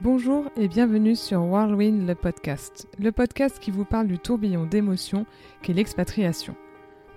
[0.00, 5.26] Bonjour et bienvenue sur Whirlwind le podcast, le podcast qui vous parle du tourbillon d'émotions
[5.60, 6.54] qu'est l'expatriation.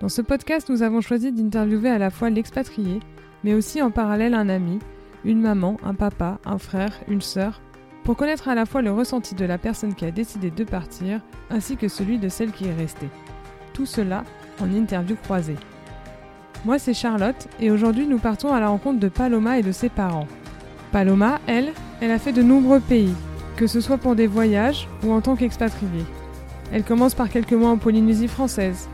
[0.00, 2.98] Dans ce podcast, nous avons choisi d'interviewer à la fois l'expatrié,
[3.44, 4.80] mais aussi en parallèle un ami,
[5.24, 7.62] une maman, un papa, un frère, une sœur,
[8.02, 11.20] pour connaître à la fois le ressenti de la personne qui a décidé de partir,
[11.50, 13.10] ainsi que celui de celle qui est restée.
[13.74, 14.24] Tout cela
[14.60, 15.56] en interview croisée.
[16.64, 19.88] Moi c'est Charlotte et aujourd'hui nous partons à la rencontre de Paloma et de ses
[19.88, 20.26] parents.
[20.92, 21.72] Paloma, elle,
[22.02, 23.14] elle a fait de nombreux pays,
[23.56, 26.04] que ce soit pour des voyages ou en tant qu'expatriée.
[26.70, 28.88] Elle commence par quelques mois en Polynésie française.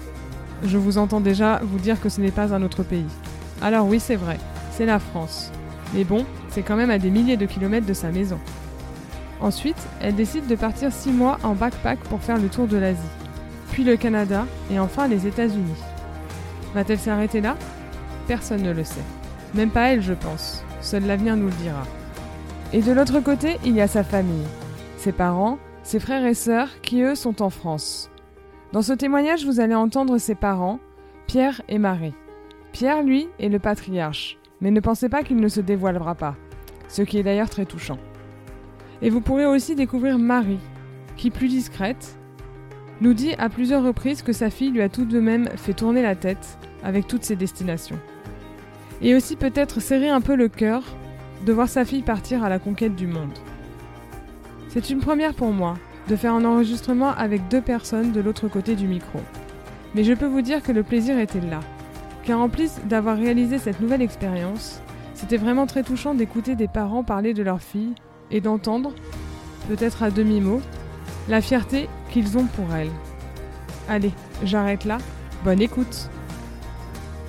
[0.64, 3.04] Je vous entends déjà vous dire que ce n'est pas un autre pays.
[3.60, 4.38] Alors oui, c'est vrai,
[4.70, 5.50] c'est la France.
[5.92, 8.38] Mais bon, c'est quand même à des milliers de kilomètres de sa maison.
[9.40, 13.00] Ensuite, elle décide de partir six mois en backpack pour faire le tour de l'Asie,
[13.72, 15.82] puis le Canada et enfin les États-Unis.
[16.74, 17.56] Va-t-elle s'arrêter là?
[18.28, 19.00] Personne ne le sait.
[19.54, 20.62] Même pas elle, je pense.
[20.80, 21.84] Seul l'avenir nous le dira.
[22.74, 24.44] Et de l'autre côté, il y a sa famille,
[24.98, 28.10] ses parents, ses frères et sœurs qui, eux, sont en France.
[28.72, 30.78] Dans ce témoignage, vous allez entendre ses parents,
[31.26, 32.12] Pierre et Marie.
[32.72, 36.36] Pierre, lui, est le patriarche, mais ne pensez pas qu'il ne se dévoilera pas,
[36.88, 37.98] ce qui est d'ailleurs très touchant.
[39.00, 40.60] Et vous pourrez aussi découvrir Marie,
[41.16, 42.18] qui, plus discrète,
[43.00, 46.02] nous dit à plusieurs reprises que sa fille lui a tout de même fait tourner
[46.02, 47.98] la tête avec toutes ses destinations.
[49.00, 50.82] Et aussi peut-être serrer un peu le cœur
[51.44, 53.32] de voir sa fille partir à la conquête du monde.
[54.68, 55.76] C'est une première pour moi
[56.08, 59.20] de faire un enregistrement avec deux personnes de l'autre côté du micro.
[59.94, 61.60] Mais je peux vous dire que le plaisir était là.
[62.24, 64.80] Car en plus d'avoir réalisé cette nouvelle expérience,
[65.14, 67.94] c'était vraiment très touchant d'écouter des parents parler de leur fille
[68.30, 68.92] et d'entendre,
[69.68, 70.60] peut-être à demi-mot,
[71.28, 72.90] la fierté qu'ils ont pour elle.
[73.88, 74.12] Allez,
[74.44, 74.98] j'arrête là.
[75.44, 76.08] Bonne écoute.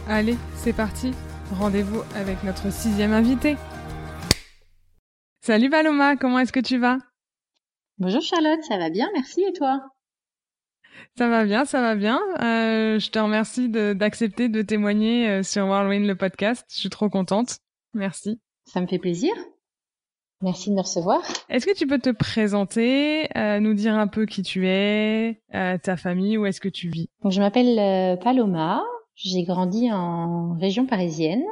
[0.08, 1.14] Allez, c'est parti.
[1.58, 3.56] Rendez-vous avec notre sixième invité.
[5.42, 6.98] Salut Paloma, comment est-ce que tu vas?
[7.98, 9.82] Bonjour Charlotte, ça va bien, merci et toi?
[11.18, 12.20] Ça va bien, ça va bien.
[12.42, 16.66] Euh, je te remercie d'accepter de, témoigner euh, sur Whirlwind le podcast.
[16.70, 17.60] Je suis trop contente.
[17.94, 18.42] Merci.
[18.66, 19.32] Ça me fait plaisir.
[20.42, 21.22] Merci de me recevoir.
[21.48, 25.96] Est-ce que tu peux te présenter, euh, nous dire un peu qui tu es, ta
[25.96, 27.10] famille, où est-ce que tu vis?
[27.24, 28.84] Donc, Je m'appelle Paloma,
[29.16, 31.44] j'ai grandi en région parisienne.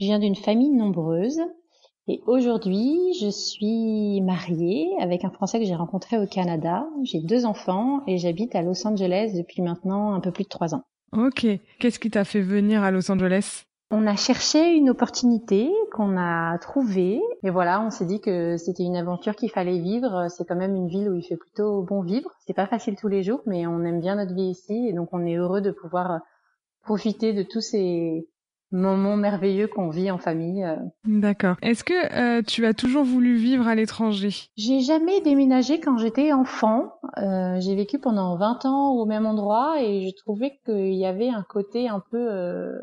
[0.00, 1.40] Je viens d'une famille nombreuse.
[2.08, 6.86] Et aujourd'hui, je suis mariée avec un Français que j'ai rencontré au Canada.
[7.02, 10.72] J'ai deux enfants et j'habite à Los Angeles depuis maintenant un peu plus de trois
[10.74, 10.84] ans.
[11.12, 11.46] Ok.
[11.80, 13.64] Qu'est-ce qui t'a fait venir à Los Angeles?
[13.90, 17.20] On a cherché une opportunité qu'on a trouvée.
[17.42, 20.28] Et voilà, on s'est dit que c'était une aventure qu'il fallait vivre.
[20.28, 22.30] C'est quand même une ville où il fait plutôt bon vivre.
[22.46, 24.86] C'est pas facile tous les jours, mais on aime bien notre vie ici.
[24.88, 26.20] Et donc, on est heureux de pouvoir
[26.82, 28.28] profiter de tous ces
[28.72, 30.64] moment merveilleux qu'on vit en famille.
[30.64, 30.76] Euh.
[31.04, 31.56] D'accord.
[31.62, 34.30] Est-ce que euh, tu as toujours voulu vivre à l'étranger?
[34.56, 36.92] J'ai jamais déménagé quand j'étais enfant.
[37.18, 41.28] Euh, j'ai vécu pendant 20 ans au même endroit et je trouvais qu'il y avait
[41.28, 42.80] un côté un peu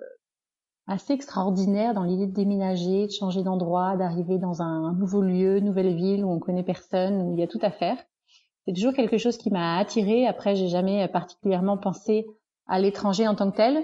[0.88, 5.96] assez extraordinaire dans l'idée de déménager, de changer d'endroit, d'arriver dans un nouveau lieu, nouvelle
[5.96, 7.98] ville où on connaît personne, où il y a tout à faire.
[8.66, 10.28] C'est toujours quelque chose qui m'a attirée.
[10.28, 12.26] Après, j'ai jamais particulièrement pensé
[12.68, 13.84] à l'étranger en tant que tel.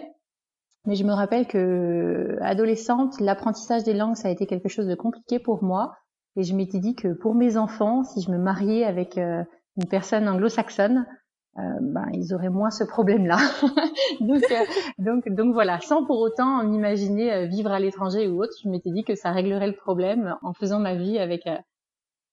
[0.85, 4.95] Mais je me rappelle que adolescente, l'apprentissage des langues, ça a été quelque chose de
[4.95, 5.93] compliqué pour moi.
[6.35, 9.43] Et je m'étais dit que pour mes enfants, si je me mariais avec euh,
[9.77, 11.05] une personne anglo-saxonne,
[11.57, 13.37] euh, ben, ils auraient moins ce problème-là.
[14.21, 14.65] donc, euh,
[14.97, 19.03] donc, donc voilà, sans pour autant m'imaginer vivre à l'étranger ou autre, je m'étais dit
[19.03, 21.45] que ça réglerait le problème en faisant ma vie avec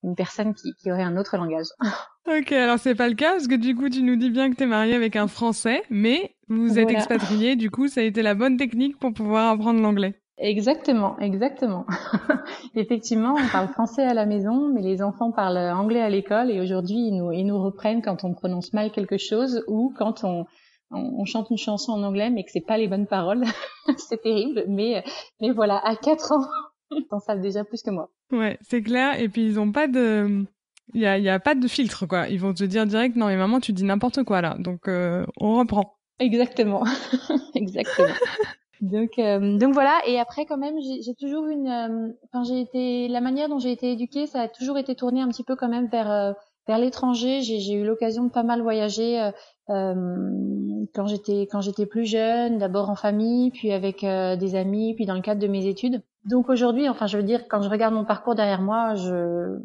[0.02, 1.66] une personne qui, qui aurait un autre langage.
[2.28, 4.56] ok, alors c'est pas le cas parce que du coup tu nous dis bien que
[4.56, 8.22] tu es marié avec un Français, mais vous êtes expatrié, du coup ça a été
[8.22, 10.14] la bonne technique pour pouvoir apprendre l'anglais.
[10.38, 11.86] Exactement, exactement.
[12.74, 16.60] Effectivement, on parle français à la maison, mais les enfants parlent anglais à l'école et
[16.60, 20.44] aujourd'hui ils nous, ils nous reprennent quand on prononce mal quelque chose ou quand on,
[20.90, 23.44] on, chante une chanson en anglais mais que c'est pas les bonnes paroles.
[23.96, 25.02] c'est terrible, mais
[25.40, 26.44] mais voilà, à quatre ans,
[26.90, 28.10] ils en savent déjà plus que moi.
[28.32, 29.20] Ouais, c'est clair.
[29.20, 30.46] Et puis ils ont pas de,
[30.94, 32.28] il y a, y a pas de filtre quoi.
[32.28, 34.56] Ils vont te dire direct non mais maman tu dis n'importe quoi là.
[34.58, 35.96] Donc euh, on reprend.
[36.18, 36.84] Exactement,
[37.54, 38.08] exactement.
[38.80, 40.00] donc euh, donc voilà.
[40.06, 43.92] Et après quand même j'ai toujours une, euh, j'ai été la manière dont j'ai été
[43.92, 46.34] éduquée, ça a toujours été tourné un petit peu quand même vers
[46.66, 47.42] vers l'étranger.
[47.42, 49.30] J'ai eu l'occasion de pas mal voyager
[49.68, 55.14] quand j'étais quand j'étais plus jeune, d'abord en famille, puis avec des amis, puis dans
[55.14, 56.02] le cadre de mes études.
[56.24, 59.58] Donc aujourd'hui, enfin, je veux dire, quand je regarde mon parcours derrière moi, je,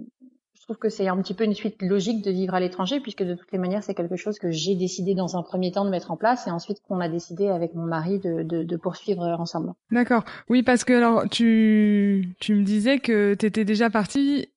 [0.54, 3.24] je trouve que c'est un petit peu une suite logique de vivre à l'étranger, puisque
[3.24, 5.90] de toutes les manières, c'est quelque chose que j'ai décidé dans un premier temps de
[5.90, 9.24] mettre en place, et ensuite qu'on a décidé avec mon mari de, de, de poursuivre
[9.24, 9.74] ensemble.
[9.90, 10.24] D'accord.
[10.50, 14.50] Oui, parce que alors tu, tu me disais que tu étais déjà partie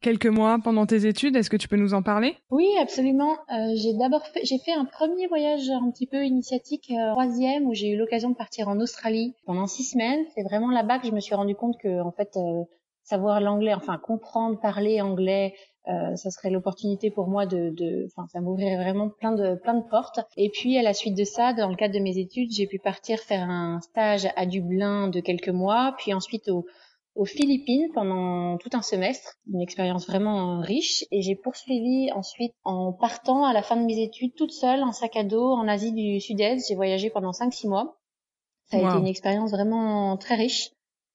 [0.00, 1.36] quelques mois pendant tes études.
[1.36, 2.36] Est-ce que tu peux nous en parler?
[2.50, 3.32] Oui, absolument.
[3.32, 7.66] Euh, j'ai d'abord fait, j'ai fait un premier voyage un petit peu initiatique, euh, troisième,
[7.66, 10.24] où j'ai eu l'occasion de partir en Australie pendant six semaines.
[10.34, 12.64] C'est vraiment là-bas que je me suis rendu compte que, en fait, euh,
[13.02, 15.54] savoir l'anglais, enfin comprendre, parler anglais,
[15.88, 19.74] euh, ça serait l'opportunité pour moi de, de, enfin, ça m'ouvrirait vraiment plein de plein
[19.74, 20.20] de portes.
[20.36, 22.78] Et puis à la suite de ça, dans le cadre de mes études, j'ai pu
[22.78, 26.66] partir faire un stage à Dublin de quelques mois, puis ensuite au
[27.18, 31.04] aux Philippines pendant tout un semestre, une expérience vraiment riche.
[31.10, 34.92] Et j'ai poursuivi ensuite en partant à la fin de mes études toute seule en
[34.92, 36.68] sac à dos en Asie du Sud-Est.
[36.68, 37.98] J'ai voyagé pendant 5-6 mois.
[38.70, 40.70] Ça a été une expérience vraiment très riche.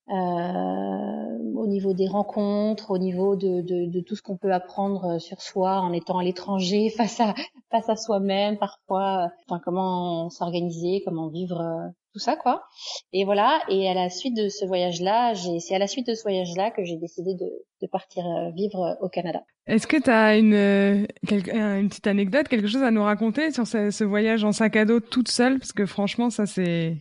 [0.10, 5.20] Euh, au niveau des rencontres, au niveau de, de, de tout ce qu'on peut apprendre
[5.20, 7.34] sur soi en étant à l'étranger, face à
[7.72, 12.64] face à soi-même, parfois, enfin comment s'organiser, comment vivre euh, tout ça quoi.
[13.12, 13.62] Et voilà.
[13.70, 16.84] Et à la suite de ce voyage-là, c'est à la suite de ce voyage-là que
[16.86, 17.50] j'ai décidé de,
[17.82, 19.42] de partir euh, vivre au Canada.
[19.68, 23.92] Est-ce que tu as une, une petite anecdote, quelque chose à nous raconter sur ce,
[23.92, 25.60] ce voyage en sac à dos toute seule?
[25.60, 26.98] Parce que franchement, ça c'est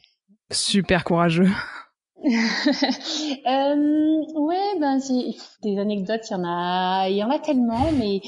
[0.50, 1.50] super courageux.
[2.25, 5.00] euh, ouais, ben
[5.62, 8.20] des anecdotes, il y en a, il y en a tellement, mais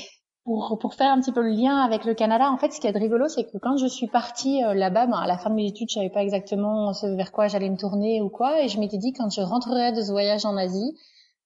[0.45, 2.87] pour pour faire un petit peu le lien avec le Canada, en fait, ce qui
[2.87, 5.55] est rigolo, c'est que quand je suis partie euh, là-bas, ben, à la fin de
[5.55, 8.69] mes études, je savais pas exactement ce vers quoi j'allais me tourner ou quoi, et
[8.69, 10.99] je m'étais dit quand je rentrerai de ce voyage en Asie,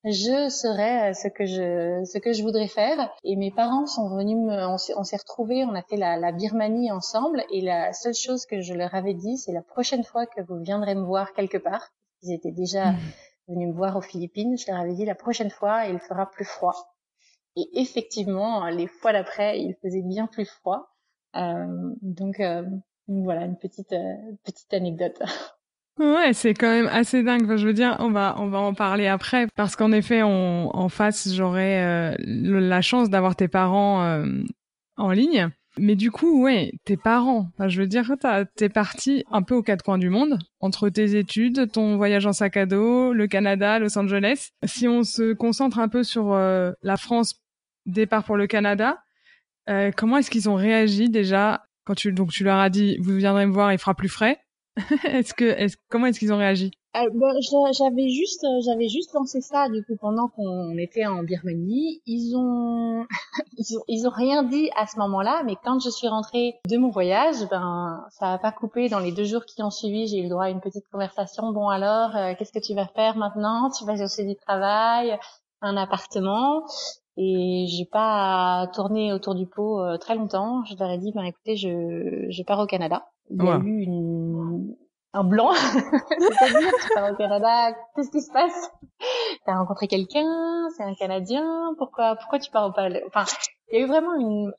[0.04, 4.08] je serai euh, ce que je ce que je voudrais faire et mes parents sont
[4.16, 8.14] venus me, on s'est retrouvés on a fait la, la, Birmanie ensemble et la seule
[8.14, 11.32] chose que je leur avais dit c'est la prochaine fois que vous viendrez me voir
[11.32, 11.88] quelque part
[12.22, 12.98] ils étaient déjà mmh.
[13.48, 14.56] venus me voir aux Philippines.
[14.58, 16.74] Je leur avais dit la prochaine fois, il fera plus froid.
[17.58, 20.94] Et effectivement, les fois d'après, il faisait bien plus froid.
[21.34, 21.66] Euh,
[22.02, 22.62] donc euh,
[23.08, 24.14] voilà une petite euh,
[24.44, 25.20] petite anecdote.
[25.99, 27.56] Ouais, c'est quand même assez dingue.
[27.56, 31.34] Je veux dire, on va on va en parler après parce qu'en effet, en face,
[31.34, 34.25] j'aurais euh, la chance d'avoir tes parents euh,
[34.96, 35.50] en ligne.
[35.78, 38.12] Mais du coup, ouais, tes parents, je veux dire,
[38.56, 42.32] t'es parti un peu aux quatre coins du monde, entre tes études, ton voyage en
[42.32, 44.50] sac à dos, le Canada, Los Angeles.
[44.64, 47.40] Si on se concentre un peu sur euh, la France,
[47.88, 48.99] départ pour le Canada,
[49.69, 53.17] euh, comment est-ce qu'ils ont réagi déjà quand tu donc tu leur as dit vous
[53.17, 54.38] viendrez me voir, il fera plus frais.
[55.05, 56.70] est-ce que comment est-ce qu'ils ont réagi?
[56.96, 57.35] Euh, ben,
[57.73, 62.00] j'avais juste, euh, j'avais juste lancé ça du coup pendant qu'on était en Birmanie.
[62.06, 63.06] Ils ont,
[63.88, 67.37] ils ont, rien dit à ce moment-là, mais quand je suis rentrée de mon voyage,
[67.50, 68.88] ben ça a pas coupé.
[68.88, 71.52] Dans les deux jours qui ont suivi, j'ai eu le droit à une petite conversation.
[71.52, 73.70] Bon alors, qu'est-ce que tu vas faire maintenant?
[73.70, 75.19] Tu vas chercher du travail,
[75.61, 76.64] un appartement.
[77.20, 80.65] Et j'ai pas tourné autour du pot très longtemps.
[80.65, 83.09] Je leur ai dit, ben écoutez, je, je pars au Canada.
[83.31, 84.76] Il y a eu une
[85.12, 85.53] un blanc.
[85.53, 88.70] C'est-à-dire, tu pars au Canada, qu'est-ce qui se passe?
[89.47, 93.25] T'as rencontré quelqu'un C'est un Canadien Pourquoi pourquoi tu pars au Canada Enfin,
[93.70, 94.53] il y a eu vraiment une,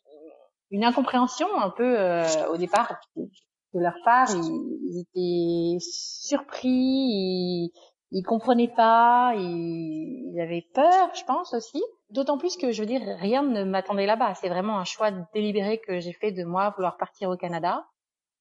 [0.72, 4.30] une incompréhension un peu euh, au départ de leur part.
[4.32, 7.72] Ils, étaient surpris, ils,
[8.12, 11.82] ils comprenaient pas, ils, ils avaient peur, je pense aussi.
[12.10, 14.34] D'autant plus que je veux dire, rien ne m'attendait là-bas.
[14.36, 17.86] C'est vraiment un choix délibéré que j'ai fait de moi vouloir partir au Canada.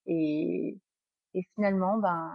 [0.06, 0.78] Et
[1.34, 2.30] et finalement, ben,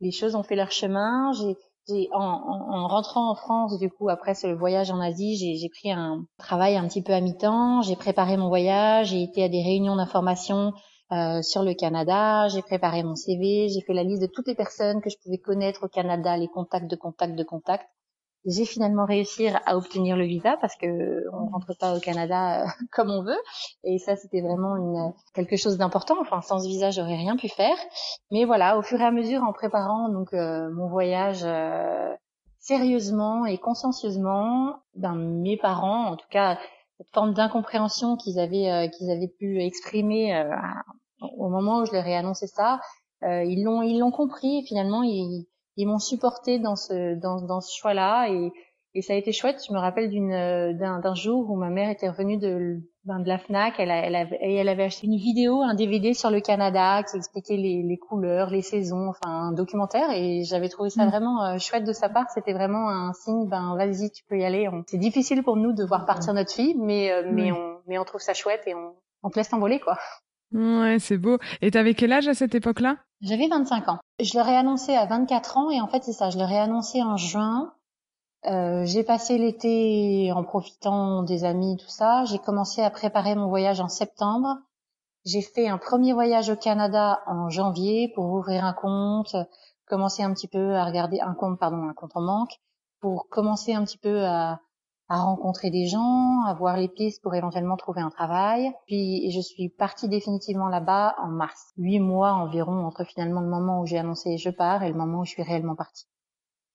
[0.00, 1.32] les choses ont fait leur chemin.
[1.32, 1.56] J'ai,
[1.88, 5.68] j'ai en, en, rentrant en France, du coup, après ce voyage en Asie, j'ai, j'ai
[5.68, 7.82] pris un travail un petit peu à mi-temps.
[7.82, 9.08] J'ai préparé mon voyage.
[9.08, 10.72] J'ai été à des réunions d'information
[11.12, 12.48] euh, sur le Canada.
[12.48, 13.68] J'ai préparé mon CV.
[13.68, 16.48] J'ai fait la liste de toutes les personnes que je pouvais connaître au Canada, les
[16.48, 17.88] contacts de contacts de contacts
[18.46, 22.66] j'ai finalement réussi à obtenir le visa parce que on rentre pas au Canada euh,
[22.92, 23.38] comme on veut
[23.84, 27.48] et ça c'était vraiment une quelque chose d'important enfin sans ce visa j'aurais rien pu
[27.48, 27.76] faire
[28.30, 32.14] mais voilà au fur et à mesure en préparant donc euh, mon voyage euh,
[32.60, 36.58] sérieusement et consciencieusement ben mes parents en tout cas
[36.98, 40.44] cette forme d'incompréhension qu'ils avaient qu'ils avaient pu exprimer
[41.20, 42.80] au moment où je leur ai annoncé ça
[43.22, 47.60] ils l'ont ils l'ont compris et finalement ils ils m'ont supporté dans ce dans, dans
[47.60, 48.50] ce choix-là et,
[48.94, 49.62] et ça a été chouette.
[49.66, 50.30] Je me rappelle d'une
[50.78, 54.04] d'un, d'un jour où ma mère était revenue de ben, de la Fnac, elle, a,
[54.04, 57.82] elle, avait, elle avait acheté une vidéo, un DVD sur le Canada qui expliquait les,
[57.82, 61.08] les couleurs, les saisons, enfin un documentaire et j'avais trouvé ça mm.
[61.08, 62.26] vraiment euh, chouette de sa part.
[62.34, 64.68] C'était vraiment un signe, ben vas-y, tu peux y aller.
[64.88, 68.04] C'est difficile pour nous de voir partir notre fille, mais euh, mais on mais on
[68.04, 69.98] trouve ça chouette et on on te laisse t'envoler quoi.
[70.52, 71.38] Ouais, c'est beau.
[71.62, 72.96] Et t'avais quel âge à cette époque-là?
[73.20, 73.98] J'avais 25 ans.
[74.20, 76.58] Je leur ai annoncé à 24 ans et en fait c'est ça, je leur ai
[76.58, 77.72] annoncé en juin.
[78.46, 82.24] Euh, j'ai passé l'été en profitant des amis, tout ça.
[82.26, 84.56] J'ai commencé à préparer mon voyage en septembre.
[85.24, 89.34] J'ai fait un premier voyage au Canada en janvier pour ouvrir un compte,
[89.86, 92.52] commencer un petit peu à regarder un compte, pardon, un compte en banque,
[93.00, 94.60] pour commencer un petit peu à,
[95.08, 98.72] à rencontrer des gens, à voir les pistes pour éventuellement trouver un travail.
[98.86, 101.72] Puis je suis partie définitivement là-bas en mars.
[101.76, 105.20] Huit mois environ entre finalement le moment où j'ai annoncé je pars et le moment
[105.20, 106.06] où je suis réellement partie.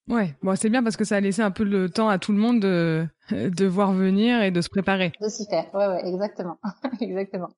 [0.10, 2.32] Ouais, bon c'est bien parce que ça a laissé un peu le temps à tout
[2.32, 5.14] le monde de, de voir venir et de se préparer.
[5.22, 6.58] De s'y faire, ouais ouais, exactement,
[7.02, 7.50] exactement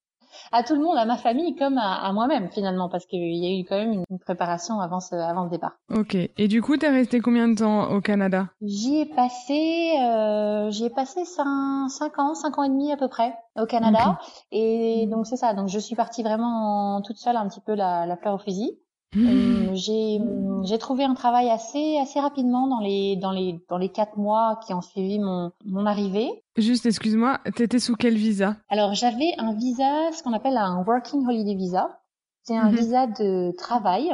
[0.51, 3.59] à tout le monde, à ma famille comme à, moi-même finalement, parce qu'il y a
[3.59, 5.73] eu quand même une, préparation avant ce, avant le départ.
[5.93, 6.15] Ok.
[6.15, 8.47] Et du coup, t'es resté combien de temps au Canada?
[8.61, 12.97] J'y ai passé, euh, j'y ai passé 5, 5 ans, 5 ans et demi à
[12.97, 14.19] peu près au Canada.
[14.51, 15.53] Et donc c'est ça.
[15.53, 18.79] Donc je suis partie vraiment toute seule, un petit peu la, la fleur au fusil.
[19.15, 20.19] Euh, j'ai
[20.63, 24.59] j'ai trouvé un travail assez assez rapidement dans les dans les dans les quatre mois
[24.65, 26.43] qui ont suivi mon mon arrivée.
[26.57, 28.57] Juste excuse-moi, t'étais sous quel visa?
[28.69, 31.99] Alors j'avais un visa, ce qu'on appelle un working holiday visa.
[32.43, 32.75] C'est un mhm.
[32.75, 34.13] visa de travail.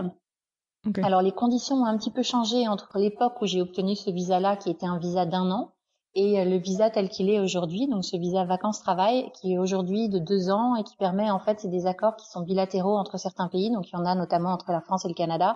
[1.03, 4.55] Alors les conditions ont un petit peu changé entre l'époque où j'ai obtenu ce visa-là,
[4.55, 5.73] qui était un visa d'un an,
[6.19, 10.09] et euh, le visa tel qu'il est aujourd'hui, donc ce visa vacances-travail qui est aujourd'hui
[10.09, 13.17] de deux ans et qui permet en fait c'est des accords qui sont bilatéraux entre
[13.17, 15.55] certains pays, donc il y en a notamment entre la France et le Canada,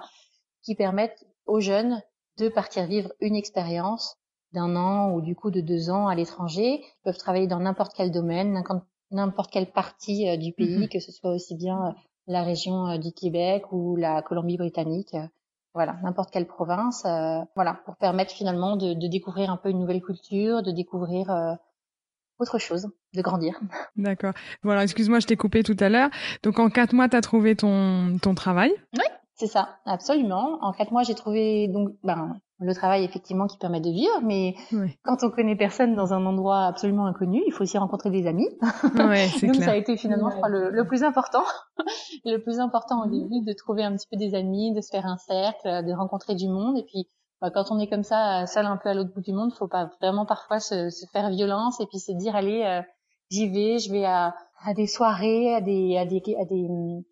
[0.64, 2.02] qui permettent aux jeunes
[2.38, 4.16] de partir vivre une expérience
[4.54, 6.80] d'un an ou du coup de deux ans à l'étranger.
[6.82, 8.64] Ils peuvent travailler dans n'importe quel domaine,
[9.12, 10.88] n'importe quelle partie euh, du pays, mhm.
[10.88, 11.92] que ce soit aussi bien euh,
[12.28, 15.18] la région du Québec ou la Colombie-Britannique
[15.74, 19.80] voilà, n'importe quelle province, euh, voilà, pour permettre finalement de, de, découvrir un peu une
[19.80, 21.54] nouvelle culture, de découvrir euh,
[22.40, 23.60] autre chose, de grandir.
[23.96, 24.34] D'accord.
[24.62, 26.10] Voilà, excuse-moi, je t'ai coupé tout à l'heure.
[26.44, 30.60] Donc en quatre mois, tu as trouvé ton, ton travail Oui, c'est ça, absolument.
[30.62, 34.56] En quatre mois, j'ai trouvé donc ben le travail effectivement qui permet de vivre, mais
[35.04, 38.48] quand on connaît personne dans un endroit absolument inconnu, il faut aussi rencontrer des amis.
[38.96, 39.66] Ouais, Donc clair.
[39.66, 41.44] ça a été finalement, je crois, le, le, plus important,
[42.26, 45.06] le plus important au début, de trouver un petit peu des amis, de se faire
[45.06, 47.10] un cercle, de rencontrer du monde, et puis
[47.42, 49.68] bah, quand on est comme ça, seul un peu à l'autre bout du monde, faut
[49.68, 52.82] pas vraiment parfois se, se faire violence et puis se dire allez, euh,
[53.34, 56.68] j'y vais, je vais à, à des soirées, à des, à des, à des,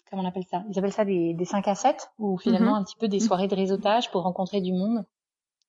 [0.09, 0.63] comment on appelle ça?
[0.69, 2.81] Ils appellent ça des, des 5 à 7, ou finalement mm-hmm.
[2.81, 5.05] un petit peu des soirées de réseautage pour rencontrer du monde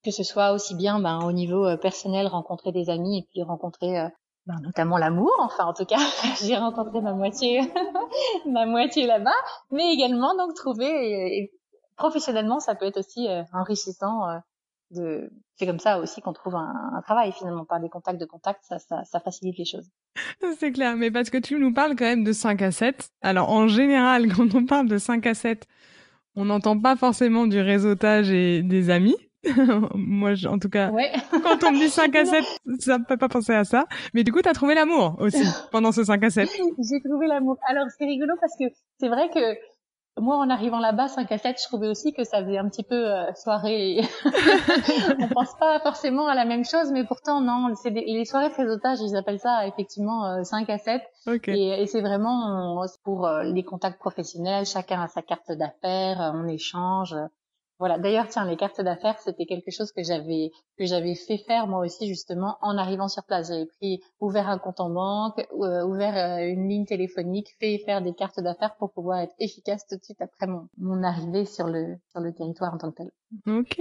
[0.05, 3.43] que ce soit aussi bien ben, au niveau euh, personnel, rencontrer des amis et puis
[3.43, 4.09] rencontrer euh,
[4.47, 5.33] ben, notamment l'amour.
[5.39, 5.99] Enfin, en tout cas,
[6.43, 7.61] j'ai rencontré ma moitié,
[8.47, 9.31] ma moitié là-bas,
[9.71, 11.53] mais également donc trouver et,
[11.97, 14.23] professionnellement, ça peut être aussi euh, enrichissant.
[14.93, 18.27] De, c'est comme ça aussi qu'on trouve un, un, travail finalement par des contacts de
[18.27, 19.91] contacts, ça, ça, ça facilite les choses.
[20.59, 23.11] C'est clair, mais parce que tu nous parles quand même de 5 à 7.
[23.23, 25.67] Alors en général, quand on parle de 5 à 7,
[26.37, 29.17] on n'entend pas forcément du réseautage et des amis.
[29.95, 30.91] Moi, en tout cas,
[31.31, 32.45] quand on me dit 5 à 7,
[32.79, 33.87] ça me fait pas penser à ça.
[34.15, 36.49] Mais du coup, tu as trouvé l'amour aussi pendant ce 5 à 7.
[36.49, 37.59] J'ai trouvé l'amour.
[37.69, 38.65] Alors, c'est rigolo parce que
[38.99, 39.59] c'est vrai que
[40.21, 42.83] moi, en arrivant là-bas, 5 à 7, je trouvais aussi que ça faisait un petit
[42.83, 44.03] peu euh, soirée.
[45.19, 47.75] on pense pas forcément à la même chose, mais pourtant, non.
[47.75, 51.03] C'est les soirées réseautage, ils appellent ça effectivement 5 euh, à 7.
[51.49, 54.67] Et, et c'est vraiment pour euh, les contacts professionnels.
[54.67, 57.15] Chacun a sa carte d'affaires, on échange.
[57.83, 57.99] Voilà.
[57.99, 61.81] D'ailleurs, tiens, les cartes d'affaires, c'était quelque chose que j'avais que j'avais fait faire moi
[61.85, 63.49] aussi justement en arrivant sur place.
[63.49, 68.01] J'avais pris ouvert un compte en banque, euh, ouvert euh, une ligne téléphonique, fait faire
[68.01, 71.67] des cartes d'affaires pour pouvoir être efficace tout de suite après mon, mon arrivée sur
[71.67, 73.11] le sur le territoire en tant que tel.
[73.49, 73.81] Ok.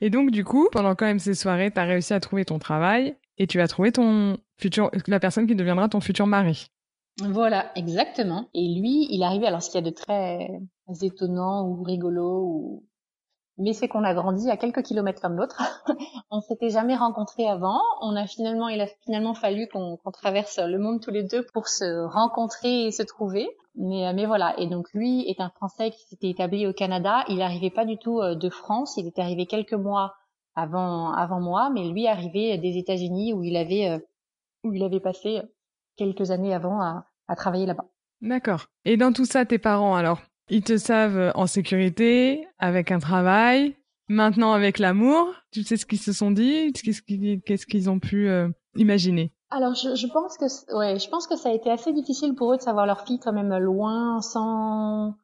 [0.00, 2.58] Et donc du coup, pendant quand même ces soirées, tu as réussi à trouver ton
[2.58, 6.70] travail et tu as trouvé ton futur la personne qui deviendra ton futur mari.
[7.20, 8.48] Voilà, exactement.
[8.54, 9.48] Et lui, il arrivait.
[9.48, 10.48] Alors, ce qu'il y a de très
[11.02, 12.84] étonnant ou rigolo ou
[13.58, 15.60] mais c'est qu'on a grandi à quelques kilomètres de l'autre.
[16.30, 17.80] on s'était jamais rencontrés avant.
[18.00, 21.68] On a finalement, il a finalement fallu qu'on traverse le monde tous les deux pour
[21.68, 23.48] se rencontrer et se trouver.
[23.74, 24.58] Mais, euh, mais voilà.
[24.58, 27.24] Et donc lui est un Français qui s'était établi au Canada.
[27.28, 28.96] Il n'arrivait pas du tout euh, de France.
[28.96, 30.14] Il était arrivé quelques mois
[30.54, 33.98] avant, avant moi, mais lui arrivait des États-Unis où il avait, euh,
[34.64, 35.42] où il avait passé
[35.96, 37.86] quelques années avant à, à travailler là-bas.
[38.20, 38.66] D'accord.
[38.84, 43.76] Et dans tout ça, tes parents, alors, ils te savent en sécurité, avec un travail,
[44.08, 45.32] maintenant avec l'amour.
[45.50, 49.94] Tu sais ce qu'ils se sont dit Qu'est-ce qu'ils ont pu euh, imaginer alors je,
[49.94, 52.62] je, pense que ouais, je pense que ça a été assez difficile pour eux de
[52.62, 55.14] savoir leur fille quand même loin, sans.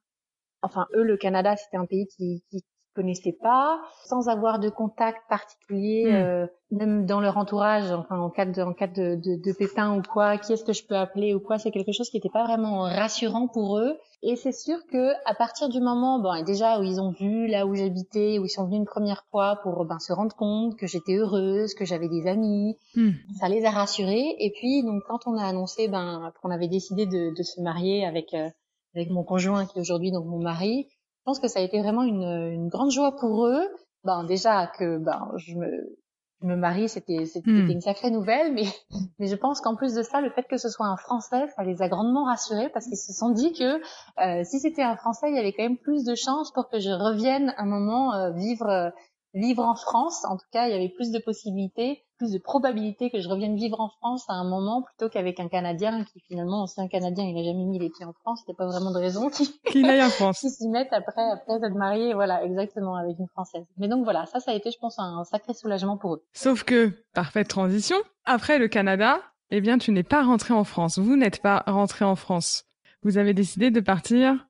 [0.63, 2.65] Enfin, eux, le Canada, c'était un pays qui, qui,
[2.95, 6.15] connaissaient pas, sans avoir de contact particulier, hmm.
[6.15, 9.97] euh, même dans leur entourage, enfin en cas de en cas de, de, de pépin
[9.97, 12.31] ou quoi, qui est-ce que je peux appeler ou quoi, c'est quelque chose qui n'était
[12.31, 13.97] pas vraiment rassurant pour eux.
[14.23, 17.67] Et c'est sûr que à partir du moment, bon, déjà où ils ont vu là
[17.67, 20.87] où j'habitais, où ils sont venus une première fois pour ben, se rendre compte que
[20.87, 23.11] j'étais heureuse, que j'avais des amis, hmm.
[23.39, 24.35] ça les a rassurés.
[24.39, 28.07] Et puis donc quand on a annoncé ben qu'on avait décidé de, de se marier
[28.07, 28.49] avec euh,
[28.95, 30.89] avec mon conjoint qui est aujourd'hui donc mon mari,
[31.25, 33.67] je pense que ça a été vraiment une, une grande joie pour eux.
[34.05, 35.97] Ben déjà que ben je me
[36.43, 37.71] me marie, c'était c'était Hmm.
[37.71, 38.65] une sacrée nouvelle, mais
[39.19, 41.63] mais je pense qu'en plus de ça, le fait que ce soit un Français, ça
[41.65, 43.81] les a grandement rassurés parce qu'ils se sont dit que
[44.23, 46.79] euh, si c'était un Français, il y avait quand même plus de chances pour que
[46.79, 48.91] je revienne un moment euh, vivre euh,
[49.35, 50.25] vivre en France.
[50.25, 53.57] En tout cas, il y avait plus de possibilités, plus de probabilités que je revienne
[53.57, 57.25] vivre en France à un moment plutôt qu'avec un Canadien qui finalement, aussi un Canadien,
[57.25, 58.43] il a jamais mis les pieds en France.
[58.47, 60.41] Il n'y a pas vraiment de raison qu'il Qu'il aille en France.
[60.41, 63.67] qui s'y mettent après après être marié, voilà, exactement avec une Française.
[63.77, 66.25] Mais donc voilà, ça, ça a été, je pense, un sacré soulagement pour eux.
[66.33, 70.99] Sauf que, parfaite transition, après le Canada, eh bien, tu n'es pas rentré en France.
[70.99, 72.65] Vous n'êtes pas rentré en France.
[73.03, 74.47] Vous avez décidé de partir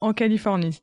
[0.00, 0.80] en Californie.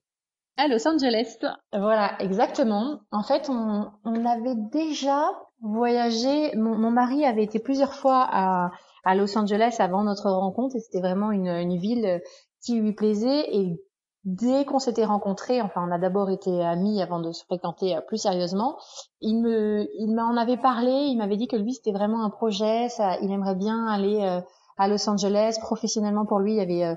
[0.61, 1.37] À Los Angeles.
[1.71, 2.99] Voilà, exactement.
[3.13, 6.53] En fait, on, on avait déjà voyagé.
[6.57, 8.71] Mon, mon mari avait été plusieurs fois à,
[9.05, 12.21] à Los Angeles avant notre rencontre et c'était vraiment une, une ville
[12.61, 13.55] qui lui plaisait.
[13.55, 13.81] Et
[14.25, 18.01] dès qu'on s'était rencontrés, enfin, on a d'abord été amis avant de se fréquenter euh,
[18.01, 18.75] plus sérieusement.
[19.21, 20.91] Il me, il m'en avait parlé.
[20.91, 22.89] Il m'avait dit que lui, c'était vraiment un projet.
[22.89, 24.41] Ça, il aimerait bien aller euh,
[24.77, 26.25] à Los Angeles professionnellement.
[26.25, 26.95] Pour lui, il y avait, euh,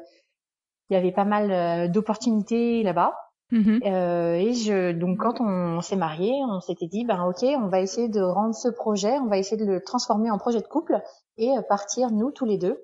[0.90, 3.14] il y avait pas mal d'opportunités là-bas.
[3.52, 3.80] Mhm.
[3.84, 7.80] Euh, et je, donc quand on s'est mariés, on s'était dit, ben ok, on va
[7.80, 11.00] essayer de rendre ce projet, on va essayer de le transformer en projet de couple
[11.36, 12.82] et euh, partir nous tous les deux.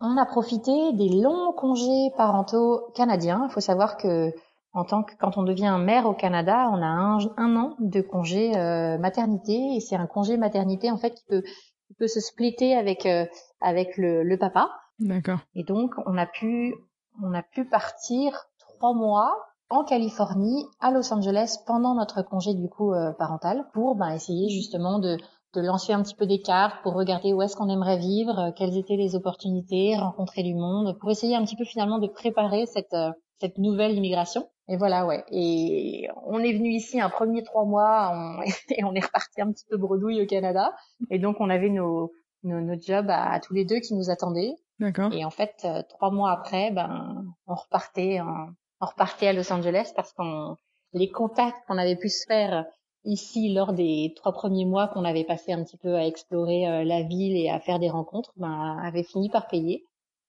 [0.00, 3.46] On a profité des longs congés parentaux canadiens.
[3.48, 4.32] Il faut savoir que
[4.72, 8.00] en tant que quand on devient mère au Canada, on a un, un an de
[8.00, 11.42] congé euh, maternité et c'est un congé maternité en fait qui peut
[11.86, 13.26] qui peut se splitter avec euh,
[13.60, 14.70] avec le, le papa.
[14.98, 15.38] D'accord.
[15.54, 16.74] Et donc, on a pu,
[17.22, 19.32] on a pu partir trois mois
[19.70, 24.48] en Californie, à Los Angeles, pendant notre congé du coup euh, parental, pour ben, essayer
[24.48, 25.16] justement de,
[25.54, 28.50] de lancer un petit peu des cartes, pour regarder où est-ce qu'on aimerait vivre, euh,
[28.56, 32.66] quelles étaient les opportunités, rencontrer du monde, pour essayer un petit peu finalement de préparer
[32.66, 33.10] cette euh,
[33.40, 34.48] cette nouvelle immigration.
[34.66, 35.22] Et voilà, ouais.
[35.30, 38.42] Et on est venu ici un premier trois mois, on,
[38.76, 40.72] et on est reparti un petit peu bredouille au Canada.
[41.10, 42.10] Et donc on avait nos
[42.42, 44.54] nos, nos jobs à, à tous les deux qui nous attendaient.
[44.80, 45.12] D'accord.
[45.12, 48.48] Et en fait, euh, trois mois après, ben, on repartait, en-
[48.80, 50.56] on repartait à Los Angeles parce qu'on,
[50.92, 52.64] les contacts qu'on avait pu se faire
[53.04, 56.84] ici lors des trois premiers mois qu'on avait passé un petit peu à explorer euh,
[56.84, 59.84] la ville et à faire des rencontres, ben, avaient fini par payer.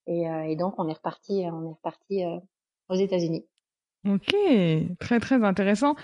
[0.07, 2.37] Et, euh, et donc, on est reparti, on est reparti euh,
[2.89, 3.45] aux États-Unis.
[4.07, 4.33] Ok,
[4.99, 5.95] très très intéressant.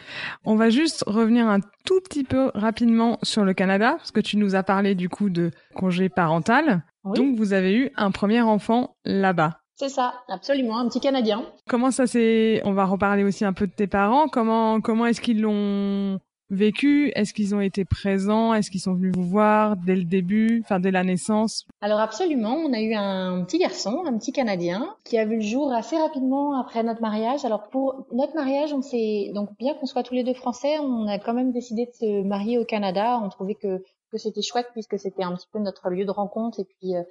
[0.43, 4.35] On va juste revenir un tout petit peu rapidement sur le Canada, parce que tu
[4.35, 6.83] nous as parlé du coup de congé parental.
[7.05, 9.61] Oui, Donc vous avez eu un premier enfant là-bas.
[9.75, 11.43] C'est ça, absolument, un petit Canadien.
[11.67, 14.27] Comment ça s'est On va reparler aussi un peu de tes parents.
[14.27, 17.11] Comment comment est-ce qu'ils l'ont vécu?
[17.15, 18.53] Est-ce qu'ils ont été présents?
[18.53, 21.65] Est-ce qu'ils sont venus vous voir dès le début, enfin dès la naissance?
[21.81, 25.41] Alors absolument, on a eu un petit garçon, un petit Canadien, qui a vu le
[25.41, 27.43] jour assez rapidement après notre mariage.
[27.43, 31.07] Alors pour notre mariage, on s'est donc bien qu'on soit tous les deux français, on
[31.07, 33.19] a quand même décidé de se marier au Canada.
[33.21, 36.59] On trouvait que que c'était chouette puisque c'était un petit peu notre lieu de rencontre
[36.59, 37.03] et puis euh,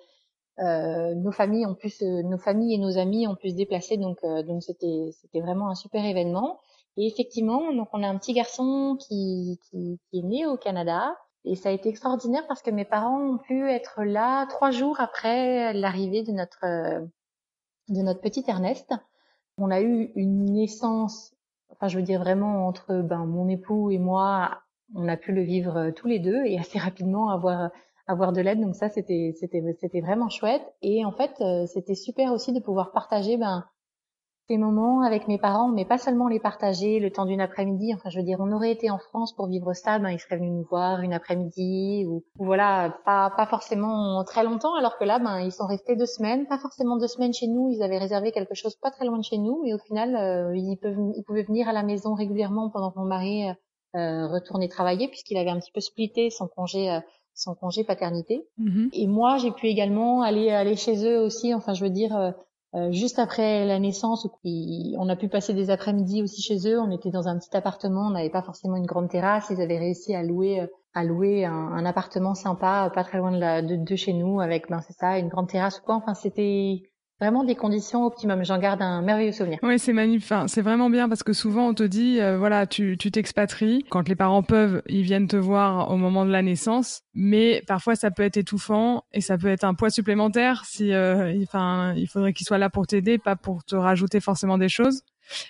[0.60, 3.96] euh, nos familles ont pu se, nos familles et nos amis ont pu se déplacer
[3.96, 6.60] donc euh, donc c'était c'était vraiment un super événement.
[6.96, 11.16] Et effectivement, donc on a un petit garçon qui qui, qui est né au Canada.
[11.46, 14.98] Et ça a été extraordinaire parce que mes parents ont pu être là trois jours
[15.00, 17.00] après l'arrivée de notre euh,
[17.88, 18.94] de notre petit Ernest.
[19.58, 21.34] On a eu une naissance,
[21.70, 24.62] enfin je veux dire vraiment entre ben mon époux et moi,
[24.94, 27.70] on a pu le vivre euh, tous les deux et assez rapidement avoir
[28.06, 28.60] avoir de l'aide.
[28.60, 30.64] Donc ça c'était c'était c'était vraiment chouette.
[30.82, 33.64] Et en fait euh, c'était super aussi de pouvoir partager ben
[34.48, 37.94] ces moments avec mes parents, mais pas seulement les partager le temps d'une après-midi.
[37.94, 40.36] Enfin, je veux dire, on aurait été en France pour vivre ça, ben, ils seraient
[40.36, 45.04] venus nous voir une après-midi ou, ou voilà, pas, pas forcément très longtemps, alors que
[45.04, 47.70] là, ben, ils sont restés deux semaines, pas forcément deux semaines chez nous.
[47.70, 50.54] Ils avaient réservé quelque chose pas très loin de chez nous, mais au final, euh,
[50.54, 53.48] ils, peuvent, ils pouvaient venir à la maison régulièrement pendant que mon mari
[53.96, 57.00] euh, retournait travailler, puisqu'il avait un petit peu splitté son congé, euh,
[57.34, 58.46] son congé paternité.
[58.58, 58.90] Mhm.
[58.92, 61.52] Et moi, j'ai pu également aller aller chez eux aussi.
[61.54, 62.30] Enfin, je veux dire, euh,
[62.74, 66.80] euh, juste après la naissance, ils- on a pu passer des après-midi aussi chez eux.
[66.80, 69.46] On était dans un petit appartement, on n'avait pas forcément une grande terrasse.
[69.50, 70.66] Ils avaient réussi à louer euh,
[70.96, 74.12] à louer un, un appartement sympa, euh, pas très loin de, la, de, de chez
[74.12, 75.96] nous, avec ben c'est ça, une grande terrasse ou quoi.
[75.96, 76.82] Enfin, c'était
[77.20, 78.44] vraiment des conditions optimum.
[78.44, 79.58] J'en garde un merveilleux souvenir.
[79.62, 80.24] Oui, c'est magnifique.
[80.24, 83.84] Enfin, c'est vraiment bien parce que souvent on te dit, euh, voilà, tu t'expatries.
[83.90, 87.00] Quand les parents peuvent, ils viennent te voir au moment de la naissance.
[87.14, 90.64] Mais parfois, ça peut être étouffant et ça peut être un poids supplémentaire.
[90.66, 94.20] Si, euh, il- enfin, il faudrait qu'il soit là pour t'aider, pas pour te rajouter
[94.20, 95.02] forcément des choses.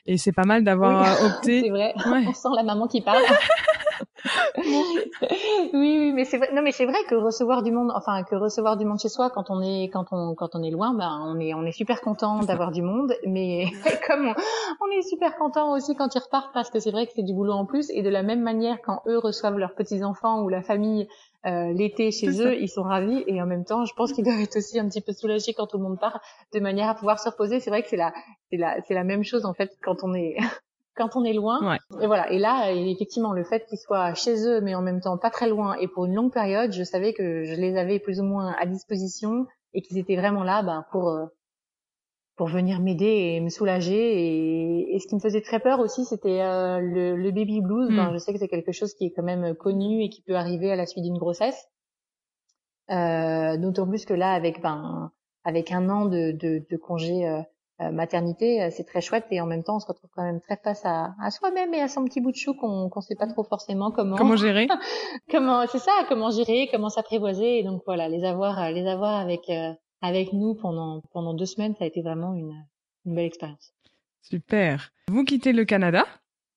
[0.07, 1.09] Et c'est pas mal d'avoir Oui.
[1.09, 1.61] euh, opté.
[1.65, 1.95] C'est vrai.
[2.07, 2.25] Ouais.
[2.29, 3.23] On sent la maman qui parle.
[4.57, 5.01] oui,
[5.73, 6.51] oui, mais c'est vrai.
[6.53, 9.31] Non, mais c'est vrai que recevoir du monde, enfin que recevoir du monde chez soi
[9.31, 12.01] quand on est quand on quand on est loin, ben on est on est super
[12.01, 13.15] content d'avoir du monde.
[13.27, 13.67] Mais
[14.07, 14.35] comme
[14.81, 17.35] on, est super content aussi quand ils repartent parce que c'est vrai que c'est du
[17.35, 17.91] boulot en plus.
[17.91, 21.09] Et de la même manière, quand eux reçoivent leurs petits enfants ou la famille
[21.46, 23.24] euh, l'été chez eux, ils sont ravis.
[23.26, 25.66] Et en même temps, je pense qu'ils doivent être aussi un petit peu soulagés quand
[25.66, 26.20] tout le monde part,
[26.52, 27.61] de manière à pouvoir se reposer.
[27.61, 28.12] C'est vrai que c'est la
[28.50, 30.37] c'est la c'est la même chose en fait quand on est
[30.96, 31.76] quand on est loin.
[32.00, 32.30] Et voilà.
[32.30, 35.48] Et là, effectivement, le fait qu'ils soient chez eux, mais en même temps pas très
[35.48, 38.54] loin et pour une longue période, je savais que je les avais plus ou moins
[38.59, 41.26] à disposition et qu'ils étaient vraiment là, ben, pour euh,
[42.37, 44.94] pour venir m'aider et me soulager.
[44.94, 47.88] Et, ce qui me faisait très peur aussi, c'était euh, le, le, baby blues.
[47.88, 50.37] Ben, je sais que c'est quelque chose qui est quand même connu et qui peut
[50.37, 51.68] arriver à la suite d'une grossesse.
[52.90, 55.11] Euh, D'autant plus que là, avec ben
[55.44, 57.40] avec un an de, de, de congé euh,
[57.81, 60.40] euh, maternité, euh, c'est très chouette et en même temps on se retrouve quand même
[60.40, 63.16] très face à, à soi-même et à son petit bout de chou qu'on qu'on sait
[63.16, 64.68] pas trop forcément comment comment gérer
[65.29, 69.16] comment c'est ça comment gérer comment s'apprivoiser et donc voilà les avoir euh, les avoir
[69.18, 69.51] avec
[70.05, 72.55] avec nous pendant pendant deux semaines ça a été vraiment une
[73.07, 73.73] une belle expérience
[74.23, 76.05] super vous quittez le Canada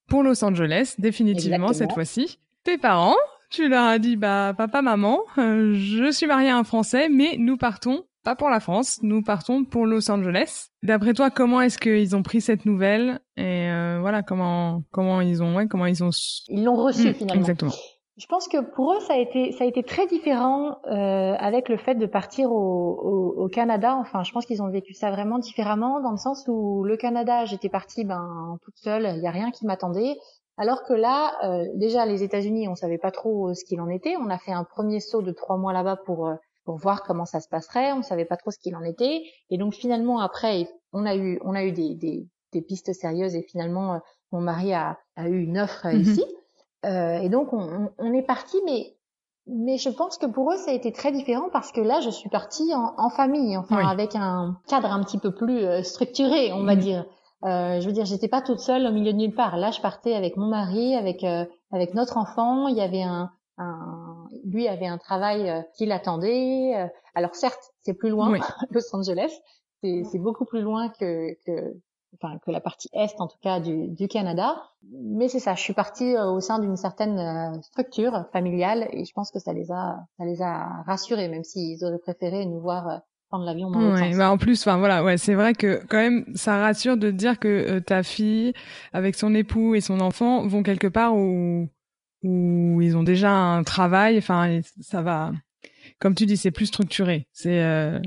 [0.06, 3.16] pour Los Angeles définitivement cette fois-ci tes parents
[3.50, 7.56] tu leur as dit bah papa maman je suis mariée à un français mais nous
[7.56, 10.66] partons pas pour la France, nous partons pour Los Angeles.
[10.82, 15.42] D'après toi, comment est-ce qu'ils ont pris cette nouvelle et euh, voilà comment comment ils
[15.42, 16.10] ont ouais comment ils ont
[16.48, 17.40] ils l'ont reçu mmh, finalement.
[17.40, 17.72] Exactement.
[18.18, 21.68] Je pense que pour eux ça a été ça a été très différent euh, avec
[21.68, 23.96] le fait de partir au, au, au Canada.
[24.00, 27.44] Enfin, je pense qu'ils ont vécu ça vraiment différemment dans le sens où le Canada,
[27.44, 30.18] j'étais partie ben toute seule, il y a rien qui m'attendait.
[30.56, 34.16] Alors que là, euh, déjà les États-Unis, on savait pas trop ce qu'il en était.
[34.16, 37.24] On a fait un premier saut de trois mois là-bas pour euh, pour voir comment
[37.24, 37.92] ça se passerait.
[37.92, 39.22] On savait pas trop ce qu'il en était.
[39.50, 43.36] Et donc finalement après, on a eu on a eu des, des, des pistes sérieuses
[43.36, 43.98] et finalement euh,
[44.32, 46.00] mon mari a, a eu une offre mhm.
[46.00, 46.24] ici.
[46.84, 48.94] Euh, et donc on, on est parti, mais
[49.46, 52.10] mais je pense que pour eux ça a été très différent parce que là je
[52.10, 56.52] suis partie en, en famille, enfin avec un cadre un petit peu plus euh, structuré,
[56.52, 56.80] on va mhm.
[56.80, 57.06] dire.
[57.44, 59.56] Euh, je veux dire, j'étais pas toute seule au milieu de nulle part.
[59.56, 62.66] Là, je partais avec mon mari, avec euh, avec notre enfant.
[62.66, 66.74] Il y avait un, un, lui avait un travail euh, qui l'attendait.
[66.76, 68.32] Euh, alors certes, c'est plus loin,
[68.70, 69.32] Los Angeles,
[69.82, 71.76] c'est beaucoup plus loin que, que,
[72.20, 74.56] enfin, que la partie est, en tout cas, du, du Canada.
[74.92, 79.12] Mais c'est ça, je suis partie euh, au sein d'une certaine structure familiale et je
[79.12, 83.00] pense que ça les a, ça les a rassurés, même s'ils auraient préféré nous voir
[83.28, 86.24] prendre l'avion dans ouais, bah en plus, enfin voilà, ouais, c'est vrai que quand même,
[86.34, 88.54] ça rassure de dire que ta fille,
[88.94, 91.68] avec son époux et son enfant, vont quelque part où
[92.22, 94.18] où ils ont déjà un travail.
[94.18, 95.32] Enfin, ça va.
[96.00, 97.26] Comme tu dis, c'est plus structuré.
[97.32, 97.98] C'est euh,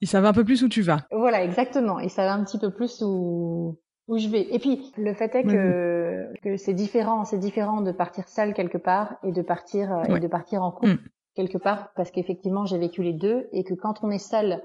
[0.00, 1.06] ils savent un peu plus où tu vas.
[1.10, 1.98] Voilà, exactement.
[1.98, 4.52] Ils savent un petit peu plus où où je vais.
[4.52, 8.78] Et puis le fait est que que c'est différent, c'est différent de partir seul quelque
[8.78, 11.08] part et de partir euh, et de partir en couple mm.
[11.36, 14.62] quelque part parce qu'effectivement j'ai vécu les deux et que quand on est seul,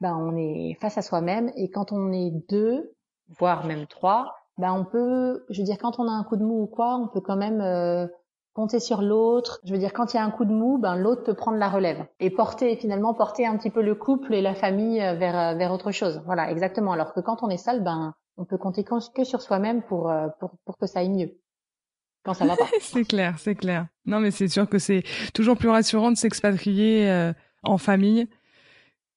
[0.00, 2.92] ben on est face à soi-même et quand on est deux,
[3.38, 6.44] voire même trois, ben on peut, je veux dire quand on a un coup de
[6.44, 8.06] mou ou quoi, on peut quand même euh,
[8.52, 9.60] compter sur l'autre.
[9.64, 11.58] Je veux dire, quand il y a un coup de mou, ben l'autre peut prendre
[11.58, 15.14] la relève et porter finalement porter un petit peu le couple et la famille euh,
[15.14, 16.22] vers euh, vers autre chose.
[16.26, 16.92] Voilà, exactement.
[16.92, 20.28] Alors que quand on est seul, ben on peut compter que sur soi-même pour, euh,
[20.40, 21.32] pour pour que ça aille mieux.
[22.24, 22.66] Quand ça va pas.
[22.80, 23.86] c'est clair, c'est clair.
[24.06, 25.02] Non, mais c'est sûr que c'est
[25.34, 27.32] toujours plus rassurant de s'expatrier
[27.64, 28.28] en famille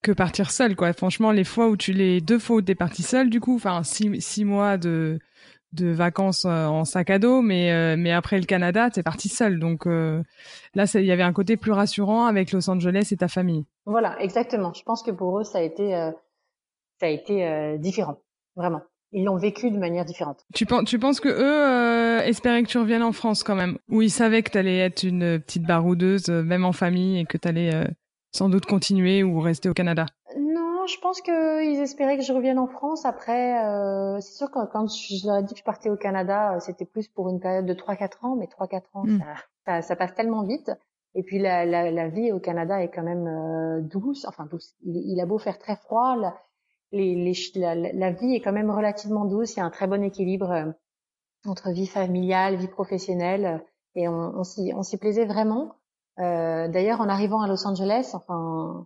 [0.02, 0.94] que partir seul, quoi.
[0.94, 3.84] Franchement, les fois où tu les deux fois où t'es parti seul, du coup, enfin
[3.84, 5.20] six six mois de
[5.76, 9.30] de vacances euh, en sac à dos, mais euh, mais après le Canada, t'es parti
[9.30, 9.60] seul.
[9.60, 10.24] Donc euh,
[10.74, 13.66] là, il y avait un côté plus rassurant avec Los Angeles et ta famille.
[13.86, 14.74] Voilà, exactement.
[14.74, 15.92] Je pense que pour eux, ça a été
[17.00, 18.18] ça a été différent,
[18.56, 18.82] vraiment.
[19.12, 20.46] Ils l'ont vécu de manière différente.
[20.54, 24.02] Tu penses, tu penses que eux espéraient que tu reviennes en France quand même, ou
[24.02, 27.88] ils savaient que t'allais être une petite baroudeuse, même en famille, et que t'allais
[28.32, 30.08] sans doute continuer ou rester au Canada?
[30.88, 33.06] Je pense qu'ils espéraient que je revienne en France.
[33.06, 36.56] Après, euh, c'est sûr que quand je leur ai dit que je partais au Canada,
[36.56, 39.20] euh, c'était plus pour une période de 3-4 ans, mais 3-4 ans, hmm.
[39.66, 40.72] ça, ça, passe tellement vite.
[41.16, 44.76] Et puis la, la, la, vie au Canada est quand même euh, douce, enfin douce.
[44.84, 46.36] Il, a beau faire très froid, la,
[46.92, 49.56] les, les, la, vie est quand même relativement douce.
[49.56, 50.72] Il y a un très bon équilibre euh,
[51.46, 53.64] entre vie familiale, vie professionnelle,
[53.96, 55.76] et on, on s'y plaisait vraiment.
[56.20, 58.86] Euh, D'ailleurs, en arrivant à Los Angeles, enfin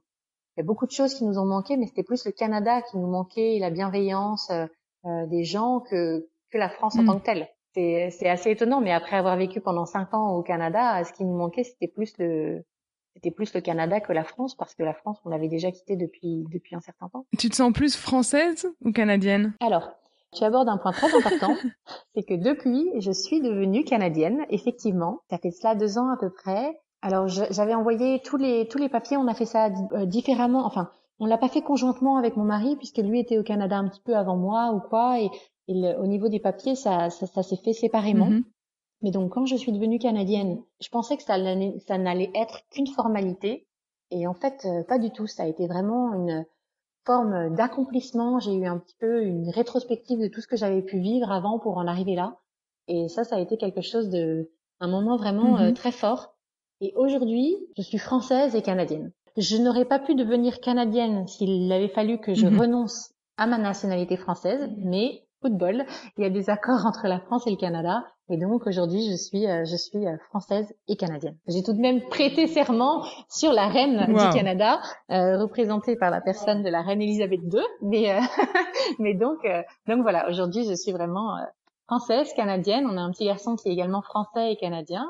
[0.60, 2.82] il y a beaucoup de choses qui nous ont manqué, mais c'était plus le Canada
[2.82, 4.66] qui nous manquait et la bienveillance euh,
[5.06, 7.06] euh, des gens que, que la France en mm.
[7.06, 7.48] tant que telle.
[7.74, 11.38] C'est assez étonnant, mais après avoir vécu pendant cinq ans au Canada, ce qui nous
[11.38, 12.66] manquait, c'était plus le
[13.14, 15.96] c'était plus le Canada que la France, parce que la France, on l'avait déjà quitté
[15.96, 17.26] depuis depuis un certain temps.
[17.38, 19.54] Tu te sens plus française ou canadienne?
[19.62, 19.90] Alors,
[20.36, 21.56] Tu abordes un point très important,
[22.16, 25.22] c'est que depuis, je suis devenue canadienne, effectivement.
[25.30, 26.78] Ça fait cela deux ans à peu près.
[27.02, 30.66] Alors j'avais envoyé tous les tous les papiers, on a fait ça euh, différemment.
[30.66, 33.88] Enfin, on l'a pas fait conjointement avec mon mari puisque lui était au Canada un
[33.88, 35.20] petit peu avant moi ou quoi.
[35.20, 35.30] Et,
[35.72, 38.30] au niveau des papiers, ça ça, s'est fait séparément.
[38.30, 38.44] Mm-hmm.
[39.04, 41.36] Mais donc quand je suis devenue canadienne, je pensais que ça,
[41.88, 43.68] ça n'allait être qu'une formalité.
[44.12, 45.28] Et en fait, euh, pas du tout.
[45.28, 46.46] Ça a été vraiment une
[47.06, 48.40] forme d'accomplissement.
[48.40, 51.60] J'ai eu un petit peu une rétrospective de tout ce que j'avais pu vivre avant
[51.60, 52.40] pour en arriver là.
[52.88, 55.74] Et ça, ça a été quelque chose de, un moment vraiment euh, mm-hmm.
[55.76, 56.36] très fort.
[56.82, 59.12] Et aujourd'hui, je suis française et canadienne.
[59.38, 62.60] Je n'aurais pas pu devenir canadienne s'il avait fallu que je mm-hmm.
[62.60, 65.86] renonce à ma nationalité française, mais football,
[66.18, 69.16] il y a des accords entre la France et le Canada et donc aujourd'hui, je
[69.16, 71.36] suis, euh, je suis euh, française et canadienne.
[71.48, 76.22] J'ai tout de même prêté serment sur la reine du Canada, euh, représentée par la
[76.22, 77.60] personne de la reine Elisabeth II.
[77.82, 78.20] Mais, euh,
[79.00, 79.40] mais donc,
[79.88, 81.38] donc voilà, aujourd'hui, je suis vraiment
[81.88, 82.86] française, canadienne.
[82.86, 85.10] On a un petit garçon qui est également français et canadien.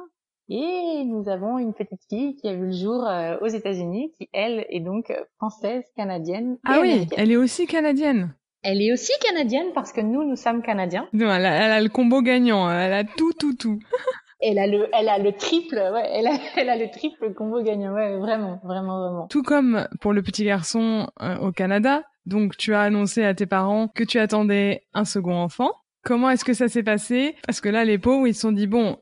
[0.49, 3.07] Et nous avons une petite fille qui a vu le jour
[3.41, 6.53] aux États-Unis, qui elle est donc française, canadienne.
[6.53, 8.33] Et ah oui, elle est aussi canadienne.
[8.61, 11.07] Elle est aussi canadienne parce que nous, nous sommes canadiens.
[11.13, 12.69] Non, elle a, le combo gagnant.
[12.69, 13.79] Elle a tout, tout, tout.
[14.41, 17.61] elle a le, elle a le triple, ouais, elle a, elle a le triple combo
[17.61, 19.27] gagnant, ouais, vraiment, vraiment, vraiment.
[19.27, 22.03] Tout comme pour le petit garçon euh, au Canada.
[22.25, 25.71] Donc, tu as annoncé à tes parents que tu attendais un second enfant.
[26.03, 27.35] Comment est-ce que ça s'est passé?
[27.45, 28.97] Parce que là, les pauvres, ils se sont dit bon,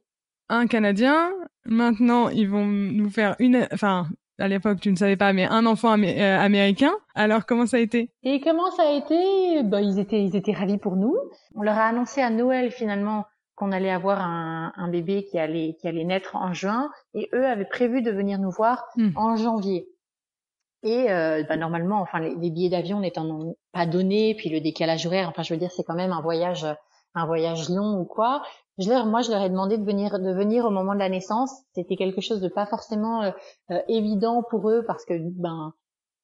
[0.50, 1.32] un Canadien.
[1.68, 4.08] Maintenant, ils vont nous faire une, enfin,
[4.40, 6.94] à l'époque tu ne savais pas, mais un enfant euh, américain.
[7.16, 8.12] Alors comment ça a été?
[8.24, 9.64] Et comment ça a été?
[9.64, 11.16] Bah, ils étaient ils étaient ravis pour nous.
[11.56, 13.26] On leur a annoncé à Noël finalement
[13.56, 17.46] qu'on allait avoir un, un, bébé qui allait qui allait naître en juin, et eux
[17.46, 19.10] avaient prévu de venir nous voir hmm.
[19.16, 19.88] en janvier.
[20.84, 25.08] Et euh, bah, normalement, enfin les, les billets d'avion n'étant pas donnés, puis le décalage
[25.08, 26.68] horaire, enfin je veux dire c'est quand même un voyage
[27.18, 28.44] un voyage long ou quoi.
[28.78, 31.10] Je leur, moi, je leur ai demandé de venir, de venir au moment de la
[31.10, 31.52] naissance.
[31.74, 33.32] C'était quelque chose de pas forcément euh,
[33.72, 35.74] euh, évident pour eux parce que ben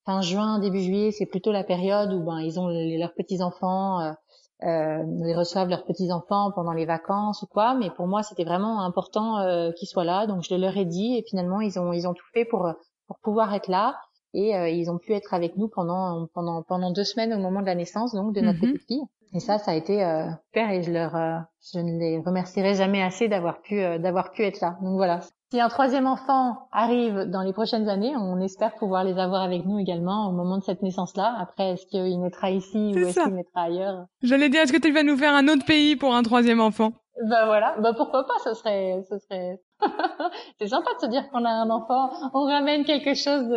[0.05, 4.01] fin juin, début juillet, c'est plutôt la période où ben ils ont leurs petits enfants,
[4.01, 4.13] euh,
[4.61, 7.73] ils reçoivent leurs petits enfants pendant les vacances ou quoi.
[7.73, 9.37] Mais pour moi, c'était vraiment important
[9.75, 10.27] qu'ils soient là.
[10.27, 12.71] Donc je leur ai dit et finalement ils ont ils ont tout fait pour
[13.07, 13.95] pour pouvoir être là
[14.33, 17.67] et ils ont pu être avec nous pendant pendant pendant deux semaines au moment de
[17.67, 18.73] la naissance donc de notre mm-hmm.
[18.73, 19.03] petite fille.
[19.35, 21.39] Et ça, ça a été euh, super et je leur, euh,
[21.73, 24.77] je ne les remercierai jamais assez d'avoir pu, euh, d'avoir pu être là.
[24.83, 25.21] Donc voilà.
[25.51, 29.65] Si un troisième enfant arrive dans les prochaines années, on espère pouvoir les avoir avec
[29.65, 31.35] nous également au moment de cette naissance-là.
[31.39, 34.05] Après, est-ce qu'il naîtra ici ou est-ce qu'il naîtra ailleurs?
[34.21, 36.93] J'allais dire, est-ce que tu vas nous faire un autre pays pour un troisième enfant?
[37.29, 39.59] Bah voilà, bah pourquoi pas, ce serait, ce serait,
[40.59, 43.47] c'est sympa de se dire qu'on a un enfant, on ramène quelque chose,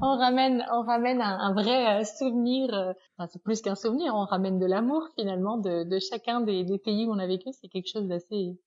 [0.00, 4.24] on ramène, on ramène un, vrai euh, souvenir, euh, enfin, c'est plus qu'un souvenir, on
[4.24, 7.68] ramène de l'amour finalement de, de chacun des, des, pays où on a vécu, c'est
[7.68, 8.58] quelque chose d'assez,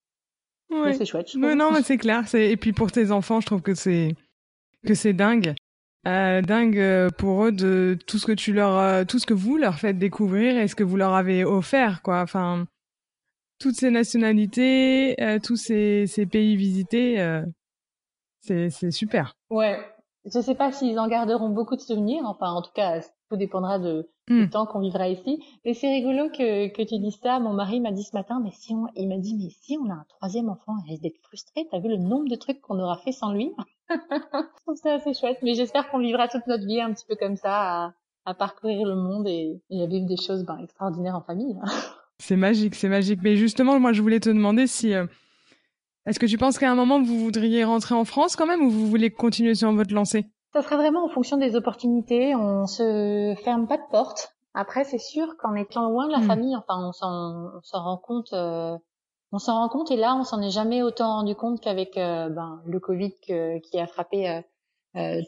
[0.72, 0.94] ouais.
[0.94, 1.32] c'est chouette.
[1.32, 4.16] Je non, mais c'est clair, et puis pour tes enfants, je trouve que c'est,
[4.86, 5.56] que c'est dingue.
[6.08, 9.76] Euh, dingue pour eux de tout ce que tu leur, tout ce que vous leur
[9.76, 12.22] faites découvrir et ce que vous leur avez offert, quoi.
[12.22, 12.66] Enfin,
[13.60, 17.44] toutes ces nationalités, euh, tous ces, ces, pays visités, euh,
[18.42, 19.34] c'est super.
[19.50, 19.80] Ouais,
[20.26, 22.24] je sais pas s'ils en garderont beaucoup de souvenirs.
[22.26, 24.50] Enfin, en tout cas, tout dépendra de, du hmm.
[24.50, 25.44] temps qu'on vivra ici.
[25.66, 27.40] Mais c'est rigolo que, que tu dises ça.
[27.40, 29.90] Mon mari m'a dit ce matin, mais si on, il m'a dit, mais si on
[29.90, 31.68] a un troisième enfant, il risque d'être frustré.
[31.72, 33.54] T'as vu le nombre de trucs qu'on aura fait sans lui?
[33.90, 35.40] Je trouve ça assez chouette.
[35.44, 37.94] Mais j'espère qu'on vivra toute notre vie un petit peu comme ça, à,
[38.26, 41.58] à parcourir le monde et, et à vivre des choses ben, extraordinaires en famille.
[42.20, 43.20] C'est magique, c'est magique.
[43.24, 44.94] Mais justement, moi, je voulais te demander si.
[44.94, 45.06] Euh,
[46.06, 48.70] est-ce que tu penses qu'à un moment, vous voudriez rentrer en France quand même ou
[48.70, 50.26] vous voulez continuer sur votre lancée?
[50.54, 52.34] Ça sera vraiment en fonction des opportunités.
[52.36, 54.34] On se ferme pas de porte.
[54.54, 56.28] Après, c'est sûr qu'en étant loin de la hmm.
[56.28, 58.34] famille, enfin, on s'en rend compte.
[58.34, 58.78] Euh,
[59.32, 62.30] on s'en rend compte et là, on s'en est jamais autant rendu compte qu'avec euh,
[62.30, 64.42] ben, le Covid qui a frappé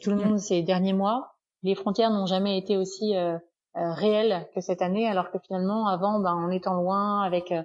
[0.02, 1.36] tout le monde ces derniers mois.
[1.62, 3.38] Les frontières n'ont jamais été aussi euh,
[3.74, 7.62] réel que cette année, alors que finalement avant, ben, en étant loin avec euh,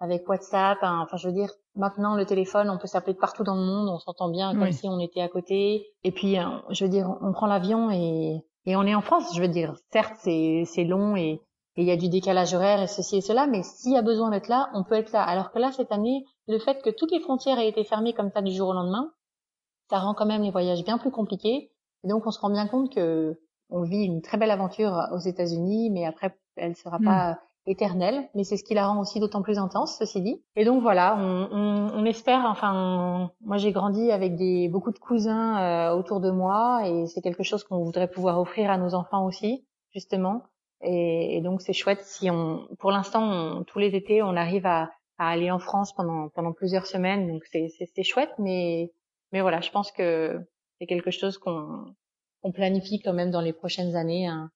[0.00, 3.44] avec WhatsApp, hein, enfin je veux dire, maintenant le téléphone, on peut s'appeler de partout
[3.44, 5.86] dans le monde, on s'entend bien comme si on était à côté.
[6.02, 9.34] Et puis, euh, je veux dire, on prend l'avion et et on est en France.
[9.34, 11.40] Je veux dire, certes c'est c'est long et
[11.76, 14.30] il y a du décalage horaire et ceci et cela, mais s'il y a besoin
[14.30, 15.22] d'être là, on peut être là.
[15.22, 18.30] Alors que là, cette année, le fait que toutes les frontières aient été fermées comme
[18.30, 19.10] ça du jour au lendemain,
[19.88, 21.70] ça rend quand même les voyages bien plus compliqués.
[22.04, 23.38] Et donc, on se rend bien compte que
[23.72, 27.04] on vit une très belle aventure aux États-Unis, mais après, elle sera hmm.
[27.04, 28.28] pas éternelle.
[28.34, 30.42] Mais c'est ce qui la rend aussi d'autant plus intense, ceci dit.
[30.56, 32.44] Et donc voilà, on, on, on espère.
[32.46, 37.20] Enfin, moi j'ai grandi avec des beaucoup de cousins euh, autour de moi, et c'est
[37.20, 40.42] quelque chose qu'on voudrait pouvoir offrir à nos enfants aussi, justement.
[40.84, 45.28] Et, donc c'est chouette si on, pour l'instant, tous les étés, on arrive à, à,
[45.28, 47.28] aller en France pendant pendant plusieurs semaines.
[47.28, 48.92] Donc c'est c'est chouette, mais
[49.32, 50.40] mais voilà, je pense que
[50.78, 51.94] c'est quelque chose qu'on
[52.42, 54.26] qu'on planifie quand même dans les prochaines années.
[54.26, 54.50] Hein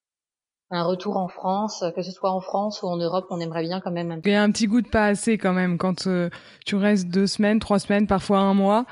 [0.69, 3.79] un retour en France, que ce soit en France ou en Europe, on aimerait bien
[3.79, 4.21] quand même.
[4.25, 6.29] Il y a un petit goût de pas assez quand même quand euh,
[6.65, 8.85] tu restes deux semaines, trois semaines, parfois un mois.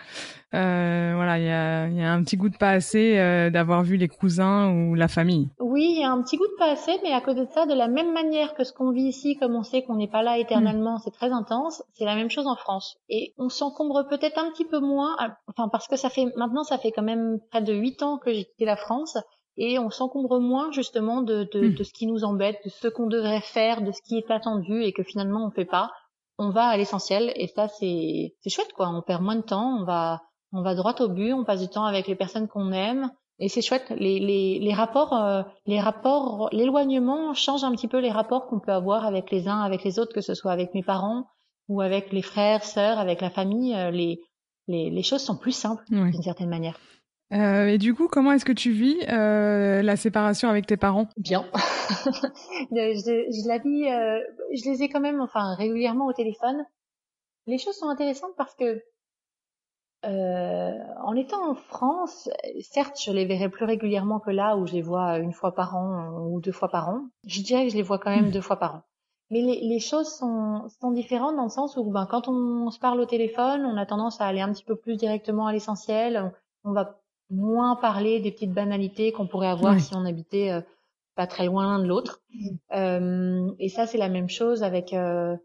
[0.53, 3.83] Euh, voilà, il y a, y a, un petit goût de pas assez euh, d'avoir
[3.83, 5.49] vu les cousins ou la famille.
[5.59, 7.65] Oui, il y a un petit goût de pas assez, mais à côté de ça,
[7.65, 10.23] de la même manière que ce qu'on vit ici, comme on sait qu'on n'est pas
[10.23, 10.99] là éternellement, mm.
[11.03, 12.97] c'est très intense, c'est la même chose en France.
[13.09, 16.77] Et on s'encombre peut-être un petit peu moins, enfin parce que ça fait maintenant, ça
[16.77, 19.17] fait quand même près de huit ans que j'ai quitté la France
[19.57, 21.75] et on s'encombre moins justement de, de, hmm.
[21.75, 24.83] de, ce qui nous embête, de ce qu'on devrait faire, de ce qui est attendu
[24.83, 25.91] et que finalement on fait pas.
[26.37, 28.89] On va à l'essentiel et ça c'est c'est chouette quoi.
[28.89, 31.69] On perd moins de temps, on va on va droit au but, on passe du
[31.69, 33.89] temps avec les personnes qu'on aime et c'est chouette.
[33.97, 38.59] Les les les rapports euh, les rapports l'éloignement change un petit peu les rapports qu'on
[38.59, 41.27] peut avoir avec les uns avec les autres, que ce soit avec mes parents
[41.67, 43.73] ou avec les frères, sœurs, avec la famille.
[43.73, 44.19] Euh, les
[44.67, 46.79] les, les choses sont plus simples d'une certaine manière.
[47.33, 51.07] Euh, et du coup, comment est-ce que tu vis euh, la séparation avec tes parents?
[51.17, 51.45] Bien.
[52.71, 54.19] je, je, la vis, euh,
[54.53, 56.65] je les ai quand même, enfin régulièrement au téléphone.
[57.47, 58.81] Les choses sont intéressantes parce que
[60.03, 62.29] en étant en France,
[62.61, 65.75] certes, je les verrai plus régulièrement que là où je les vois une fois par
[65.75, 67.01] an ou deux fois par an.
[67.25, 68.31] Je dirais que je les vois quand même hmm.
[68.31, 68.81] deux fois par an.
[69.31, 72.77] Mais les, les choses sont, sont, différentes dans le sens où ben, quand on, se
[72.77, 76.31] parle au téléphone, on a tendance à aller un petit peu plus directement à l'essentiel.
[76.63, 80.61] On, on va moins parler des petites banalités qu'on pourrait avoir si on habitait euh,
[81.15, 82.21] pas très loin l'un de l'autre.
[82.73, 85.35] Euh, et ça, c'est la même chose avec euh,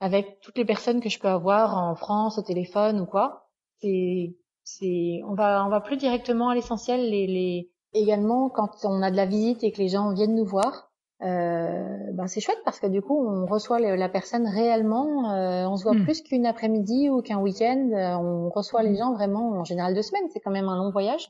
[0.00, 3.48] avec toutes les personnes que je peux avoir en France au téléphone ou quoi.
[3.80, 7.10] C'est c'est on va on va plus directement à l'essentiel.
[7.10, 10.44] Les, les également quand on a de la visite et que les gens viennent nous
[10.44, 10.83] voir,
[11.20, 15.84] ben c'est chouette parce que du coup on reçoit la personne réellement, euh, on se
[15.84, 16.04] voit hmm.
[16.04, 18.98] plus qu'une après-midi ou qu'un week-end, euh, on reçoit les hmm.
[18.98, 21.28] gens vraiment en général deux semaines, c'est quand même un long voyage,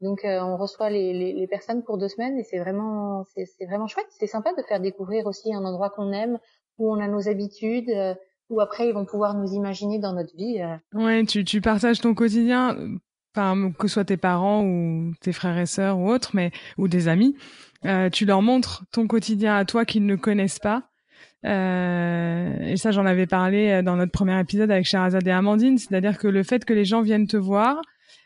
[0.00, 3.86] donc on reçoit les, les, les, personnes pour deux semaines et c'est vraiment c'est vraiment
[3.86, 6.38] chouette, c'est sympa de faire découvrir aussi un endroit qu'on aime,
[6.78, 7.90] où on a nos habitudes,
[8.50, 10.60] où après ils vont pouvoir nous imaginer dans notre vie.
[10.92, 12.76] Ouais, tu, tu partages ton quotidien,
[13.34, 16.88] enfin que ce soit tes parents ou tes frères et sœurs ou autres, mais ou
[16.88, 17.36] des amis.
[17.86, 20.90] Euh, tu leur montres ton quotidien à toi qu'ils ne connaissent pas.
[21.44, 25.78] Euh, et ça, j'en avais parlé euh, dans notre premier épisode avec Sherazade et Amandine,
[25.78, 27.80] c'est-à-dire que le fait que les gens viennent te voir,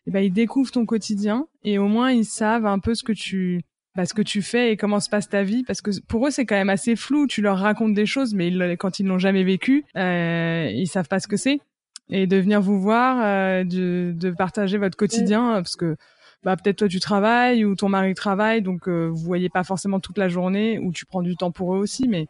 [0.07, 3.13] eh ben, ils découvrent ton quotidien et au moins ils savent un peu ce que
[3.13, 3.63] tu
[3.97, 5.65] bah, ce que tu fais et comment se passe ta vie.
[5.65, 7.27] Parce que pour eux c'est quand même assez flou.
[7.27, 11.21] Tu leur racontes des choses mais quand ils l'ont jamais vécu euh, ils savent pas
[11.21, 11.61] ce que c'est.
[12.09, 15.97] Et de venir vous voir euh, de, de partager votre quotidien parce que
[16.43, 20.01] bah peut-être toi tu travailles ou ton mari travaille, donc euh, vous voyez pas forcément
[20.01, 22.27] toute la journée ou tu prends du temps pour eux aussi, mais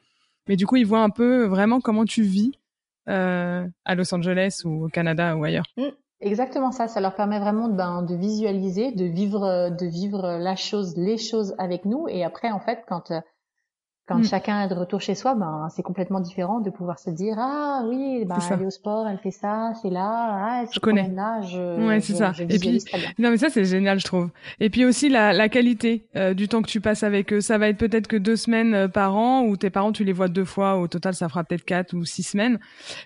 [0.48, 2.52] mais du coup ils voient un peu vraiment comment tu vis
[3.08, 5.66] euh, à Los Angeles ou au Canada ou ailleurs.
[5.76, 5.88] Mmh,
[6.20, 10.56] exactement ça, ça leur permet vraiment de, ben, de visualiser, de vivre, de vivre la
[10.56, 13.20] chose, les choses avec nous, et après en fait quand euh,
[14.10, 14.24] quand mm.
[14.24, 17.84] chacun est de retour chez soi, ben c'est complètement différent de pouvoir se dire ah
[17.86, 21.08] oui, ben elle est au sport, elle fait ça, c'est là, ah, je connais.
[21.08, 22.32] Là, je, ouais, c'est ça.
[22.40, 22.82] et puis
[23.20, 24.30] non mais ça c'est génial, je trouve.
[24.58, 27.40] Et puis aussi la, la qualité euh, du temps que tu passes avec eux.
[27.40, 30.12] Ça va être peut-être que deux semaines euh, par an, ou tes parents tu les
[30.12, 30.76] vois deux fois.
[30.76, 32.58] Au total, ça fera peut-être quatre ou six semaines.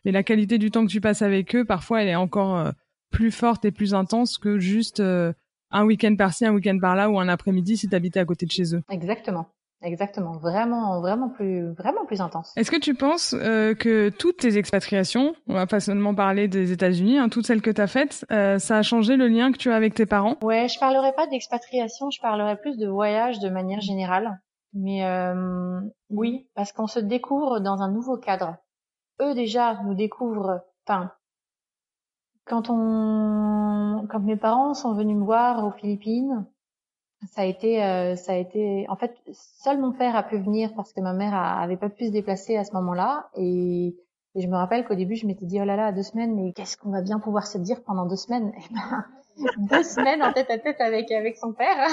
[0.07, 2.71] Mais la qualité du temps que tu passes avec eux, parfois, elle est encore euh,
[3.11, 7.29] plus forte et plus intense que juste un week-end par-ci, un week-end par-là ou un
[7.29, 8.83] après-midi si tu habitais à côté de chez eux.
[8.90, 9.47] Exactement.
[9.85, 12.55] Exactement, vraiment, vraiment plus, vraiment plus intense.
[12.57, 16.73] Est-ce que tu penses euh, que toutes tes expatriations, on va pas seulement parler des
[16.73, 19.59] États-Unis, hein, toutes celles que tu as faites, euh, ça a changé le lien que
[19.59, 20.37] tu as avec tes parents?
[20.42, 24.40] Ouais, je parlerai pas d'expatriation, je parlerai plus de voyage de manière générale.
[24.73, 28.57] Mais euh, oui, parce qu'on se découvre dans un nouveau cadre.
[29.20, 30.62] Eux déjà nous découvrent.
[30.87, 31.12] Enfin,
[32.47, 36.47] quand on, quand mes parents sont venus me voir aux Philippines,
[37.32, 38.87] ça a été, euh, ça a été.
[38.88, 42.06] En fait, seul mon père a pu venir parce que ma mère avait pas pu
[42.06, 43.28] se déplacer à ce moment-là.
[43.37, 43.96] Et,
[44.37, 46.76] je me rappelle qu'au début, je m'étais dit oh là là, deux semaines, mais qu'est-ce
[46.76, 48.52] qu'on va bien pouvoir se dire pendant deux semaines?
[48.56, 49.04] Eh ben,
[49.70, 51.87] deux semaines en tête à tête avec avec son père.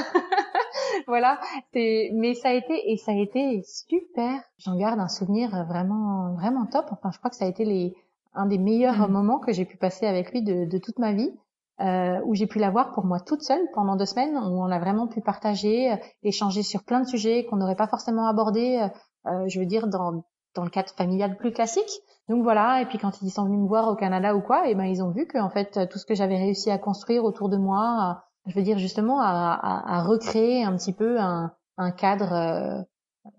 [1.07, 1.39] voilà.
[1.73, 4.41] Mais ça a été et ça a été super.
[4.57, 6.85] J'en garde un souvenir vraiment vraiment top.
[6.91, 7.95] Enfin, je crois que ça a été les
[8.33, 9.11] un des meilleurs mmh.
[9.11, 11.32] moments que j'ai pu passer avec lui de, de toute ma vie
[11.82, 14.71] euh, où j'ai pu la voir pour moi toute seule pendant deux semaines, où on
[14.71, 18.88] a vraiment pu partager, euh, échanger sur plein de sujets qu'on n'aurait pas forcément abordés,
[19.27, 20.23] euh, je veux dire dans
[20.53, 21.91] dans le cadre familial plus classique.
[22.27, 24.71] Donc voilà, et puis quand ils sont venus me voir au Canada ou quoi, et
[24.71, 27.23] eh ben ils ont vu que en fait tout ce que j'avais réussi à construire
[27.23, 31.53] autour de moi, je veux dire justement à, à, à recréer un petit peu un,
[31.77, 32.86] un cadre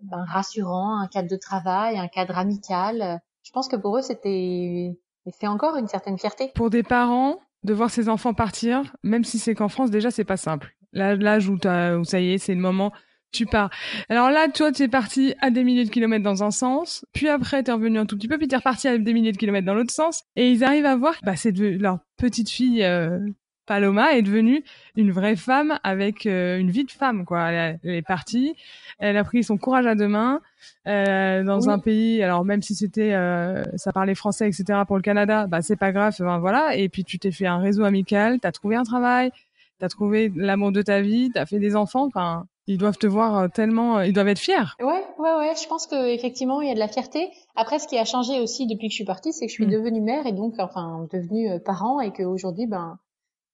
[0.02, 3.20] ben, rassurant, un cadre de travail, un cadre amical.
[3.42, 4.98] Je pense que pour eux, c'était
[5.30, 6.50] c'est encore une certaine fierté.
[6.54, 10.24] Pour des parents, de voir ses enfants partir, même si c'est qu'en France, déjà, c'est
[10.24, 10.74] pas simple.
[10.92, 12.92] L'âge où, où ça y est, c'est le moment,
[13.32, 13.70] tu pars.
[14.08, 17.28] Alors là, toi, tu es parti à des milliers de kilomètres dans un sens, puis
[17.28, 19.32] après, tu es revenu un tout petit peu, puis tu es reparti à des milliers
[19.32, 22.50] de kilomètres dans l'autre sens, et ils arrivent à voir, bah, c'est de leur petite
[22.50, 23.18] fille euh,
[23.66, 24.64] Paloma est devenue
[24.96, 27.50] une vraie femme avec euh, une vie de femme, quoi.
[27.50, 28.56] Elle, est partie,
[28.98, 30.40] elle a pris son courage à deux mains
[30.88, 32.22] euh, dans un pays.
[32.22, 34.80] Alors même si c'était, euh, ça parlait français, etc.
[34.86, 36.14] Pour le Canada, bah c'est pas grave.
[36.40, 36.74] voilà.
[36.76, 39.30] Et puis tu t'es fait un réseau amical, t'as trouvé un travail,
[39.78, 42.06] t'as trouvé l'amour de ta vie, t'as fait des enfants.
[42.06, 44.74] Enfin, ils doivent te voir tellement, ils doivent être fiers.
[44.80, 45.54] Ouais, ouais, ouais.
[45.60, 47.30] Je pense que effectivement, il y a de la fierté.
[47.54, 49.66] Après, ce qui a changé aussi depuis que je suis partie, c'est que je suis
[49.66, 49.70] mm.
[49.70, 52.98] devenue mère et donc, enfin, devenue parent et qu'aujourd'hui, ben,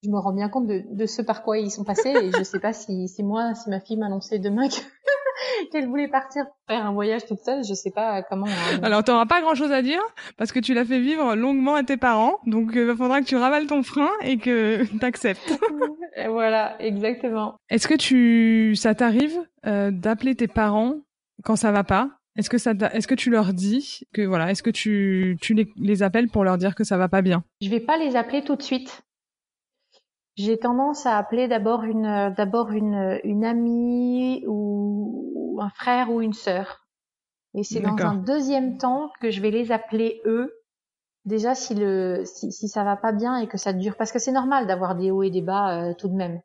[0.02, 2.42] je me rends bien compte de, de ce par quoi ils sont passés et je
[2.42, 4.68] sais pas si, si moi, si ma fille m'annonçait demain
[5.72, 8.46] qu'elle voulait partir faire un voyage toute seule, je sais pas comment.
[8.46, 8.80] Hein.
[8.82, 10.00] Alors, tu n'auras pas grand chose à dire
[10.36, 13.26] parce que tu l'as fait vivre longuement à tes parents, donc il euh, faudra que
[13.26, 15.58] tu ravales ton frein et que t'acceptes.
[16.28, 17.56] voilà, exactement.
[17.68, 20.94] Est-ce que tu, ça t'arrive euh, d'appeler tes parents
[21.44, 22.10] quand ça va pas?
[22.36, 25.68] Est-ce que ça, est-ce que tu leur dis que voilà, est-ce que tu, tu les,
[25.76, 27.42] les appelles pour leur dire que ça va pas bien?
[27.60, 29.02] Je vais pas les appeler tout de suite
[30.38, 36.32] j'ai tendance à appeler d'abord une d'abord une, une amie ou un frère ou une
[36.32, 36.86] sœur.
[37.54, 40.54] Et c'est dans un deuxième temps que je vais les appeler eux.
[41.24, 44.20] Déjà si le si, si ça va pas bien et que ça dure parce que
[44.20, 46.40] c'est normal d'avoir des hauts et des bas euh, tout de même.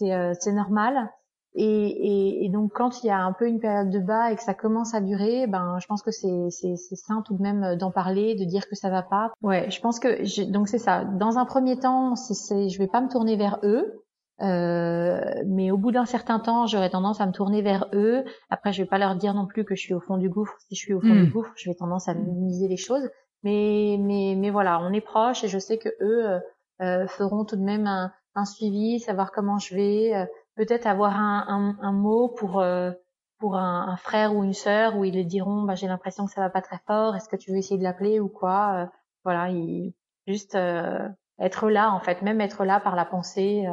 [0.00, 1.08] C'est euh, c'est normal.
[1.54, 4.36] Et, et, et, donc quand il y a un peu une période de bas et
[4.36, 7.76] que ça commence à durer, ben je pense que c'est c'est sain tout de même
[7.76, 9.32] d'en parler, de dire que ça va pas.
[9.42, 11.04] Ouais, je pense que donc c'est ça.
[11.04, 14.04] Dans un premier temps, c'est je vais pas me tourner vers eux,
[14.40, 18.24] euh, mais au bout d'un certain temps, j'aurais tendance à me tourner vers eux.
[18.50, 20.54] Après, je vais pas leur dire non plus que je suis au fond du gouffre.
[20.68, 21.32] Si je suis au fond du hmm.
[21.32, 23.08] gouffre, je vais tendance à minimiser les choses.
[23.42, 26.40] Mais mais mais voilà, on est proches et je sais que eux euh,
[26.82, 30.14] euh feront tout de même un, un suivi, savoir comment je vais.
[30.14, 30.26] Euh,
[30.58, 32.90] peut-être avoir un, un, un, mot pour euh,
[33.38, 36.32] pour un, un, frère ou une sœur où ils lui diront bah j'ai l'impression que
[36.32, 38.86] ça va pas très fort est-ce que tu veux essayer de l'appeler ou quoi euh,
[39.24, 39.94] voilà il,
[40.26, 43.66] juste euh, être là en fait même être là par la pensée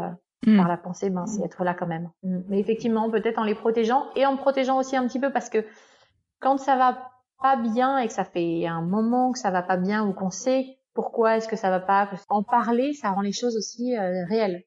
[0.46, 0.58] mm.
[0.58, 2.42] par la pensée ben c'est être là quand même mm.
[2.50, 5.66] mais effectivement peut-être en les protégeant et en protégeant aussi un petit peu parce que
[6.40, 7.10] quand ça va
[7.42, 10.30] pas bien et que ça fait un moment que ça va pas bien ou qu'on
[10.30, 14.64] sait pourquoi est-ce que ça va pas en parler ça rend les choses aussi réelles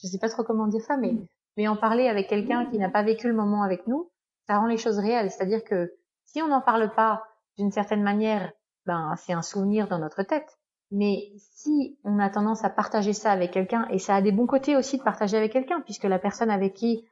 [0.00, 1.16] je sais pas trop comment dire ça mais
[1.56, 4.10] mais en parler avec quelqu'un qui n'a pas vécu le moment avec nous,
[4.46, 5.30] ça rend les choses réelles.
[5.30, 5.92] C'est-à-dire que
[6.24, 7.24] si on n'en parle pas
[7.58, 8.52] d'une certaine manière,
[8.84, 10.58] ben c'est un souvenir dans notre tête.
[10.90, 14.46] Mais si on a tendance à partager ça avec quelqu'un, et ça a des bons
[14.46, 17.04] côtés aussi de partager avec quelqu'un, puisque la personne avec qui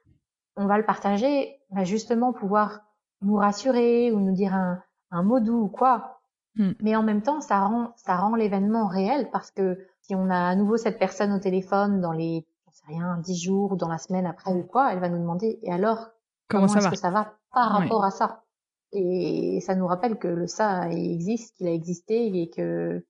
[0.57, 2.83] on va le partager va justement pouvoir
[3.23, 4.81] nous rassurer ou nous dire un,
[5.11, 6.21] un mot doux ou quoi.
[6.57, 6.73] Hmm.
[6.81, 10.37] Mais en même temps, ça rend, ça rend l'événement réel parce que si on a
[10.37, 12.47] à nouveau cette personne au téléphone dans les
[12.87, 15.73] rien, dix jours ou dans la semaine après ou quoi, elle va nous demander et
[15.73, 16.11] alors
[16.49, 18.45] comment, est-ce que ça va par rapport à ça?
[18.93, 23.05] Et ça nous rappelle que le ça existe, qu'il a existé et que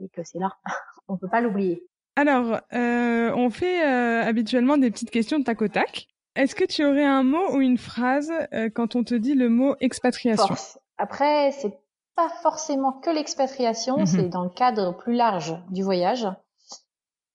[0.00, 0.52] et que c'est là.
[1.08, 1.86] on peut pas l'oublier.
[2.16, 6.08] Alors, euh, on fait euh, habituellement des petites questions de tac au tac.
[6.34, 9.48] Est-ce que tu aurais un mot ou une phrase euh, quand on te dit le
[9.48, 10.46] mot expatriation?
[10.46, 10.78] Force.
[10.98, 11.78] Après, c'est
[12.16, 14.06] pas forcément que l'expatriation, mhm.
[14.06, 16.26] c'est dans le cadre plus large du voyage.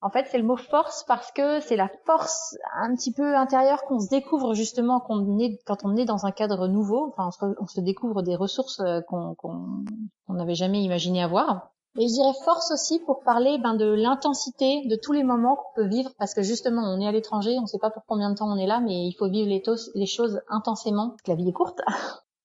[0.08, 3.84] En fait, c'est le mot force parce que c'est la force un petit peu intérieure
[3.84, 7.14] qu'on se découvre justement quand on est, quand on est dans un cadre nouveau.
[7.18, 7.30] Enfin,
[7.60, 9.36] on se, découvre des ressources euh, qu'on
[10.30, 11.74] n'avait jamais imaginé avoir.
[12.00, 15.82] Et je dirais force aussi pour parler ben, de l'intensité de tous les moments qu'on
[15.82, 18.30] peut vivre parce que justement, on est à l'étranger, on ne sait pas pour combien
[18.30, 19.62] de temps on est là, mais il faut vivre les,
[19.94, 21.82] les choses intensément parce que la vie est courte.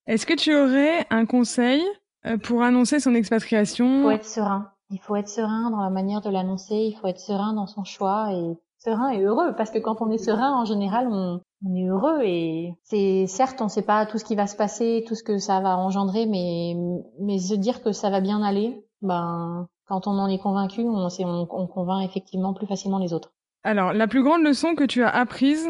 [0.08, 1.80] Est-ce que tu aurais un conseil
[2.26, 4.02] euh, pour annoncer son expatriation?
[4.02, 7.18] Faut être serein il faut être serein dans la manière de l'annoncer, il faut être
[7.18, 10.64] serein dans son choix et serein et heureux parce que quand on est serein en
[10.64, 14.34] général on, on est heureux et c'est certes on ne sait pas tout ce qui
[14.34, 16.74] va se passer, tout ce que ça va engendrer mais
[17.20, 21.06] mais se dire que ça va bien aller, ben quand on en est convaincu, on,
[21.06, 23.32] on, on convainc effectivement plus facilement les autres.
[23.62, 25.68] Alors la plus grande leçon que tu as apprise,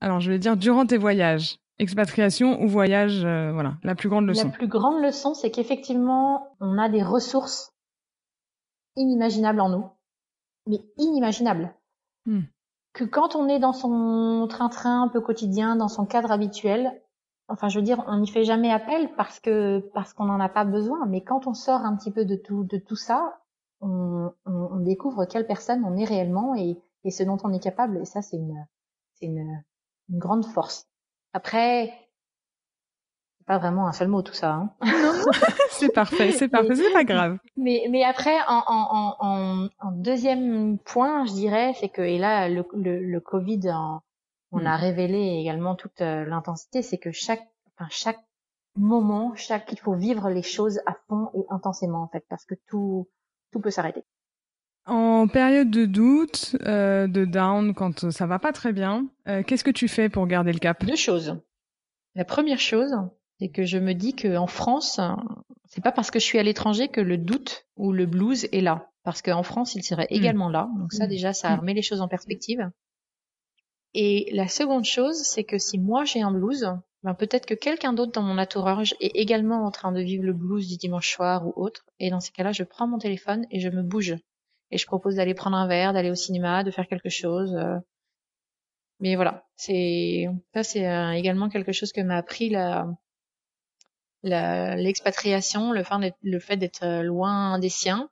[0.00, 4.26] alors je vais dire durant tes voyages, expatriation ou voyage, euh, voilà, la plus grande
[4.26, 4.48] leçon.
[4.48, 7.72] La plus grande leçon, c'est qu'effectivement, on a des ressources
[8.96, 9.84] inimaginable en nous,
[10.66, 11.74] mais inimaginable.
[12.26, 12.42] Hmm.
[12.92, 17.02] Que quand on est dans son train-train un peu quotidien, dans son cadre habituel,
[17.48, 20.48] enfin je veux dire, on n'y fait jamais appel parce que parce qu'on n'en a
[20.48, 21.06] pas besoin.
[21.06, 23.40] Mais quand on sort un petit peu de tout de tout ça,
[23.80, 27.98] on, on, découvre quelle personne on est réellement et, et ce dont on est capable.
[27.98, 28.66] Et ça, c'est une
[29.14, 29.64] c'est une,
[30.10, 30.86] une grande force.
[31.32, 31.92] Après,
[33.52, 34.54] pas vraiment un seul mot tout ça.
[34.54, 34.70] Hein.
[35.70, 37.36] c'est parfait, c'est parfait, c'est pas grave.
[37.58, 42.48] Mais, mais après, en, en, en, en deuxième point, je dirais, c'est que, et là,
[42.48, 44.00] le, le, le Covid, en,
[44.52, 44.66] on hmm.
[44.66, 48.20] a révélé également toute euh, l'intensité, c'est que chaque, enfin, chaque
[48.74, 52.54] moment, chaque, il faut vivre les choses à fond et intensément, en fait, parce que
[52.68, 53.06] tout,
[53.52, 54.02] tout peut s'arrêter.
[54.86, 59.62] En période de doute, euh, de down, quand ça va pas très bien, euh, qu'est-ce
[59.62, 60.82] que tu fais pour garder le cap?
[60.86, 61.38] Deux choses.
[62.14, 62.94] La première chose,
[63.42, 65.00] c'est que je me dis qu'en France,
[65.64, 68.60] c'est pas parce que je suis à l'étranger que le doute ou le blues est
[68.60, 68.88] là.
[69.02, 70.14] Parce qu'en France, il serait hmm.
[70.14, 70.70] également là.
[70.78, 71.08] Donc ça, hmm.
[71.08, 72.70] déjà, ça remet les choses en perspective.
[73.94, 76.68] Et la seconde chose, c'est que si moi j'ai un blues,
[77.02, 80.34] ben peut-être que quelqu'un d'autre dans mon entourage est également en train de vivre le
[80.34, 81.84] blues du dimanche soir ou autre.
[81.98, 84.16] Et dans ces cas-là, je prends mon téléphone et je me bouge
[84.70, 87.56] et je propose d'aller prendre un verre, d'aller au cinéma, de faire quelque chose.
[87.56, 87.76] Euh.
[89.00, 92.86] Mais voilà, c'est ça c'est euh, également quelque chose que m'a appris la
[94.22, 98.08] l'expatriation, le fait le fait d'être euh, loin des siens.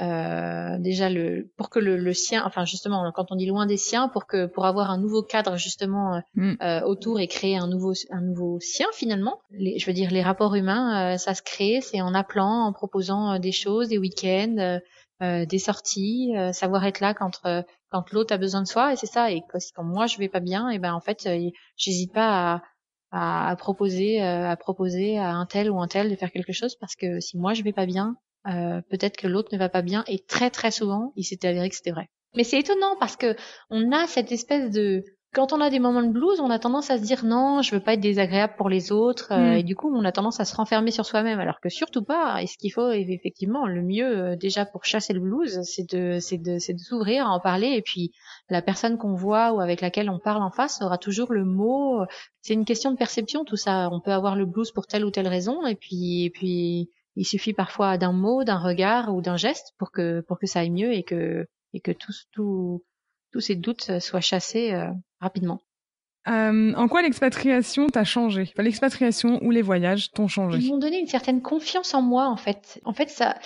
[0.00, 3.76] Euh, déjà le pour que le, le, sien enfin justement quand on dit loin des
[3.76, 6.54] siens pour que pour avoir un nouveau cadre justement mm.
[6.62, 10.22] euh, autour et créer un nouveau un nouveau sien finalement les, je veux dire les
[10.22, 14.80] rapports humains ça se crée c'est en appelant en proposant des choses des week-ends
[15.22, 18.92] euh, des sorties, euh, savoir être là quand euh, quand l'autre a besoin de soi
[18.92, 19.42] et c'est ça et
[19.72, 21.28] quand moi je vais pas bien et ben en fait
[21.76, 22.62] j'hésite pas à,
[23.12, 26.96] à, proposer à proposer à un tel ou un tel de faire quelque chose parce
[26.96, 30.24] que si moi je vais pas bien peut-être que l'autre ne va pas bien et
[30.26, 32.08] très très souvent il s'était avéré que c'était vrai.
[32.34, 33.36] Mais c'est étonnant parce que
[33.70, 35.04] on a cette espèce de
[35.34, 37.74] quand on a des moments de blues, on a tendance à se dire non, je
[37.74, 39.56] veux pas être désagréable pour les autres, euh, mm.
[39.58, 42.42] et du coup, on a tendance à se renfermer sur soi-même, alors que surtout pas.
[42.42, 46.18] Et ce qu'il faut, effectivement, le mieux euh, déjà pour chasser le blues, c'est de,
[46.20, 48.12] c'est de, c'est de s'ouvrir, à en parler, et puis
[48.50, 52.04] la personne qu'on voit ou avec laquelle on parle en face aura toujours le mot.
[52.42, 53.88] C'est une question de perception, tout ça.
[53.90, 57.24] On peut avoir le blues pour telle ou telle raison, et puis, et puis, il
[57.24, 60.70] suffit parfois d'un mot, d'un regard ou d'un geste pour que, pour que ça aille
[60.70, 62.82] mieux et que, et que tout, tout
[63.32, 64.90] tous ces doutes euh, soient chassés euh,
[65.22, 65.60] rapidement.
[66.28, 68.42] Euh, en quoi l'expatriation t'a changé?
[68.52, 70.58] Enfin, L'expatriation ou les voyages t'ont changé?
[70.58, 72.80] Ils m'ont donné une certaine confiance en moi, en fait.
[72.84, 73.36] En fait, ça,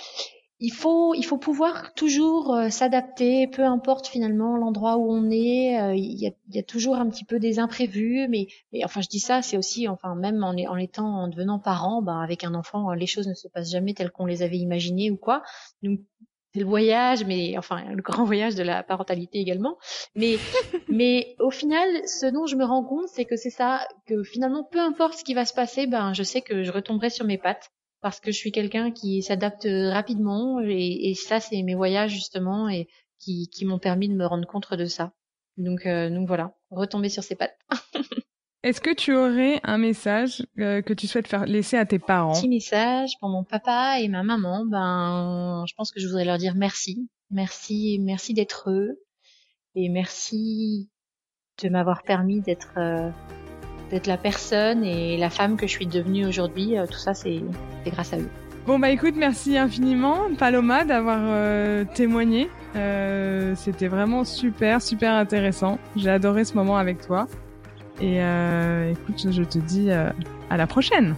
[0.59, 5.97] il faut, il faut pouvoir toujours s'adapter, peu importe finalement l'endroit où on est.
[5.97, 9.07] Il y, a, y, a, toujours un petit peu des imprévus, mais, mais enfin, je
[9.07, 12.53] dis ça, c'est aussi, enfin, même en, en étant, en devenant parent, ben, avec un
[12.53, 15.41] enfant, les choses ne se passent jamais telles qu'on les avait imaginées ou quoi.
[15.81, 15.99] Donc,
[16.57, 19.77] le voyage, mais enfin le grand voyage de la parentalité également.
[20.15, 20.37] Mais
[20.89, 24.63] mais au final, ce dont je me rends compte, c'est que c'est ça, que finalement,
[24.63, 27.37] peu importe ce qui va se passer, ben je sais que je retomberai sur mes
[27.37, 27.69] pattes
[28.01, 32.69] parce que je suis quelqu'un qui s'adapte rapidement et, et ça, c'est mes voyages justement
[32.69, 32.87] et
[33.19, 35.13] qui, qui m'ont permis de me rendre compte de ça.
[35.57, 37.57] Donc euh, donc voilà, retomber sur ses pattes.
[38.63, 42.33] Est-ce que tu aurais un message euh, que tu souhaites faire laisser à tes parents?
[42.33, 44.65] Petit message pour mon papa et ma maman.
[44.65, 48.99] Ben, je pense que je voudrais leur dire merci, merci, merci d'être eux
[49.75, 50.89] et merci
[51.61, 53.11] de m'avoir permis d'être euh,
[53.91, 56.79] d'être la personne et la femme que je suis devenue aujourd'hui.
[56.79, 57.43] Euh, tout ça, c'est
[57.85, 58.29] grâce à eux.
[58.65, 62.49] Bon bah écoute, merci infiniment Paloma d'avoir témoigné.
[62.73, 65.79] C'était vraiment super, super intéressant.
[65.95, 67.29] J'ai adoré ce moment avec toi.
[67.99, 70.09] Et euh, écoute, je te dis euh,
[70.49, 71.15] à la prochaine.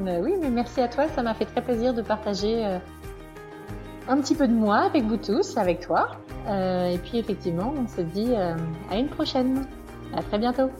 [0.00, 1.08] Bah oui, mais merci à toi.
[1.08, 2.78] Ça m'a fait très plaisir de partager euh,
[4.08, 6.08] un petit peu de moi avec vous tous, avec toi.
[6.48, 9.66] Et puis effectivement, on se dit à une prochaine.
[10.14, 10.70] À très bientôt.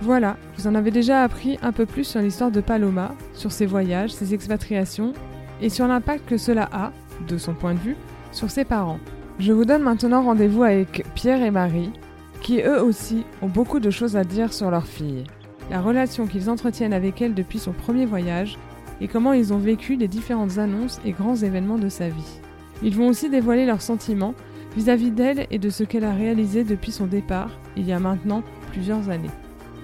[0.00, 3.66] Voilà, vous en avez déjà appris un peu plus sur l'histoire de Paloma, sur ses
[3.66, 5.12] voyages, ses expatriations
[5.60, 6.92] et sur l'impact que cela a,
[7.28, 7.96] de son point de vue,
[8.32, 9.00] sur ses parents.
[9.38, 11.92] Je vous donne maintenant rendez-vous avec Pierre et Marie,
[12.40, 15.24] qui eux aussi ont beaucoup de choses à dire sur leur fille,
[15.70, 18.58] la relation qu'ils entretiennent avec elle depuis son premier voyage
[19.00, 22.40] et comment ils ont vécu les différentes annonces et grands événements de sa vie.
[22.82, 24.34] Ils vont aussi dévoiler leurs sentiments
[24.76, 28.42] vis-à-vis d'elle et de ce qu'elle a réalisé depuis son départ, il y a maintenant
[28.72, 29.30] plusieurs années.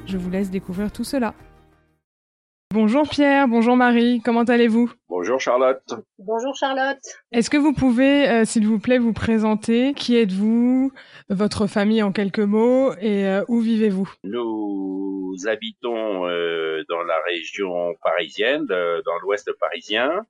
[0.06, 1.34] Je vous laisse découvrir tout cela.
[2.74, 4.90] Bonjour Pierre, bonjour Marie, comment allez-vous?
[5.08, 5.94] Bonjour Charlotte.
[6.18, 6.98] Bonjour Charlotte.
[7.30, 10.90] Est-ce que vous pouvez, euh, s'il vous plaît, vous présenter Qui êtes-vous
[11.28, 14.12] Votre famille en quelques mots et euh, où vivez-vous?
[14.24, 20.26] Nous habitons euh, dans la région parisienne, dans l'ouest parisien.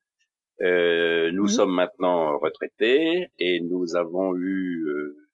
[0.60, 4.84] nous sommes maintenant retraités et nous avons eu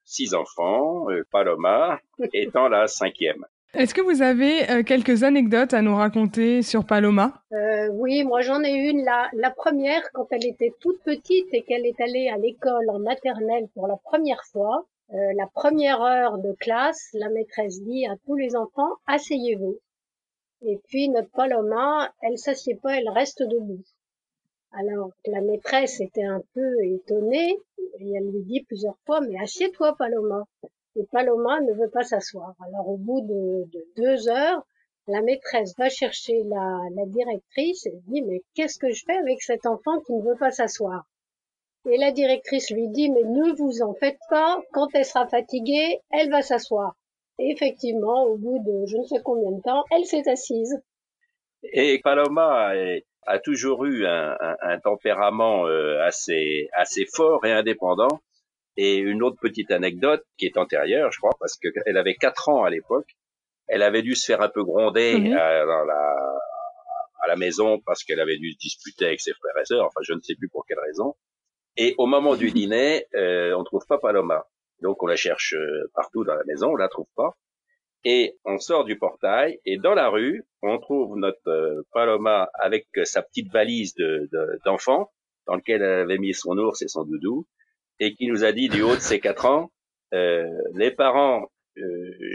[0.04, 1.98] six enfants, Paloma
[2.32, 3.44] étant la cinquième.
[3.73, 7.45] Est-ce que vous avez euh, quelques anecdotes à nous raconter sur Paloma?
[7.53, 9.05] Euh, Oui, moi j'en ai une.
[9.05, 12.99] La, la première, quand elle était toute petite et qu'elle est allée à l'école en
[12.99, 18.16] maternelle pour la première fois, euh, la première heure de classe, la maîtresse dit à
[18.27, 19.79] tous les enfants, asseyez-vous.
[20.62, 23.85] Et puis notre Paloma, elle s'assied pas, elle reste debout.
[24.73, 27.57] Alors la maîtresse était un peu étonnée
[28.01, 30.45] et elle lui dit plusieurs fois mais assieds-toi Paloma.
[30.97, 32.55] Et Paloma ne veut pas s'asseoir.
[32.66, 34.66] Alors au bout de, deux heures,
[35.07, 39.66] la maîtresse va chercher la, directrice et dit mais qu'est-ce que je fais avec cet
[39.66, 41.05] enfant qui ne veut pas s'asseoir?
[41.88, 46.01] Et la directrice lui dit mais ne vous en faites pas, quand elle sera fatiguée,
[46.11, 46.97] elle va s'asseoir.
[47.38, 50.76] Et effectivement, au bout de je ne sais combien de temps, elle s'est assise.
[51.62, 52.72] Et Paloma
[53.26, 58.20] a toujours eu un, tempérament euh, assez assez fort et indépendant.
[58.83, 62.64] Et une autre petite anecdote qui est antérieure, je crois, parce qu'elle avait quatre ans
[62.64, 63.14] à l'époque.
[63.66, 65.35] Elle avait dû se faire un peu gronder mhm.
[65.35, 65.85] à, la,
[67.20, 69.85] à la maison parce qu'elle avait dû se disputer avec ses frères et sœurs.
[69.85, 71.14] Enfin, je ne sais plus pour quelle raison.
[71.76, 74.47] Et au moment du dîner, euh, on trouve pas Paloma.
[74.81, 77.37] Donc on la cherche euh, partout dans la maison, on la trouve pas.
[78.05, 82.87] Et on sort du portail et dans la rue, on trouve notre euh, Paloma avec
[83.05, 84.26] sa petite valise de
[84.64, 85.12] d'enfant
[85.47, 87.47] dans lequel elle avait mis son ours et son doudou
[88.01, 89.70] et qui nous a dit du haut de ses quatre ans,
[90.14, 90.44] euh,
[90.74, 91.46] les parents,
[91.78, 91.82] euh,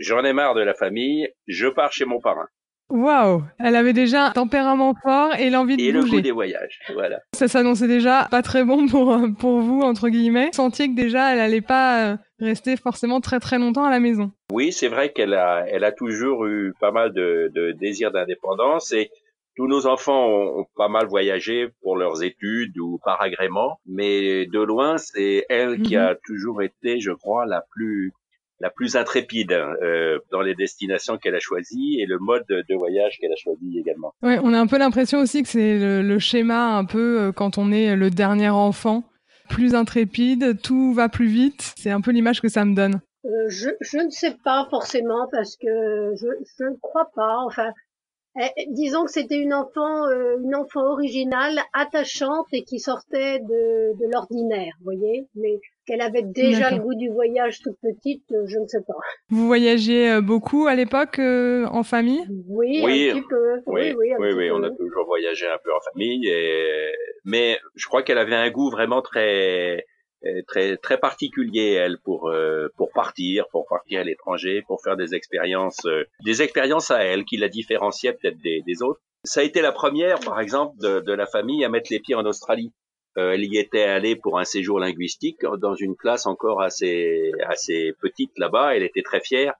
[0.01, 2.47] j'en ai marre de la famille, je pars chez mon parrain.
[2.89, 5.97] Waouh Elle avait déjà un tempérament fort et l'envie de et bouger.
[5.97, 7.19] Et le goût des voyages, voilà.
[7.33, 10.47] Ça s'annonçait déjà pas très bon pour pour vous entre guillemets.
[10.47, 13.99] Vous sentiez que déjà elle allait pas euh, rester forcément très très longtemps à la
[13.99, 14.31] maison.
[14.51, 18.93] Oui, c'est vrai qu'elle a elle a toujours eu pas mal de, de désir d'indépendance
[18.93, 19.09] et
[19.55, 24.59] tous nos enfants ont, pas mal voyagé pour leurs études ou par agrément, mais de
[24.59, 26.01] loin, c'est elle qui mhm.
[26.01, 28.13] a toujours été, je crois, la plus
[28.61, 33.17] la plus intrépide euh, dans les destinations qu'elle a choisies et le mode de voyage
[33.19, 34.13] qu'elle a choisi également.
[34.21, 37.57] Ouais, on a un peu l'impression aussi que c'est le, schéma un peu euh, quand
[37.57, 39.03] on est le dernier enfant,
[39.49, 41.73] plus intrépide, tout va plus vite.
[41.77, 43.01] C'est un peu l'image que ça me donne.
[43.25, 46.27] Euh, je, je ne sais pas forcément parce que je,
[46.57, 47.39] je ne crois pas.
[47.45, 47.71] Enfin,
[48.69, 54.11] disons que c'était une enfant, euh, une enfant originale, attachante et qui sortait de, de
[54.11, 55.27] l'ordinaire, vous voyez.
[55.35, 58.95] Mais qu'elle avait déjà le goût du voyage toute petite, euh, je ne sais pas.
[59.29, 62.25] Vous voyagiez euh, beaucoup à l'époque en famille?
[62.47, 63.61] Oui, oui, un petit peu.
[63.67, 66.27] Oui, oui, oui, oui, on a toujours voyagé un peu en famille.
[66.27, 66.91] Et...
[67.23, 69.85] Mais je crois qu'elle avait un goût vraiment très
[70.47, 75.13] très très particulier elle pour euh, pour partir pour partir à l'étranger pour faire des
[75.13, 79.43] expériences euh, des expériences à elle qui la différenciaient peut-être des, des, autres ça a
[79.43, 82.73] été la première par exemple de, de la famille à mettre les pieds en Australie
[83.17, 87.93] euh, elle y était allée pour un séjour linguistique dans une classe encore assez assez
[88.01, 89.53] petite là-bas elle était très fière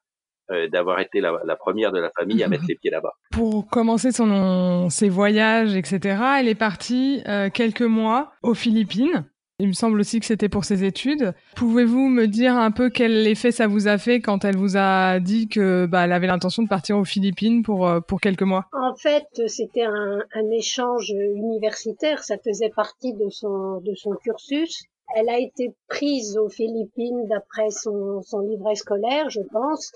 [0.72, 3.14] d'avoir été la, la, première de la famille à mettre les pieds là-bas.
[3.32, 9.26] Pour commencer son, ses voyages, etc., elle est partie quelques mois aux Philippines.
[9.60, 11.34] Il me semble aussi que c'était pour ses études.
[11.56, 15.22] Pouvez-vous me dire un peu quel effet ça vous a fait quand elle vous a
[15.22, 18.66] dit que bah, elle avait l'intention de partir aux Philippines pour euh, pour quelques mois?
[18.74, 22.22] En fait, c'était un, un, échange universitaire.
[22.22, 24.84] Ça faisait partie de son de son cursus.
[25.16, 29.94] Elle a été prise aux Philippines d'après son, son livret scolaire, je pense.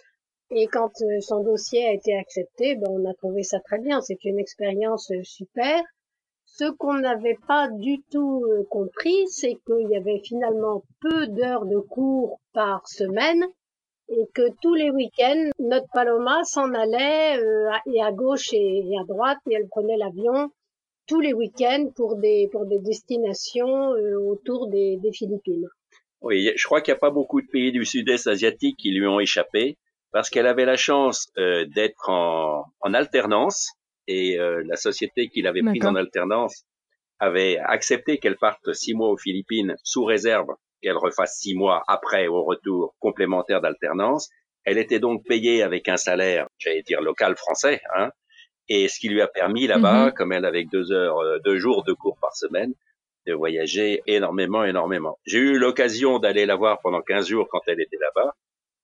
[0.52, 4.00] Et quand euh, son dossier a été accepté, ben, on a trouvé ça très bien.
[4.02, 5.82] C'est une expérience euh, super.
[6.58, 11.66] Ce qu'on n'avait pas du tout euh, compris, c'est qu'il y avait finalement peu d'heures
[11.66, 13.46] de cours par semaine
[14.10, 19.06] et que tous les week-ends, notre Paloma s'en allait euh, et à gauche et, à
[19.06, 20.50] droite et elle prenait l'avion
[21.08, 25.68] tous les week-ends pour des pour des destinations euh, autour des, des, Philippines.
[26.22, 29.08] Oui, je crois qu'il n'y a pas beaucoup de pays du sud-est asiatique qui lui
[29.08, 29.78] ont échappé
[30.12, 33.79] parce qu'elle avait la chance d'être en, en alternance
[34.10, 36.66] et euh, la société qu'il avait prise en alternance
[37.20, 40.48] avait accepté qu'elle parte six mois aux Philippines sous réserve
[40.82, 44.30] qu'elle refasse six mois après au retour complémentaire d'alternance.
[44.64, 48.10] Elle était donc payée avec un salaire, j'allais dire local français, hein,
[48.68, 50.14] et ce qui lui a permis là-bas, mhm.
[50.14, 52.74] comme elle avait deux heures, euh, deux jours de cours par semaine,
[53.28, 55.20] de voyager énormément, énormément.
[55.26, 58.34] J'ai eu l'occasion d'aller la voir pendant 15 jours quand elle était là-bas,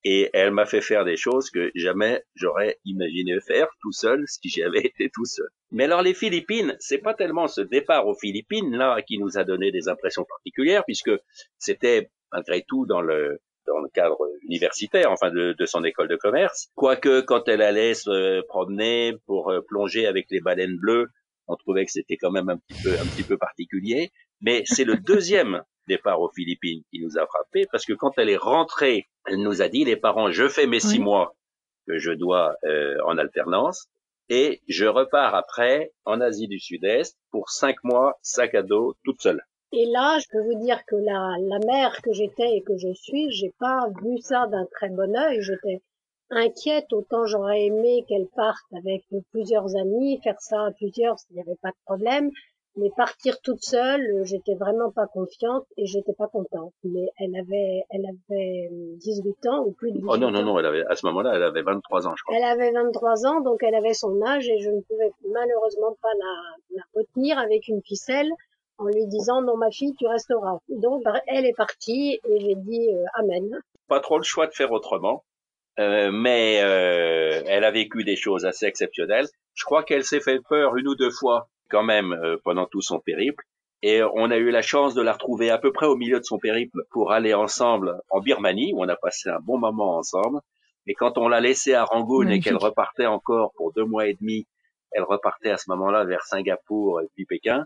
[0.05, 4.49] et elle m'a fait faire des choses que jamais j'aurais imaginé faire tout seul si
[4.49, 5.47] j'avais été tout seul.
[5.71, 9.43] Mais alors les Philippines, c'est pas tellement ce départ aux Philippines là qui nous a
[9.43, 11.11] donné des impressions particulières puisque
[11.57, 16.17] c'était malgré tout dans le dans le cadre universitaire, enfin de, de, son école de
[16.17, 16.67] commerce.
[16.75, 21.07] Quoique quand elle allait se promener pour euh, plonger avec les baleines bleues,
[21.47, 24.11] on trouvait que c'était quand même un petit peu un petit peu particulier.
[24.41, 28.29] Mais c'est le deuxième départ aux Philippines qui nous a frappé parce que quand elle
[28.29, 31.35] est rentrée, elle nous a dit les parents, je fais mes six mois
[31.87, 33.87] que je dois euh, en alternance
[34.29, 39.21] et je repars après en Asie du Sud-Est pour cinq mois sac à dos toute
[39.21, 39.41] seule.
[39.71, 42.93] Et là, je peux vous dire que la, la mère que j'étais et que je
[42.93, 45.41] suis, j'ai pas vu ça d'un très bon œil.
[45.41, 45.81] J'étais
[46.29, 46.91] inquiète.
[46.93, 51.59] Autant j'aurais aimé qu'elle parte avec plusieurs amis, faire ça à plusieurs, s'il n'y avait
[51.61, 52.31] pas de problème.
[52.77, 56.73] Mais partir toute seule, j'étais vraiment pas confiante et j'étais pas contente.
[56.83, 60.59] Mais elle avait, elle avait 18 ans ou plus de 18 Oh non, non, non,
[60.59, 62.35] elle avait, à ce moment-là, elle avait 23 ans, je crois.
[62.35, 66.13] Elle avait 23 ans, donc elle avait son âge et je ne pouvais malheureusement pas
[66.19, 68.29] la, la retenir avec une ficelle
[68.77, 70.59] en lui disant non ma fille tu resteras.
[70.69, 73.59] Donc elle est partie et j'ai dit euh, amen.
[73.87, 75.23] Pas trop le choix de faire autrement.
[75.77, 79.27] Euh, mais euh, elle a vécu des choses assez exceptionnelles.
[79.53, 82.81] Je crois qu'elle s'est fait peur une ou deux fois quand même euh, pendant tout
[82.81, 83.43] son périple.
[83.81, 86.25] Et on a eu la chance de la retrouver à peu près au milieu de
[86.25, 90.39] son périple pour aller ensemble en Birmanie, où on a passé un bon moment ensemble.
[90.87, 94.15] Et quand on l'a laissée à Rangoon et qu'elle repartait encore pour deux mois et
[94.19, 94.47] demi,
[94.91, 97.65] elle repartait à ce moment-là vers Singapour et puis Pékin.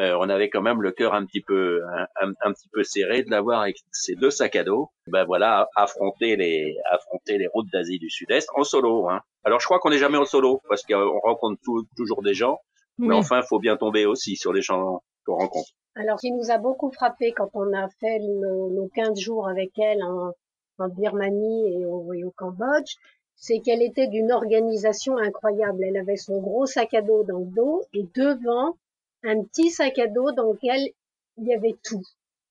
[0.00, 1.82] Euh, on avait quand même le cœur un petit peu
[2.20, 4.90] un, un, petit peu serré de l'avoir avec ses deux sacs à dos.
[5.06, 9.08] Ben voilà, affronter les affronter les routes d'Asie du Sud-Est en solo.
[9.08, 9.20] Hein.
[9.44, 11.60] Alors je crois qu'on n'est jamais en solo parce qu'on rencontre
[11.96, 12.58] toujours des gens.
[12.98, 15.70] Mais enfin, il faut bien tomber aussi sur les gens qu'on rencontre.
[15.96, 19.78] Alors, ce qui nous a beaucoup frappé quand on a fait nos 15 jours avec
[19.78, 20.32] elle en,
[20.78, 22.96] en Birmanie et au, et au Cambodge,
[23.36, 25.84] c'est qu'elle était d'une organisation incroyable.
[25.84, 28.76] Elle avait son gros sac à dos dans le dos et devant
[29.22, 30.90] un petit sac à dos dans lequel
[31.38, 32.02] il y avait tout.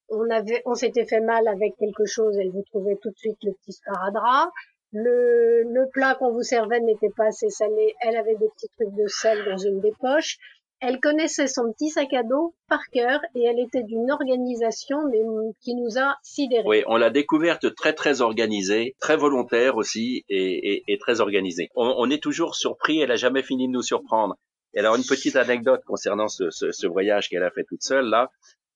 [0.10, 3.38] On avait, on s'était fait mal avec quelque chose, elle vous trouvait tout de suite
[3.44, 4.52] le petit sparadrap.
[4.94, 7.96] Le, le plat qu'on vous servait n'était pas assez salé.
[8.02, 10.38] Elle avait des petits trucs de sel dans une des poches.
[10.86, 15.22] Elle connaissait son petit sac à dos par cœur et elle était d'une organisation mais
[15.62, 16.68] qui nous a sidérés.
[16.68, 21.70] Oui, on l'a découverte très très organisée, très volontaire aussi et, et, et très organisée.
[21.76, 24.36] On, on, est toujours surpris, elle a jamais fini de nous surprendre.
[24.74, 28.06] Et alors une petite anecdote concernant ce, ce, ce voyage qu'elle a fait toute seule
[28.06, 28.30] là.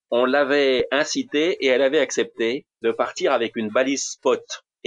[0.10, 4.42] On l'avait incité et elle avait accepté de partir avec une balise spot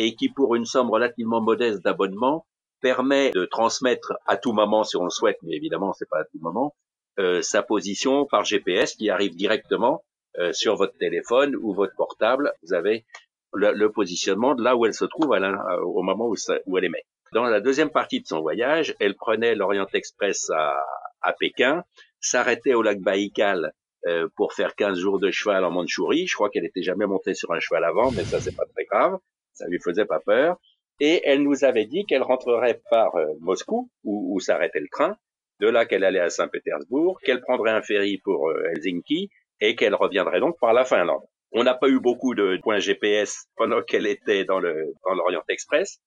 [0.07, 2.47] et qui, pour une somme relativement modeste d'abonnement,
[2.81, 6.25] permet de transmettre à tout moment, si on le souhaite, mais évidemment c'est pas à
[6.25, 6.75] tout moment,
[7.19, 10.03] euh, sa position par GPS qui arrive directement
[10.39, 12.55] euh, sur votre téléphone ou votre portable.
[12.63, 13.05] Vous avez
[13.53, 16.55] le, le positionnement de là où elle se trouve à euh, au moment où, ça,
[16.65, 17.05] où elle émet.
[17.35, 20.81] Dans la deuxième partie de son voyage, elle prenait l'Orient Express à,
[21.21, 21.85] à Pékin,
[22.21, 23.73] s'arrêtait au lac Baïkal
[24.07, 26.27] euh, pour faire 15 jours de cheval en Mandchourie.
[26.27, 28.85] Je crois qu'elle n'était jamais montée sur un cheval avant, mais ça c'est pas très
[28.85, 29.19] grave
[29.61, 30.59] ça lui faisait pas peur.
[30.99, 35.17] Et elle nous avait dit qu'elle rentrerait par euh, Moscou, où, où s'arrêtait le train,
[35.61, 39.31] de là qu'elle allait à Saint-Pétersbourg, qu'elle prendrait un ferry pour euh, Helsinki,
[39.61, 41.23] et qu'elle reviendrait donc par la Finlande.
[41.53, 45.43] On n'a pas eu beaucoup de points GPS pendant qu'elle était dans le dans l'Orient
[45.49, 46.01] Express.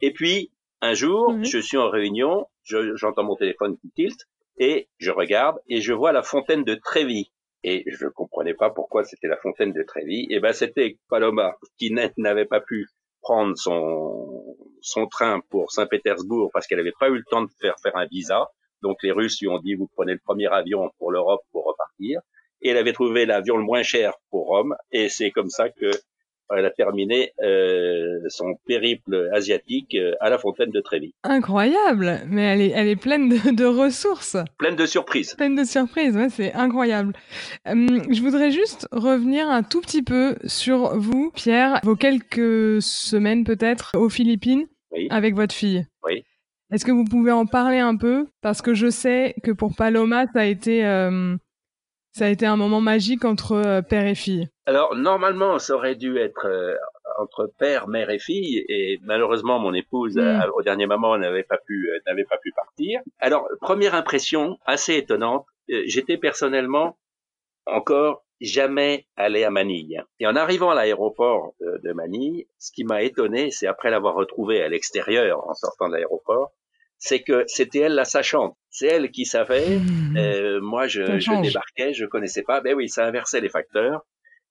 [0.00, 1.44] Et puis un jour, mhm.
[1.44, 4.18] je suis en réunion, j'entends mon téléphone qui tilt
[4.58, 7.32] et je regarde et je vois la fontaine de Trévis
[7.62, 10.26] et je ne comprenais pas pourquoi c'était la fontaine de Trévis.
[10.30, 12.86] Et ben c'était Paloma qui n'avait pas pu
[13.54, 17.96] son son train pour Saint-Pétersbourg parce qu'elle n'avait pas eu le temps de faire faire
[17.96, 18.48] un visa.
[18.82, 22.20] Donc les Russes lui ont dit vous prenez le premier avion pour l'Europe pour repartir.
[22.62, 24.74] Et elle avait trouvé l'avion le moins cher pour Rome.
[24.92, 25.90] Et c'est comme ça que
[26.56, 31.14] elle a terminé euh, son périple asiatique euh, à la fontaine de Trévis.
[31.22, 34.36] Incroyable, mais elle est, elle est pleine de, de ressources.
[34.58, 35.34] Pleine de surprises.
[35.34, 37.14] Pleine de surprises, ouais, c'est incroyable.
[37.68, 43.44] Euh, je voudrais juste revenir un tout petit peu sur vous, Pierre, vos quelques semaines
[43.44, 45.08] peut-être aux Philippines oui.
[45.10, 45.86] avec votre fille.
[46.04, 46.24] Oui.
[46.72, 48.28] Est-ce que vous pouvez en parler un peu?
[48.42, 51.36] Parce que je sais que pour Paloma, ça a été euh,
[52.12, 54.48] ça a été un moment magique entre euh, père et fille.
[54.66, 56.74] Alors normalement, ça aurait dû être euh,
[57.18, 60.20] entre père, mère et fille, et malheureusement, mon épouse, mm.
[60.20, 63.00] euh, au dernier moment, n'avait pas pu, euh, n'avait pas pu partir.
[63.18, 65.46] Alors première impression assez étonnante.
[65.86, 66.98] J'étais personnellement
[67.64, 70.02] encore jamais allé à Manille.
[70.18, 74.14] Et en arrivant à l'aéroport de, de Manille, ce qui m'a étonné, c'est après l'avoir
[74.14, 76.50] retrouvée à l'extérieur en sortant de l'aéroport,
[76.98, 78.56] c'est que c'était elle la sachante.
[78.70, 79.78] C'est elle qui savait.
[79.78, 80.16] Mmh.
[80.16, 82.60] Euh, moi, je, je, débarquais, je connaissais pas.
[82.60, 84.06] Ben oui, ça inversait les facteurs.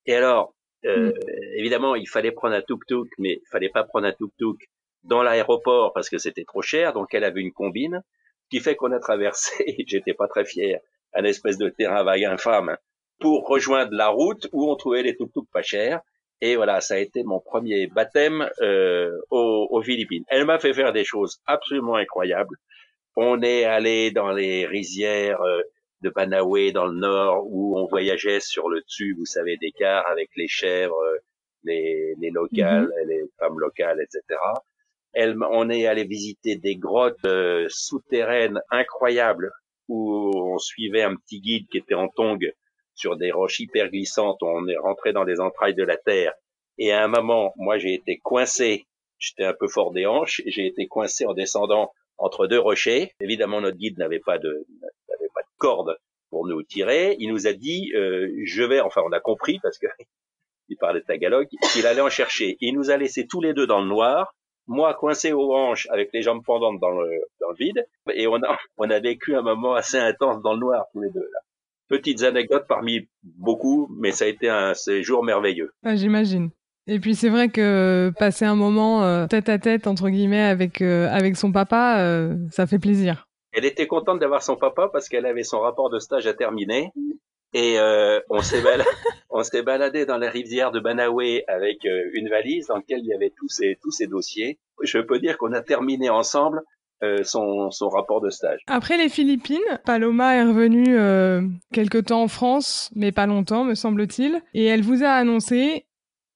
[0.06, 0.54] Et alors,
[0.86, 1.14] euh, mmh.
[1.56, 4.58] évidemment, il fallait prendre un tuk-tuk, mais il fallait pas prendre un tuk-tuk
[5.04, 6.94] dans l'aéroport parce que c'était trop cher.
[6.94, 8.04] Donc, elle avait une combine,
[8.50, 9.76] qui fait qu'on a traversé.
[9.88, 10.80] J'étais pas très fier,
[11.14, 12.76] un espèce de terrain vague infâme
[13.20, 16.02] pour rejoindre la route où on trouvait les tuk-tuk pas chers.
[16.42, 20.24] Et voilà, ça a été mon premier baptême euh, aux, aux, Philippines.
[20.30, 22.56] Elle m'a fait faire des choses absolument incroyables.
[23.22, 25.62] On est allé dans les rizières euh,
[26.02, 30.08] de Banawe dans le nord où on voyageait sur le dessus, vous savez, des cars
[30.08, 31.18] avec les chèvres, euh,
[31.66, 33.08] les, les locales, mm -hmm.
[33.10, 34.22] les femmes locales, etc.
[35.12, 39.52] Elle, on est allé visiter des grottes euh, souterraines incroyables
[39.90, 42.50] où on suivait un petit guide qui était en tongue
[43.02, 44.42] sur des roches hyper glissantes.
[44.44, 46.34] On est rentré dans les entrailles de la terre.
[46.78, 48.70] Et à un moment, moi, j'ai été coincé
[49.26, 53.14] j'étais un peu fort des hanches j'ai été coincé en descendant entre deux rochers.
[53.22, 55.98] Évidemment, notre guide n'avait pas de n'avait pas de corde
[56.30, 57.16] pour nous tirer.
[57.20, 59.88] Il nous a dit, euh, je vais, enfin, on a compris parce que
[60.70, 62.58] il parlait Tagalog, qu'il allait en chercher.
[62.62, 64.36] Il nous a laissé tous les deux dans le noir,
[64.68, 67.10] moi coincé aux hanches avec les jambes pendantes dans le,
[67.42, 70.60] dans le vide, et on a, on a vécu un moment assez intense dans le
[70.60, 71.28] noir tous les deux.
[71.34, 71.40] Là.
[71.88, 75.72] Petites anecdotes parmi beaucoup, mais ça a été un séjour merveilleux.
[75.84, 76.52] Ah, J'imagine.
[76.92, 80.82] Et puis c'est vrai que passer un moment euh, tête à tête entre guillemets avec
[80.82, 83.28] euh, avec son papa, euh, ça fait plaisir.
[83.52, 86.92] Elle était contente d'avoir son papa parce qu'elle avait son rapport de stage à terminer
[87.54, 88.90] et euh, on s'est baladé,
[89.30, 93.08] on s'est baladé dans la rivière de Banaoué avec euh, une valise dans laquelle il
[93.08, 94.58] y avait tous ces tous ces dossiers.
[94.82, 96.62] Je peux dire qu'on a terminé ensemble
[97.04, 98.62] euh, son son rapport de stage.
[98.66, 103.76] Après les Philippines, Paloma est revenue euh, quelque temps en France, mais pas longtemps, me
[103.76, 105.86] semble-t-il, et elle vous a annoncé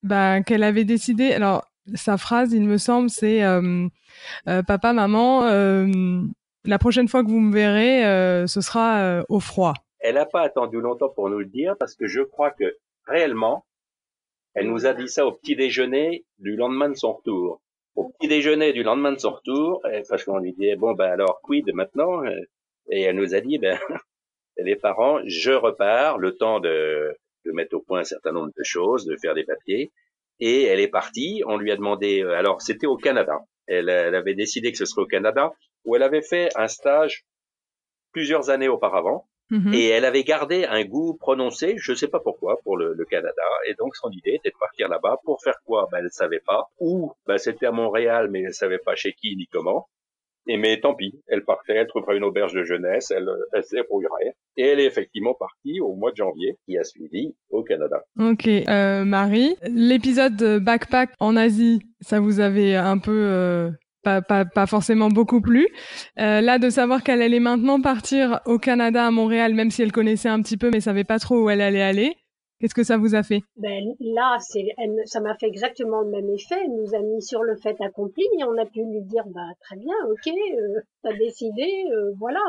[0.04, 1.34] bah, qu'elle avait décidé.
[1.34, 3.88] Alors sa phrase, il me semble, c'est euh,
[4.47, 5.88] euh, papa, maman, euh,
[6.66, 9.74] la prochaine fois que vous me verrez, euh, ce sera euh, au froid.
[9.99, 13.66] Elle n'a pas attendu longtemps pour nous le dire parce que je crois que réellement,
[14.54, 17.62] elle nous a dit ça au petit déjeuner du lendemain de son retour.
[17.95, 21.12] Au petit déjeuner du lendemain de son retour, euh, parce qu'on lui disait bon ben
[21.12, 22.36] alors quid maintenant euh,
[22.89, 23.78] Et elle nous a dit ben
[24.58, 27.16] les parents, je repars, le temps de,
[27.46, 29.91] de mettre au point un certain nombre de choses, de faire des papiers.
[30.39, 31.44] Et elle est partie.
[31.48, 32.22] On lui a demandé.
[32.24, 33.39] euh, alors c'était au Canada.
[33.68, 35.52] Elle, elle avait décidé que ce serait au Canada
[35.86, 37.26] où elle avait fait un stage
[38.12, 39.28] plusieurs années auparavant.
[39.50, 39.74] Mhm.
[39.74, 43.06] Et elle avait gardé un goût prononcé, je ne sais pas pourquoi, pour le, le
[43.06, 43.44] Canada.
[43.68, 45.88] Et donc son idée était de partir là-bas pour faire quoi?
[45.91, 46.70] Ben elle ne savait pas.
[46.80, 49.89] Ou ben, c'était à Montréal, mais elle ne savait pas chez qui ni comment.
[50.48, 53.76] Et mais tant pis, elle partait, elle trouverait une auberge de jeunesse, elle, elle se
[53.76, 54.36] débrouillerait.
[54.58, 58.04] Et elle est effectivement partie au mois de janvier, qui a suivi au Canada.
[58.20, 63.72] Ok, euh, Marie, l'épisode de backpack en Asie, ça vous avait un peu euh,
[64.04, 65.68] pas, pas, pas forcément beaucoup plu.
[66.20, 69.91] Euh, là, de savoir qu'elle allait maintenant partir au Canada, à Montréal, même si elle
[69.91, 72.16] connaissait un petit peu, mais savait pas trop où elle allait aller,
[72.64, 73.41] qu'est-ce que ça vous a fait?
[73.57, 76.55] Ben là, c'est, elle, ça m'a fait exactement le même effet.
[76.64, 79.49] Elle nous a mis sur le fait accompli et on a pu lui dire, bah
[79.59, 82.39] très bien, ok, euh, t'as décidé, euh, voilà.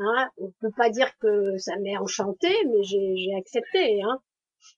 [0.00, 4.02] Hein, on peut pas dire que ça m'est enchanté, mais j'ai, j'ai accepté.
[4.02, 4.18] Hein.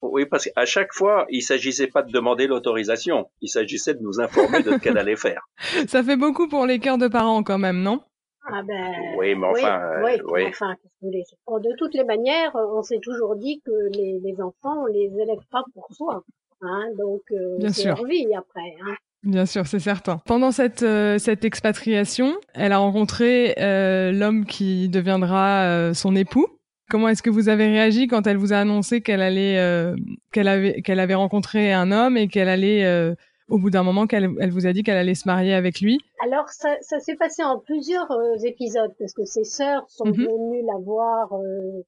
[0.02, 4.20] Oui, parce qu'à chaque fois, il s'agissait pas de demander l'autorisation, il s'agissait de nous
[4.20, 5.42] informer de ce qu'elle allait faire.
[5.88, 8.02] Ça fait beaucoup pour les cœurs de parents quand même, non?
[8.46, 10.44] Ah ben, Oui, mais enfin, euh, oui, oui.
[10.48, 11.24] enfin, qu'est-ce que vous voulez?
[11.46, 15.10] Bon, de toutes les manières, on s'est toujours dit que les, les enfants, on les
[15.20, 16.22] élève pas pour soi.
[16.62, 17.94] Hein, donc, euh, Bien c'est sûr.
[17.96, 18.74] leur vie après.
[18.82, 18.94] Hein.
[19.22, 20.20] Bien sûr, c'est certain.
[20.26, 26.46] Pendant cette, euh, cette expatriation, elle a rencontré euh, l'homme qui deviendra euh, son époux.
[26.90, 29.94] Comment est-ce que vous avez réagi quand elle vous a annoncé qu'elle allait, euh,
[30.32, 33.14] qu'elle avait, qu'elle avait rencontré un homme et qu'elle allait, euh,
[33.50, 35.98] au bout d'un moment, qu'elle elle vous a dit qu'elle allait se marier avec lui
[36.24, 40.14] Alors, ça, ça s'est passé en plusieurs euh, épisodes parce que ses sœurs sont Mhm.
[40.26, 41.82] venues la voir euh,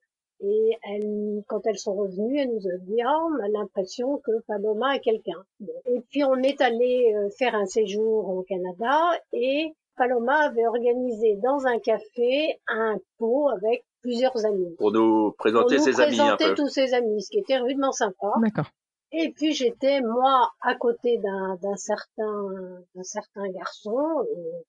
[0.45, 4.33] et elles, quand elles sont revenues, elles nous ont dit ah, on a l'impression que
[4.49, 5.41] Paloma est quelqu'un.
[5.87, 8.99] Et puis on est allé euh, faire un séjour au Canada
[9.33, 14.75] et Paloma avait organisé dans un café un pot avec plusieurs amis.
[14.79, 17.59] Pour nous Pour présenter nous ses amis un présenter tous ses amis, ce qui était
[17.59, 18.33] rudement sympa.
[18.43, 18.67] D'accord.
[19.13, 22.49] Et puis j'étais moi à côté d'un d'un certain
[22.95, 24.61] d'un certain garçon euh,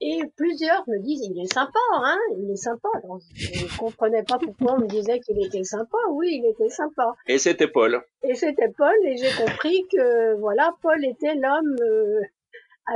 [0.00, 4.24] et plusieurs me disent il est sympa hein il est sympa alors je ne comprenais
[4.24, 8.02] pas pourquoi on me disait qu'il était sympa oui il était sympa Et c'était Paul.
[8.24, 12.20] et c'était Paul et j'ai compris que voilà Paul était l'homme euh,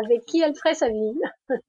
[0.00, 1.20] avec qui elle ferait sa vie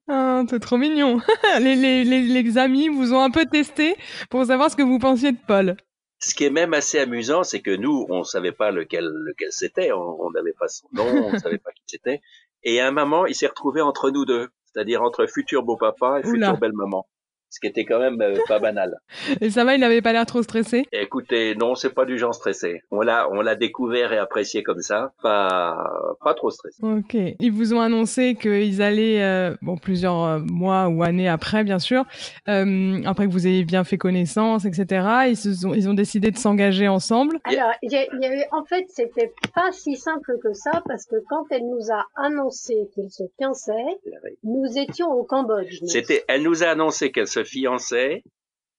[0.08, 1.20] Ah, c'est trop mignon.
[1.60, 3.94] les, les, les, les amis vous ont un peu testé
[4.30, 5.76] pour savoir ce que vous pensiez de Paul.
[6.20, 9.92] Ce qui est même assez amusant, c'est que nous, on savait pas lequel, lequel c'était,
[9.92, 12.20] on n'avait pas son nom, on savait pas qui c'était.
[12.64, 16.26] Et à un moment, il s'est retrouvé entre nous deux, c'est-à-dire entre futur beau-papa et
[16.26, 16.46] Oula.
[16.48, 17.06] future belle-maman.
[17.50, 18.98] Ce qui était quand même euh, pas banal.
[19.40, 20.84] Et ça va, il n'avait pas l'air trop stressé?
[20.92, 22.82] Écoutez, non, c'est pas du genre stressé.
[22.90, 26.76] On l'a, on l'a découvert et apprécié comme ça, pas, pas trop stressé.
[26.82, 27.16] Ok.
[27.40, 31.78] Ils vous ont annoncé qu'ils allaient, euh, bon, plusieurs euh, mois ou années après, bien
[31.78, 32.04] sûr,
[32.48, 35.06] euh, après que vous ayez bien fait connaissance, etc.
[35.28, 37.38] Ils se sont, ils ont décidé de s'engager ensemble.
[37.44, 41.06] alors il y, a- y avait en fait c'était pas si simple que ça parce
[41.06, 43.72] que quand elle nous a annoncé qu'il se fiançait
[44.44, 45.80] nous étions au Cambodge.
[45.86, 48.22] C'était, elle nous a annoncé qu'elle se fiançait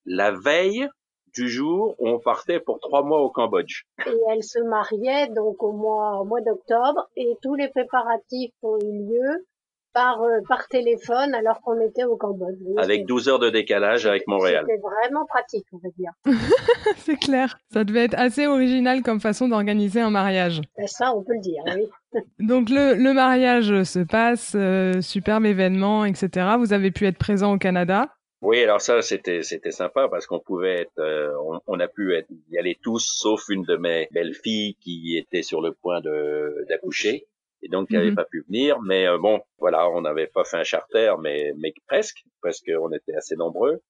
[0.05, 0.88] la veille
[1.34, 3.84] du jour où on partait pour trois mois au Cambodge.
[4.05, 8.80] et elle se mariait donc au mois au mois d'octobre et tous les préparatifs ont
[8.80, 9.45] eu lieu
[9.93, 12.57] par, euh, par téléphone alors qu'on était au Cambodge.
[12.78, 14.66] avec 12 heures de décalage avec Montréal.
[14.68, 16.12] C'était vraiment pratique, on va dire.
[16.97, 17.57] c'est clair.
[17.74, 20.62] Ça devait être assez original comme façon d'organiser un mariage.
[20.78, 21.89] Ben, ça, on peut le dire, oui.
[22.39, 26.55] Donc le, le, mariage se passe, euh, superbe événement, etc.
[26.57, 28.10] Vous avez pu être présent au Canada.
[28.42, 32.16] Oui, alors ça c'était c'était sympa parce qu'on pouvait être, euh, on, on, a pu
[32.16, 36.00] être, y aller tous sauf une de mes belles filles qui était sur le point
[36.00, 37.28] de d'accoucher
[37.62, 38.16] et donc qui n'avait mhm.
[38.16, 38.80] pas pu venir.
[38.82, 42.92] Mais euh, bon, voilà, on n'avait pas fait un charter, mais mais presque parce qu'on
[42.94, 43.82] était assez nombreux.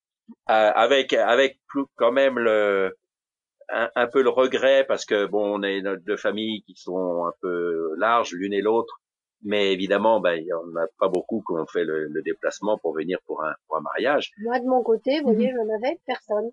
[0.49, 1.59] Euh, avec avec
[1.95, 2.95] quand même le
[3.69, 7.33] un, un, peu le regret parce que bon, on est deux familles qui sont un
[7.41, 8.99] peu larges l'une et l'autre
[9.43, 12.77] mais évidemment, ben, il n'y en a pas beaucoup qui ont fait le, le, déplacement
[12.77, 14.31] pour venir pour un, pour un mariage.
[14.39, 15.57] Moi, de mon côté, vous voyez, mhm.
[15.57, 16.51] je n'avais personne.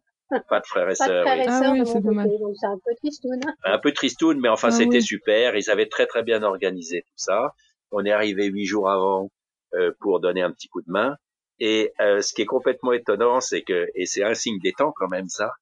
[0.49, 1.25] Pas de frères et sœurs.
[1.25, 3.41] Pas de frères et sœurs ah, oui, de mon côté, donc c'est un peu tristoun.
[3.65, 5.03] Un peu tristoun, mais enfin, ah, c'était oui.
[5.03, 5.57] super.
[5.57, 7.53] Ils avaient très, très bien organisé tout ça.
[7.93, 9.31] On est arrivé huit jours avant
[9.75, 11.17] euh, pour donner un petit coup de main.
[11.59, 14.93] Et euh, ce qui est complètement étonnant, c'est que, et c'est un signe des temps
[14.97, 15.53] quand même ça,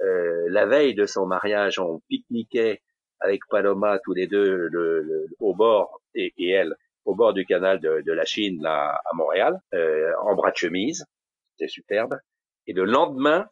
[0.00, 2.80] euh, la veille de son mariage, on pique-niquait
[3.22, 7.44] avec Paloma tous les deux le, le, au bord et, et, elle au bord du
[7.44, 11.04] canal de, de la Chine là à Montréal euh, en bras de chemise
[11.52, 12.18] c'était superbe
[12.66, 13.46] et le lendemain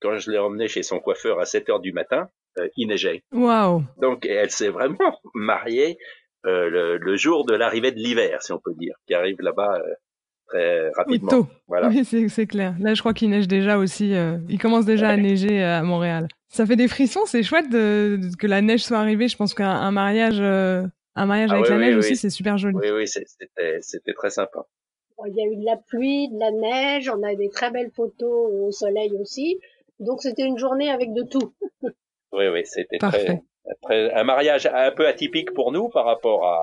[0.00, 3.22] quand je l'ai emmené chez son coiffeur à 7 heures du matin euh, il neigeait
[3.32, 5.98] waouh donc elle s'est vraiment mariée
[6.46, 9.78] euh, le, le, jour de l'arrivée de l'hiver si on peut dire qui arrive là-bas
[9.78, 9.94] euh,
[10.50, 11.28] très rapidement.
[11.32, 11.48] Oui, tôt.
[11.68, 11.88] Voilà.
[11.88, 12.74] Oui, c'est clair.
[12.80, 14.14] Là, je crois qu'il neige déjà aussi.
[14.14, 15.12] Euh, il commence déjà ouais.
[15.14, 16.28] à neiger à Montréal.
[16.50, 17.24] Ça fait des frissons.
[17.26, 19.28] C'est chouette de, de, que la neige soit arrivée.
[19.28, 20.82] Je pense qu'un mariage, euh,
[21.14, 22.76] un mariage ah, avec oui, la neige oui, aussi, c'est super joli.
[22.76, 24.66] Oui, oui, c'était très sympa.
[25.16, 27.08] Bon, il y a eu de la pluie, de la neige.
[27.08, 29.60] On a des très belles photos au soleil aussi.
[30.00, 31.54] Donc, c'était une journée avec de tout.
[32.32, 33.42] oui, oui, c'était très,
[33.82, 36.58] très, un mariage un peu atypique pour nous par rapport à,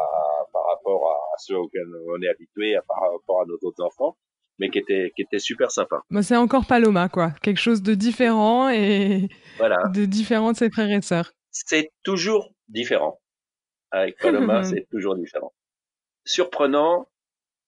[0.51, 4.17] par rapport à ceux auxquels on est habitué, par rapport à nos autres enfants,
[4.59, 6.01] mais qui était, qui était super sympa.
[6.09, 7.31] Bah, c'est encore Paloma, quoi.
[7.41, 9.87] Quelque chose de différent et voilà.
[9.93, 11.33] de différent de ses frères et sœurs.
[11.51, 13.19] C'est toujours différent.
[13.91, 15.53] Avec Paloma, c'est toujours différent.
[16.25, 17.07] Surprenant,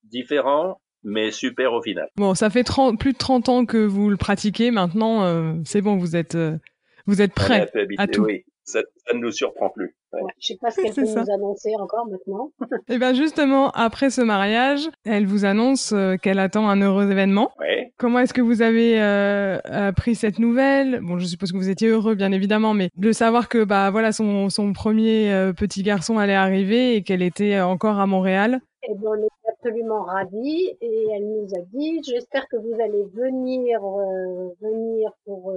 [0.03, 2.09] différent, mais super au final.
[2.15, 4.71] Bon, ça fait 30, plus de 30 ans que vous le pratiquez.
[4.71, 6.57] Maintenant, euh, c'est bon, vous êtes, euh,
[7.05, 8.23] vous êtes prêt à tout.
[8.23, 9.95] Oui, ça, ça, ne nous surprend plus.
[10.13, 10.21] Ouais.
[10.21, 11.21] Ouais, je sais pas ce qu'elle peut ça.
[11.21, 12.51] nous annoncer encore maintenant.
[12.61, 12.65] Et
[12.95, 17.51] eh bien justement, après ce mariage, elle vous annonce euh, qu'elle attend un heureux événement.
[17.59, 17.93] Ouais.
[17.97, 21.01] Comment est-ce que vous avez euh, appris cette nouvelle?
[21.01, 24.11] Bon, je suppose que vous étiez heureux, bien évidemment, mais de savoir que bah voilà
[24.11, 28.61] son, son premier euh, petit garçon allait arriver et qu'elle était encore à Montréal.
[28.89, 33.03] Eh bien, on est absolument ravis et elle nous a dit j'espère que vous allez
[33.13, 35.53] venir euh, venir pour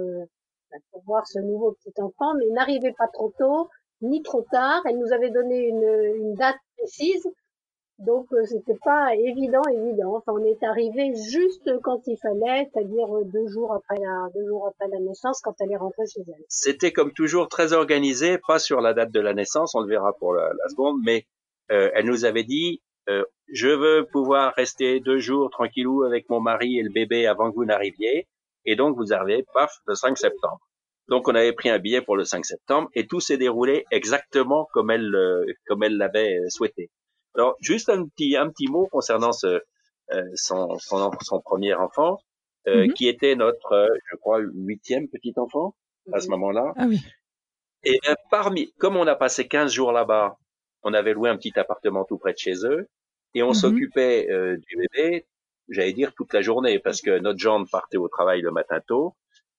[0.91, 3.69] pour voir ce nouveau petit enfant, mais n'arrivez pas trop tôt
[4.01, 4.81] ni trop tard.
[4.85, 7.27] Elle nous avait donné une, une date précise,
[7.99, 10.15] donc euh, c'était pas évident, évident.
[10.17, 14.45] Enfin, on est arrivé juste quand il fallait, c'est-à-dire euh, deux jours après la deux
[14.47, 16.43] jours après la naissance, quand elle est rentrée chez elle.
[16.49, 20.13] C'était comme toujours très organisé, pas sur la date de la naissance, on le verra
[20.19, 21.25] pour la, la seconde, mais
[21.71, 26.39] euh, elle nous avait dit euh, je veux pouvoir rester deux jours tranquillou avec mon
[26.39, 28.27] mari et le bébé avant que vous n'arriviez.
[28.65, 30.59] Et donc, vous arrivez, paf, le 5 septembre.
[31.09, 34.67] Donc on avait pris un billet pour le 5 septembre et tout s'est déroulé exactement
[34.73, 36.89] comme elle euh, comme elle l'avait souhaité.
[37.35, 39.61] Alors juste un petit un petit mot concernant ce
[40.11, 42.19] euh, son, son, son premier enfant
[42.67, 42.93] euh, mm -hmm.
[42.93, 45.75] qui était notre euh, je crois huitième petit enfant
[46.11, 46.73] à ce moment-là.
[46.77, 46.99] Ah oui.
[47.83, 50.37] Et bien, parmi comme on a passé 15 jours là-bas,
[50.83, 52.87] on avait loué un petit appartement tout près de chez eux
[53.33, 53.61] et on mm -hmm.
[53.61, 54.27] s'occupait
[54.65, 55.25] du bébé,
[55.69, 59.15] j'allais dire toute la journée parce que notre jambe partait au travail le matin tôt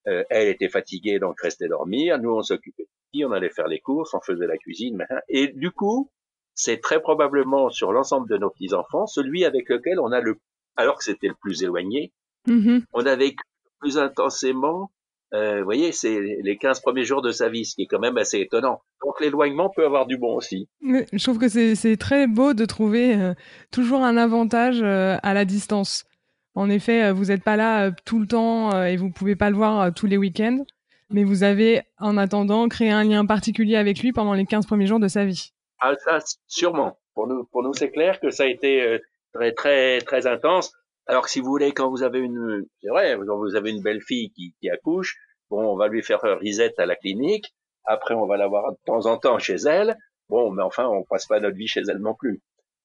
[0.07, 2.19] euh, elle était fatiguée, donc restait dormir.
[2.19, 2.87] Nous, on s'occupait
[3.23, 5.05] on allait faire les courses, on faisait la cuisine.
[5.29, 6.11] Et du coup,
[6.53, 10.37] c'est très probablement sur l'ensemble de nos petits-enfants, celui avec lequel on a le,
[10.75, 12.11] alors que c'était le plus éloigné,
[12.47, 12.83] mm -hmm.
[12.93, 13.43] on a vécu
[13.79, 14.91] plus intensément,
[15.35, 17.99] euh, vous voyez, c'est les 15 premiers jours de sa vie, ce qui est quand
[17.99, 18.81] même assez étonnant.
[19.03, 20.69] Donc l'éloignement peut avoir du bon aussi.
[20.81, 23.33] Je trouve que c'est très beau de trouver euh,
[23.71, 26.05] toujours un avantage euh, à la distance.
[26.53, 29.93] En effet, vous n'êtes pas là tout le temps et vous pouvez pas le voir
[29.93, 30.63] tous les week-ends,
[31.09, 34.87] mais vous avez, en attendant, créé un lien particulier avec lui pendant les 15 premiers
[34.87, 35.51] jours de sa vie.
[35.79, 36.97] Ah, ça, sûrement.
[37.13, 39.01] Pour nous, pour nous, c'est clair que ça a été
[39.33, 40.71] très, très, très intense.
[41.07, 44.01] Alors que si vous voulez, quand vous avez une, c'est vrai, vous avez une belle
[44.01, 45.17] fille qui, qui accouche,
[45.49, 47.53] bon, on va lui faire risette à la clinique.
[47.85, 49.95] Après, on va la voir de temps en temps chez elle.
[50.29, 52.41] Bon, mais enfin, on passe pas notre vie chez elle non plus.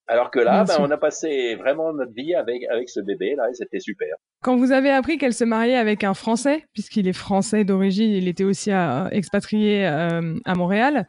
[0.07, 3.49] Alors que là, ben, on a passé vraiment notre vie avec, avec ce bébé, là,
[3.49, 4.13] et c'était super.
[4.43, 8.27] Quand vous avez appris qu'elle se mariait avec un Français, puisqu'il est français d'origine, il
[8.27, 11.07] était aussi à, expatrié euh, à Montréal,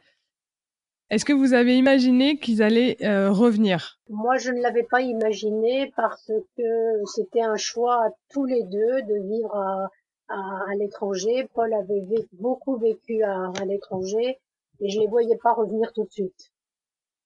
[1.11, 3.99] Est-ce que vous avez imaginé qu'ils allaient euh, revenir?
[4.09, 9.03] Moi, je ne l'avais pas imaginé parce que c'était un choix à tous les deux
[9.03, 9.89] de vivre à,
[10.33, 11.49] à, l'étranger.
[11.55, 12.03] Paul avait
[12.33, 14.39] beaucoup vécu à, à l'étranger
[14.81, 16.53] et je les voyais pas revenir tout de suite.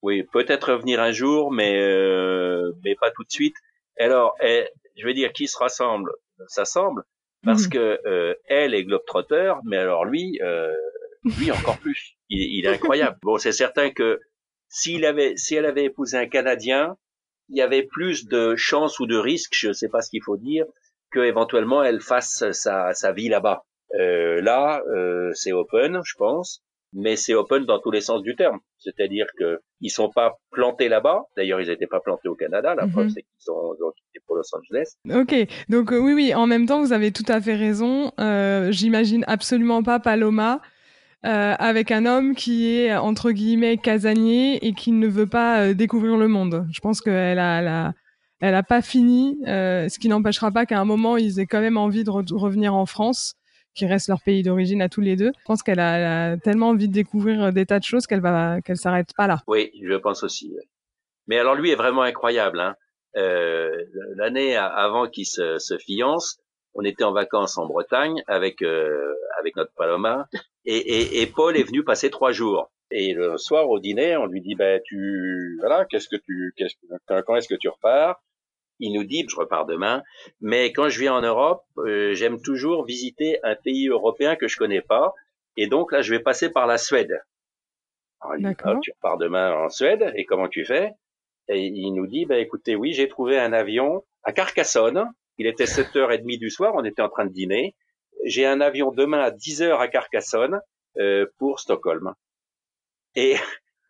[0.03, 3.57] Oui, peut-être revenir un jour, mais euh, mais pas tout de suite.
[3.99, 6.13] Alors, eh, je veux dire, qui se rassemble
[6.49, 7.03] S'assemble
[7.43, 7.71] parce mhm.
[7.71, 10.75] que euh, elle est globetrotter, mais alors lui, euh,
[11.39, 12.17] lui encore plus.
[12.29, 13.17] Il, il est incroyable.
[13.23, 14.21] Bon, c'est certain que
[14.69, 16.97] s'il avait, si elle avait épousé un Canadien,
[17.49, 20.23] il y avait plus de chances ou de risques, je ne sais pas ce qu'il
[20.23, 20.67] faut dire,
[21.11, 23.65] que éventuellement elle fasse sa, sa vie là-bas.
[23.99, 28.35] Euh, là, euh, c'est open, je pense, mais c'est open dans tous les sens du
[28.35, 28.59] terme.
[28.79, 31.25] C'est-à-dire que ils sont pas plantés là-bas.
[31.37, 32.75] D'ailleurs, ils n'étaient pas plantés au Canada.
[32.75, 33.11] La preuve, mhm.
[33.11, 34.95] c'est qu'ils sont quittés pour Los Angeles.
[35.15, 35.35] Ok,
[35.69, 36.35] donc euh, oui, oui.
[36.35, 38.13] En même temps, vous avez tout à fait raison.
[38.19, 40.61] Euh, J'imagine absolument pas Paloma
[41.25, 45.75] euh, avec un homme qui est entre guillemets casanier et qui ne veut pas euh,
[45.75, 46.67] découvrir le monde.
[46.71, 47.95] Je pense qu'elle a, elle a,
[48.41, 51.61] elle a pas fini, euh, ce qui n'empêchera pas qu'à un moment ils aient quand
[51.61, 53.35] même envie de revenir en France,
[53.75, 55.33] qui reste leur pays d'origine à tous les deux.
[55.39, 58.79] Je pense qu'elle a, tellement envie de découvrir des tas de choses qu'elle va, qu'elle
[58.79, 59.43] s'arrête pas là.
[59.47, 60.57] Oui, je pense aussi.
[61.27, 62.61] Mais alors lui est vraiment incroyable.
[62.61, 62.75] Hein.
[63.17, 63.71] Euh,
[64.17, 66.39] L'année avant qu'il se, se fiance,
[66.75, 70.29] on était en vacances en Bretagne avec euh, avec notre Paloma
[70.65, 72.71] et, et, et, Paul est venu passer trois jours.
[72.91, 76.75] Et le soir au dîner, on lui dit ben tu voilà qu'est-ce que tu qu'est-ce
[76.75, 78.23] que quand est-ce que tu repars?
[78.79, 80.03] Il nous dit je repars demain,
[80.41, 84.57] mais quand je viens en Europe, euh, j'aime toujours visiter un pays européen que je
[84.57, 85.15] connais pas
[85.57, 87.21] et donc là je vais passer par la Suède.
[88.21, 90.93] Alors, ah, tu repars demain en Suède et comment tu fais?
[91.49, 95.65] Et il nous dit ben écoutez oui j'ai trouvé un avion à Carcassonne il était
[95.65, 97.75] 7h30 du soir, on était en train de dîner.
[98.25, 100.61] J'ai un avion demain à 10h à Carcassonne
[100.99, 102.15] euh, pour Stockholm.
[103.15, 103.37] Et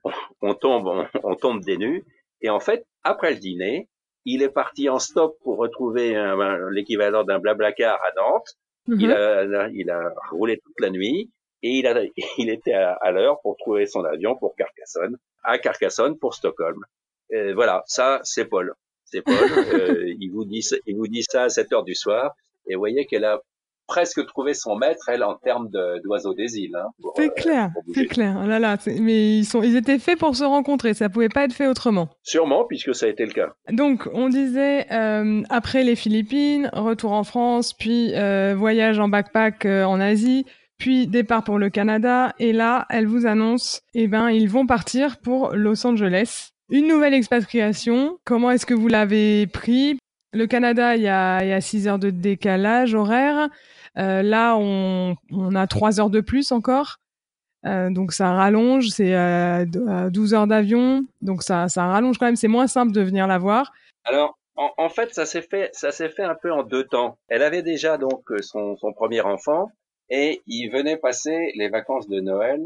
[0.42, 2.04] on tombe, on, tombe des nues.
[2.40, 3.88] Et en fait, après le dîner,
[4.26, 6.14] il est parti en stop pour retrouver
[6.72, 8.56] l'équivalent d'un blablacar à Nantes.
[8.88, 9.00] Mhm.
[9.00, 12.04] il, a, il a roulé toute la nuit et il, a,
[12.38, 16.78] il était à, l'heure pour trouver son avion pour Carcassonne, à Carcassonne pour Stockholm.
[17.30, 18.74] Et voilà, ça c'est Paul
[19.06, 19.34] c'est Paul.
[19.74, 22.34] euh, il vous dit, il vous dit ça à 7 heures du soir,
[22.68, 23.40] et vous voyez qu'elle a
[23.86, 25.68] presque trouvé son maître, elle, en termes
[26.04, 26.76] d'oiseaux des îles.
[26.76, 28.40] Hein, c'est euh, clair, c'est clair.
[28.42, 30.94] Oh là là, mais ils sont, ils étaient faits pour se rencontrer.
[30.94, 32.08] Ça pouvait pas être fait autrement.
[32.22, 33.54] Sûrement, puisque ça a été le cas.
[33.70, 39.66] Donc, on disait euh, après les Philippines, retour en France, puis euh, voyage en backpack
[39.66, 40.44] euh, en Asie.
[40.78, 45.16] Puis départ pour le Canada, et là, elle vous annonce, eh ben, ils vont partir
[45.18, 46.50] pour Los Angeles.
[46.68, 49.98] Une nouvelle expatriation, comment est-ce que vous l'avez pris?
[50.36, 53.48] Le Canada, il y a, il y a 6 heures de décalage horaire.
[53.98, 56.98] Euh, là, on, on, a 3 heures de plus encore.
[57.64, 59.64] Euh, donc ça rallonge, c'est euh,
[60.10, 62.36] 12 heures d'avion, donc ça, ça rallonge quand même.
[62.36, 63.72] C'est moins simple de venir la voir.
[64.04, 67.18] Alors, en, en fait, ça s'est fait, ça s'est fait un peu en deux temps.
[67.28, 69.70] Elle avait déjà donc son, son premier enfant
[70.10, 72.62] et il venait passer les vacances de Noël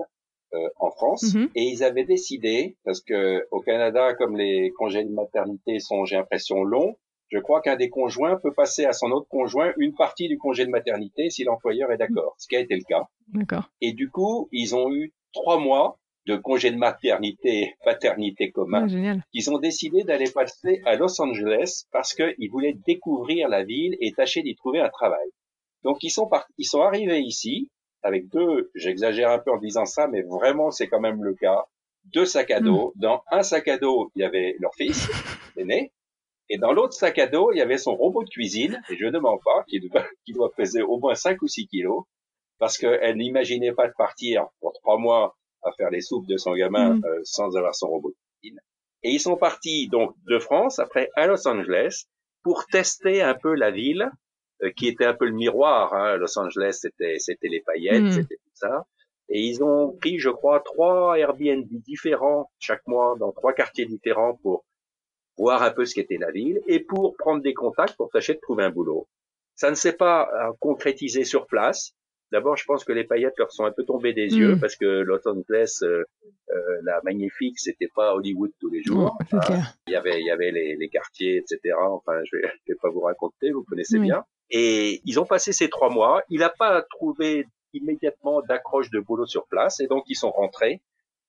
[0.53, 1.49] euh, en France mhm.
[1.55, 6.17] et ils avaient décidé parce que au Canada comme les congés de maternité sont j'ai
[6.17, 6.97] l'impression longs
[7.31, 10.65] je crois qu'un des conjoints peut passer à son autre conjoint une partie du congé
[10.65, 14.11] de maternité si l'employeur est d'accord ce qui a été le cas d'accord et du
[14.11, 19.59] coup ils ont eu trois mois de congé de maternité paternité commun ah, ils ont
[19.59, 24.55] décidé d'aller passer à Los Angeles parce qu'ils voulaient découvrir la ville et tâcher d'y
[24.55, 25.29] trouver un travail
[25.83, 26.29] donc ils sont
[26.59, 27.71] ils sont arrivés ici
[28.03, 31.65] avec deux, j'exagère un peu en disant ça, mais vraiment c'est quand même le cas,
[32.05, 32.93] deux sacs à dos.
[32.97, 33.01] Hmm.
[33.01, 35.09] Dans un sac à dos, il y avait leur fils,
[35.57, 35.93] l'aîné,
[36.51, 39.07] et dans l'autre sac à dos, il y avait son robot de cuisine, et je
[39.07, 42.05] ne mens pas, qui doit, qui doit peser au moins 5 ou 6 kilos,
[42.59, 46.55] parce qu'elle n'imaginait pas de partir pour trois mois à faire les soupes de son
[46.55, 47.05] gamin hmm.
[47.05, 48.61] euh, sans avoir son robot de cuisine.
[49.05, 52.07] Et ils sont partis donc de France, après à Los Angeles,
[52.43, 54.11] pour tester un peu la ville,
[54.65, 55.95] euh, qui était un peu le miroir.
[55.95, 56.17] Hein.
[56.17, 58.11] Los Angeles, c'était c'était les paillettes, hmm.
[58.11, 58.87] c'était tout ça.
[59.29, 64.35] Et ils ont pris, je crois, trois Airbnb différents chaque mois dans trois quartiers différents
[64.43, 64.65] pour
[65.41, 68.41] voir un peu ce qu'était la ville et pour prendre des contacts pour tâcher de
[68.41, 69.09] trouver un boulot.
[69.55, 71.93] Ça ne s'est pas euh, concrétisé sur place.
[72.31, 74.61] D'abord, je pense que les paillettes leur sont un peu tombées des yeux hmm.
[74.61, 76.05] parce que Los Angeles, euh,
[76.51, 79.19] euh, la magnifique, c'était pas Hollywood tous les jours.
[79.87, 81.75] il y avait, il y avait les, les, quartiers, etc.
[81.81, 84.25] Enfin, je vais, je vais pas vous raconter, vous connaissez bien.
[84.51, 86.23] Et ils ont passé ces trois mois.
[86.29, 90.83] Il n'a pas trouvé immédiatement d'accroche de boulot sur place et donc ils sont rentrés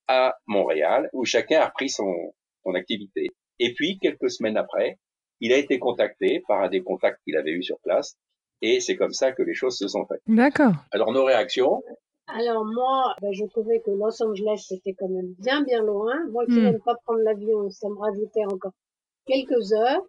[0.08, 2.34] à Montréal où chacun a repris son,
[2.64, 3.30] son activité.
[3.64, 4.98] Et puis, quelques semaines après,
[5.40, 8.16] il a été contacté par un des contacts qu'il avait eu sur place
[8.62, 10.22] et c'est comme ça que les choses se sont faites.
[10.28, 10.74] D'accord.
[10.92, 11.82] Alors nos réactions,
[12.28, 16.14] Alors moi, ben, je trouvais que Los Angeles c'était quand même bien bien loin.
[16.32, 16.64] Moi qui Hmm.
[16.66, 18.74] n'aime pas prendre l'avion, ça me rajoutait encore
[19.26, 20.02] quelques heures.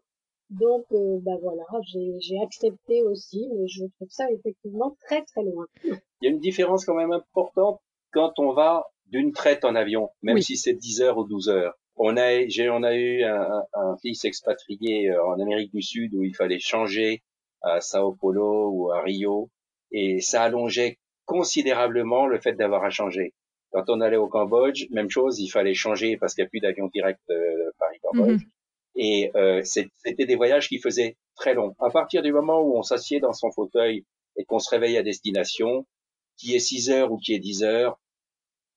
[0.50, 5.42] Donc euh, ben voilà, j'ai j'ai accepté aussi, mais je trouve ça effectivement très très
[5.44, 5.64] loin.
[5.84, 7.80] Il y a une différence quand même importante
[8.12, 10.42] quand on va d'une traite en avion, même Oui.
[10.42, 11.74] si c'est 10 heures ou 12 heures.
[11.96, 16.14] On a, j'ai, on a eu un, un- fils expatrié euh, en Amérique du Sud
[16.14, 17.22] où il fallait changer
[17.62, 19.50] à Sao Paulo ou à Rio
[19.92, 23.34] et ça allongeait considérablement le fait d'avoir à changer.
[23.72, 26.60] Quand on allait au Cambodge, même chose, il fallait changer parce qu'il n'y a plus
[26.60, 28.42] d'avion direct euh, Paris-Cambodge.
[28.96, 31.74] Et euh, c'était des voyages qui faisaient très longs.
[31.80, 34.04] À partir du moment où on s'assied dans son fauteuil
[34.36, 35.86] et qu'on se réveille à destination,
[36.36, 37.98] qui est 6 heures ou qui est 10 heures,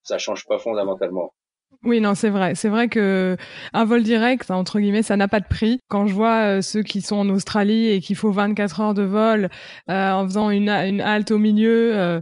[0.04, 1.34] ça change pas fondamentalement.
[1.86, 2.56] Oui, non, c'est vrai.
[2.56, 3.38] C'est vrai que
[3.74, 5.80] un vol direct, entre guillemets, ça n'a pas de prix.
[5.88, 9.04] Quand je vois euh, ceux qui sont en Australie et qu'il faut 24 heures de
[9.04, 9.50] vol
[9.90, 12.22] euh, en faisant une, une halte au milieu, euh,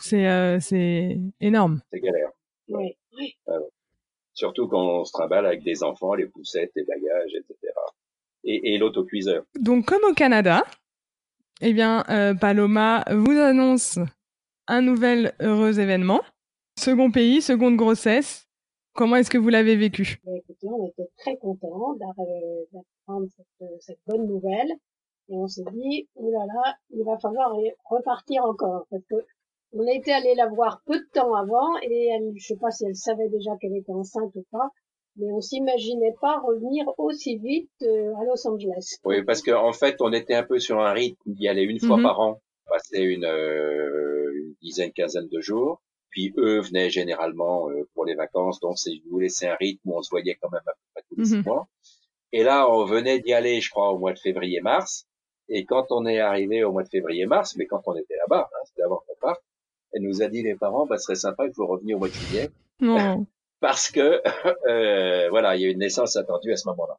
[0.00, 1.80] c'est euh, c'est énorme.
[1.90, 2.30] C'est galère.
[2.68, 2.96] Oui.
[4.34, 7.72] Surtout quand on se trimballe avec des enfants, les poussettes, les bagages, etc.
[8.44, 9.42] Et, et l'autocuiseur.
[9.58, 10.64] Donc, comme au Canada,
[11.60, 13.98] eh bien, euh, Paloma vous annonce
[14.68, 16.20] un nouvel heureux événement.
[16.78, 18.47] Second pays, seconde grossesse.
[18.98, 20.18] Comment est-ce que vous l'avez vécu?
[20.24, 24.72] Ben, écoutez, on était très contents euh, d'apprendre cette, cette bonne nouvelle.
[25.28, 27.54] Et on s'est dit, oulala, il va falloir
[27.84, 28.88] repartir encore.
[28.90, 29.14] Parce que
[29.72, 32.86] on était allé la voir peu de temps avant et elle, je sais pas si
[32.86, 34.68] elle savait déjà qu'elle était enceinte ou pas,
[35.14, 38.96] mais on s'imaginait pas revenir aussi vite euh, à Los Angeles.
[39.04, 41.78] Oui, parce qu'en en fait, on était un peu sur un rythme d'y aller une
[41.78, 42.02] fois Mhm.
[42.02, 45.80] par an, passer une, euh, une dizaine, quinzaine de jours.
[46.10, 49.98] Puis eux venaient généralement euh, pour les vacances, donc c'est nous laisser un rythme où
[49.98, 51.42] on se voyait quand même à peu près tous les Mhm.
[51.42, 51.68] six mois.
[52.32, 55.06] Et là, on venait d'y aller, je crois, au mois de février-mars.
[55.48, 58.58] Et quand on est arrivé au mois de février-mars, mais quand on était là-bas, hein,
[58.66, 59.40] c'était avant qu'on parte,
[59.92, 62.08] elle nous a dit les parents, bah, ce serait sympa que vous reveniez au mois
[62.08, 63.26] de juillet, Non.
[63.60, 64.20] parce que
[64.68, 66.96] euh, voilà, il y a une naissance attendue à ce moment-là.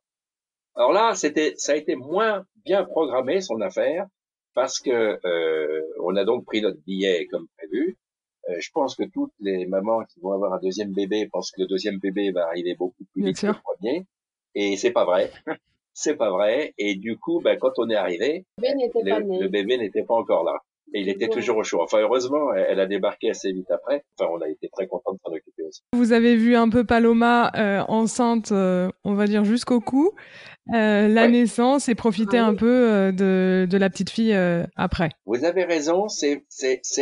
[0.76, 4.08] Alors là, c'était, ça a été moins bien programmé son affaire,
[4.56, 7.98] parce que euh, on a donc pris notre billet comme prévu.
[8.50, 11.62] Euh, je pense que toutes les mamans qui vont avoir un deuxième bébé pensent que
[11.62, 13.54] le deuxième bébé va arriver beaucoup plus Bien vite que sûr.
[13.54, 14.06] le premier,
[14.56, 15.32] et c'est pas vrai.
[15.94, 16.74] c'est pas vrai.
[16.78, 19.40] Et du coup, ben, quand on est arrivé, Le bébé n'était pas le, né.
[19.40, 20.60] le bébé n'était pas encore là.
[20.94, 21.32] Et il était Ouais.
[21.32, 21.82] toujours au chaud.
[21.82, 24.04] Enfin, heureusement, elle, elle a débarqué assez vite après.
[24.18, 25.82] Enfin, on a été très contents de s'en occuper aussi.
[25.94, 30.12] Vous avez vu un peu Paloma euh, enceinte, euh, on va dire jusqu'au cou,
[30.74, 31.30] euh, la Ouais.
[31.30, 35.10] naissance et profiter un peu euh, de, de la petite fille euh, après.
[35.28, 36.44] Vous avez raison, c'est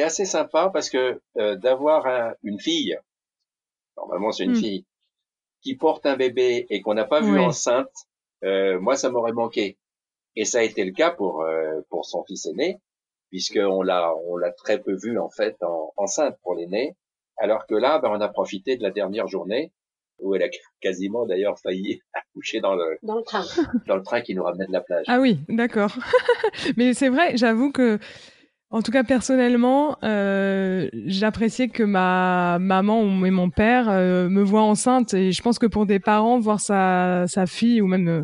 [0.03, 2.97] assez sympa parce que euh, d'avoir un- une fille,
[3.95, 4.55] normalement c'est une Hmm.
[4.55, 4.85] fille,
[5.61, 7.89] qui porte un bébé et qu'on n'a pas vu enceinte,
[8.43, 9.77] euh, moi ça m'aurait manqué.
[10.35, 12.77] Et ça a été le cas pour euh, pour son fils aîné,
[13.29, 16.95] puisque on l'a on l'a très peu vu en fait en, enceinte pour l'aîné,
[17.37, 19.71] alors que là ben, on a profité de la dernière journée
[20.19, 20.49] où elle a
[20.81, 23.43] quasiment d'ailleurs failli accoucher dans le Dans le train.
[23.87, 25.05] dans le train qui nous ramenait de la plage.
[25.07, 25.97] Ah oui, d'accord.
[26.77, 27.99] Mais c'est vrai, j'avoue que,
[28.69, 34.41] en tout cas personnellement, euh, j'appréciais que ma maman ou et mon père euh, me
[34.41, 35.13] voient enceinte.
[35.13, 38.23] Et je pense que pour des parents, voir sa, sa fille ou même euh,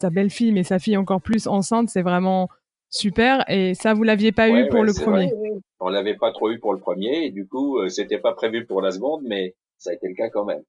[0.00, 2.48] sa belle-fille, mais sa fille encore plus enceinte, c'est vraiment
[2.94, 3.44] super.
[3.50, 5.32] Et ça, vous l'aviez pas Ouais, eu pour ouais, le premier.
[5.34, 5.60] Oui, oui.
[5.80, 8.64] On l'avait pas trop eu pour le premier et du coup euh, c'était pas prévu
[8.66, 10.62] pour la seconde, mais ça a été le cas quand même.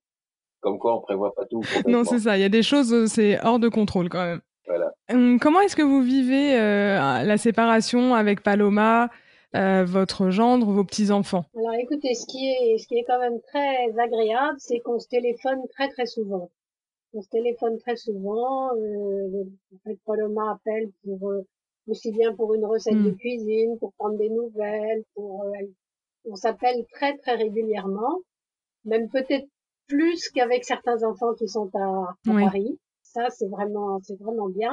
[0.60, 1.62] Comme quoi on prévoit pas tout.
[1.86, 2.36] Non, c'est ça.
[2.36, 4.40] Il y a des choses, euh, c'est hors de contrôle quand même.
[4.66, 4.92] Voilà.
[5.10, 9.08] Hum, Comment est-ce que vous vivez euh, la séparation avec Paloma,
[9.54, 11.44] euh, votre gendre, vos petits-enfants?
[11.56, 15.08] Alors écoutez, ce qui est, ce qui est quand même très agréable, c'est qu'on se
[15.08, 16.50] téléphone très très souvent.
[17.14, 18.70] On se téléphone très souvent.
[18.74, 21.46] Euh, en fait, Paloma appelle pour euh,
[21.88, 25.04] aussi bien pour une recette de cuisine, pour prendre des nouvelles.
[25.14, 25.66] Pour, euh,
[26.24, 28.20] on s'appelle très très régulièrement,
[28.84, 29.46] même peut-être
[29.86, 32.44] plus qu'avec certains enfants qui sont à, à Oui.
[32.44, 32.78] Paris.
[33.02, 34.72] Ça, c'est vraiment, c'est vraiment bien.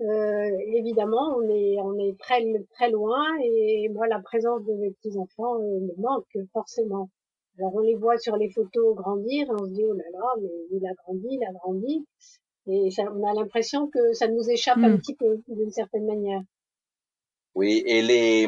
[0.00, 2.40] Euh, évidemment, on est, on est très,
[2.74, 7.10] très loin et moi, la présence de mes petits enfants euh, me manque forcément.
[7.58, 10.34] Alors, on les voit sur les photos grandir et on se dit, oh là là,
[10.40, 12.06] mais il a grandi, il a grandi.
[12.68, 14.98] Et ça, on a l'impression que ça nous échappe un Mm.
[14.98, 16.42] petit peu, d'une certaine manière.
[17.54, 18.46] Oui, et les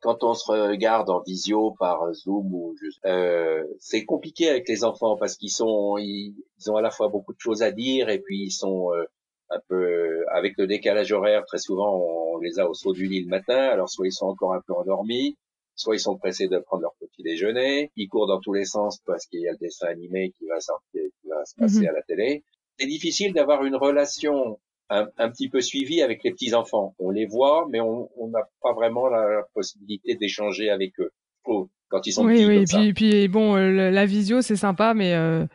[0.00, 4.82] quand on se regarde en visio par Zoom ou juste, euh, c'est compliqué avec les
[4.82, 8.08] enfants parce qu'ils sont ils, ils ont à la fois beaucoup de choses à dire
[8.08, 9.04] et puis ils sont euh,
[9.50, 13.22] un peu avec le décalage horaire très souvent on les a au saut du lit
[13.22, 15.36] le matin alors soit ils sont encore un peu endormis
[15.76, 18.98] soit ils sont pressés de prendre leur petit déjeuner ils courent dans tous les sens
[19.06, 21.88] parce qu'il y a le dessin animé qui va sortir qui va se passer Mhm.
[21.88, 22.42] à la télé
[22.80, 24.58] c'est difficile d'avoir une relation
[24.88, 26.94] un, un petit peu suivi avec les petits enfants.
[26.98, 31.10] On les voit, mais on n'a pas vraiment la possibilité d'échanger avec eux.
[31.44, 31.68] Trouve.
[31.88, 32.44] quand ils sont oui, petits.
[32.46, 32.78] Oui, comme oui, ça.
[32.78, 35.46] puis, puis bon, euh, la visio c'est sympa, mais euh,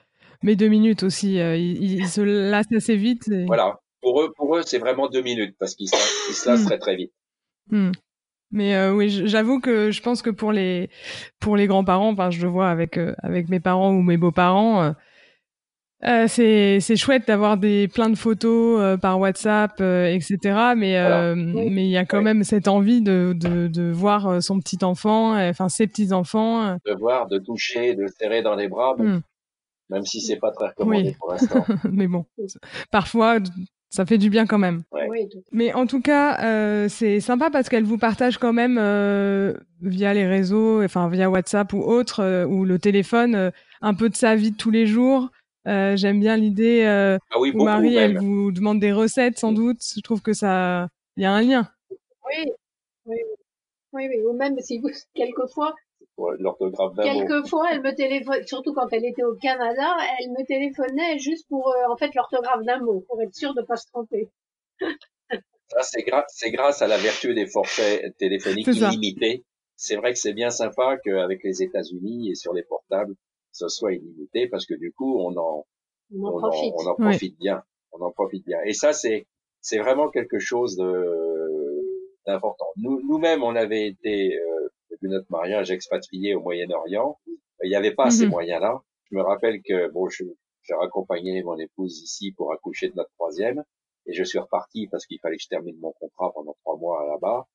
[0.44, 3.28] mais deux minutes aussi, euh, ils, ils se lassent assez vite.
[3.30, 3.80] et- Voilà.
[4.02, 5.96] Pour eux, pour eux, c'est vraiment deux minutes parce qu'ils se,
[6.50, 6.66] lassent- Hmm.
[6.66, 7.12] très très vite.
[7.72, 7.92] Hmm.
[8.52, 10.90] Mais euh, oui, j'avoue que je pense que pour les
[11.40, 14.94] pour les grands-parents, enfin, je le vois avec euh, avec mes parents ou mes beaux-parents,
[16.08, 20.38] euh, c'est c'est chouette d'avoir des plein de photos euh, par WhatsApp, euh, etc.
[20.76, 21.22] Mais Voilà.
[21.24, 21.70] euh, Oui.
[21.72, 22.24] mais il y a quand Oui.
[22.24, 26.14] même cette envie de de, de voir euh, son petit enfant, euh, enfin ses petits
[26.14, 26.78] enfants.
[26.86, 29.22] De voir, de toucher, de serrer dans les bras, bon, Hmm.
[29.90, 31.16] même si c'est pas très recommandé Oui.
[31.20, 31.66] pour l'instant.
[31.92, 32.26] mais bon,
[32.92, 33.38] parfois
[33.90, 34.84] ça fait du bien quand même.
[34.92, 35.08] Ouais.
[35.54, 40.14] Mais en tout cas, euh, c'est sympa parce qu'elle vous partage quand même euh, via
[40.14, 43.52] les réseaux, enfin via WhatsApp ou autre, euh, ou le téléphone, euh,
[43.82, 45.30] un peu de sa vie de tous les jours.
[45.68, 49.40] Euh, J'aime bien l'idée euh, Ah oui, où beaucoup Marie, elle vous demande des recettes
[49.40, 49.80] sans doute.
[49.96, 51.70] Je trouve que ça, il y a un lien.
[51.90, 52.52] oui,
[53.06, 53.18] oui,
[53.94, 54.22] oui, oui.
[54.28, 55.74] Ou même si vous, quelquefois,
[56.16, 57.20] pour L'orthographe d'un mot.
[57.20, 61.68] quelquefois, elle me téléphone, surtout quand elle était au Canada, elle me téléphonait juste pour,
[61.70, 64.30] euh, en fait, l'orthographe d'un mot, pour être sûre de pas se tromper.
[65.68, 69.44] Ça, c'est grâce, c'est grâce à la vertu des forfaits téléphoniques illimités.
[69.76, 73.16] C'est vrai que c'est bien sympa qu'avec les États-Unis et sur les portables,
[73.56, 75.66] ce soit illimité parce que du coup, on en,
[76.14, 76.74] On en on en, profite.
[76.78, 77.10] on en Ouais.
[77.12, 77.64] profite bien.
[77.92, 78.60] On en profite bien.
[78.66, 79.28] Et ça, c'est,
[79.62, 80.92] c'est vraiment quelque chose de,
[82.26, 82.66] d'important.
[82.78, 87.18] Nous, nous-mêmes, on avait été, euh, depuis notre mariage, expatriés au Moyen-Orient.
[87.64, 88.32] Il n'y avait pas ces Mhm.
[88.32, 88.82] moyens-là.
[89.10, 90.24] Je me rappelle que, bon, je,
[90.64, 93.64] j'ai raccompagné mon épouse ici pour accoucher de notre troisième.
[94.08, 97.06] Et je suis reparti parce qu'il fallait que je termine mon contrat pendant trois mois
[97.08, 97.48] là-bas.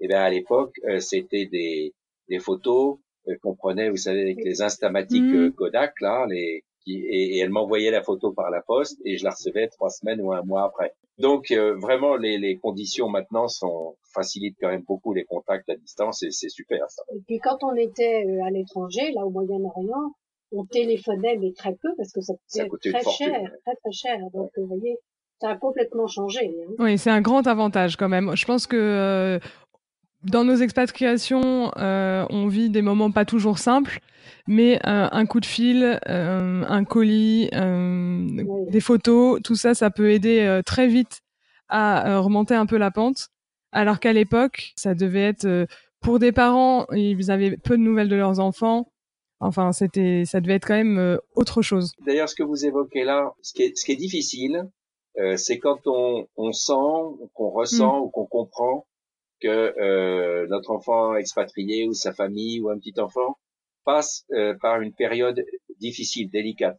[0.00, 1.94] Et bien, à l'époque, euh, c'était des,
[2.28, 2.98] des photos
[3.36, 5.46] qu'on prenait, vous savez, avec les instamatiques Mhm.
[5.46, 9.16] euh, Kodak, là, les, qui, et, et elle m'envoyait la photo par la poste et
[9.18, 10.92] je la recevais trois semaines ou un mois après.
[11.18, 15.74] Donc euh, vraiment les, les conditions maintenant sont facilitent quand même beaucoup les contacts à
[15.76, 17.02] distance et c'est super ça.
[17.14, 20.12] Et puis quand on était euh, à l'étranger, là au Moyen-Orient,
[20.52, 23.48] on téléphonait mais très peu parce que ça Ça coûtait très fortune, cher, ouais.
[23.66, 24.18] très très cher.
[24.32, 24.96] Donc vous voyez,
[25.42, 26.46] ça a complètement changé.
[26.46, 26.72] Hein.
[26.78, 28.34] Oui, c'est un grand avantage quand même.
[28.36, 29.38] Je pense que euh,
[30.24, 34.00] dans nos expatriations, euh, on vit des moments pas toujours simples,
[34.46, 38.70] mais euh, un coup de fil, euh, un colis, euh, Oui.
[38.70, 41.20] des photos, tout ça, ça peut aider euh, très vite
[41.68, 43.28] à euh, remonter un peu la pente.
[43.72, 45.66] Alors qu'à l'époque, ça devait être euh,
[46.00, 48.90] pour des parents, ils avaient peu de nouvelles de leurs enfants.
[49.40, 51.92] Enfin, c'était, ça devait être quand même euh, autre chose.
[52.06, 54.68] D'ailleurs ce que vous évoquez là, ce qui est, ce qui est difficile,
[55.20, 56.72] euh, c'est quand on, on sent,
[57.34, 58.86] qu'on ressent ou qu'on comprend
[59.40, 63.38] que euh, notre enfant expatrié ou sa famille ou un petit enfant
[63.84, 65.44] passe euh, par une période
[65.80, 66.78] difficile, délicate.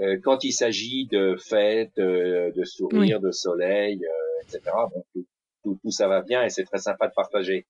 [0.00, 4.60] Euh, quand il s'agit de fêtes, euh, de sourires, de soleil, euh, etc.
[4.94, 5.26] Bon, tout,
[5.62, 7.66] tout, tout ça va bien et c'est très sympa de partager.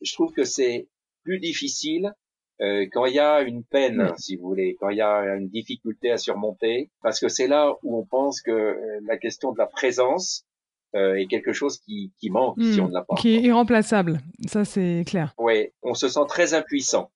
[0.00, 0.88] Je trouve que c'est
[1.24, 2.12] plus difficile
[2.60, 4.08] euh, quand il y a une peine, Oui.
[4.18, 7.74] si vous voulez, quand il y a une difficulté à surmonter, parce que c'est là
[7.82, 8.76] où on pense que
[9.06, 10.44] la question de la présence
[10.94, 12.84] euh, est quelque chose qui, qui manque si Hmm.
[12.84, 13.14] on ne l'a pas.
[13.16, 14.20] Qui est irremplaçable.
[14.46, 15.34] Ça, c'est clair.
[15.38, 17.10] Ouais, on se sent très impuissant.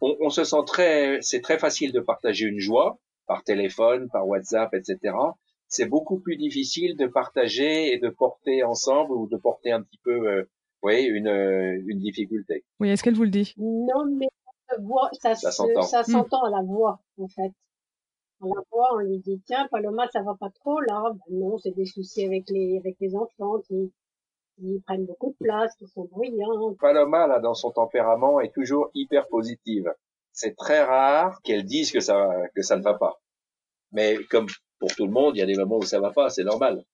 [0.00, 4.26] On, on se sent très, c'est très facile de partager une joie par téléphone, par
[4.28, 5.14] WhatsApp, etc.
[5.66, 9.98] C'est beaucoup plus difficile de partager et de porter ensemble ou de porter un petit
[10.04, 10.44] peu, euh,
[10.82, 12.64] ouais, une, euh, une difficulté.
[12.80, 13.54] Oui, est-ce qu'elle vous le dit?
[13.58, 14.28] Non, mais
[14.70, 15.82] ça, voit, ça, Ça se- s'entend.
[15.82, 16.12] ça Mm.
[16.12, 17.50] s'entend à la voix, en fait.
[18.40, 21.12] À la voix, on lui dit, tiens, Paloma, ça va pas trop, là.
[21.12, 23.92] Ben non, c'est des soucis avec les, avec les enfants qui,
[24.56, 26.74] qui prennent beaucoup de place, qui sont bruyants.
[26.80, 29.92] Paloma, là, dans son tempérament, est toujours hyper positive.
[30.32, 33.20] C'est très rare qu'elle dise que ça, que ça ne va pas.
[33.92, 34.46] Mais comme
[34.78, 36.84] pour tout le monde, il y a des moments où ça va pas, c'est normal.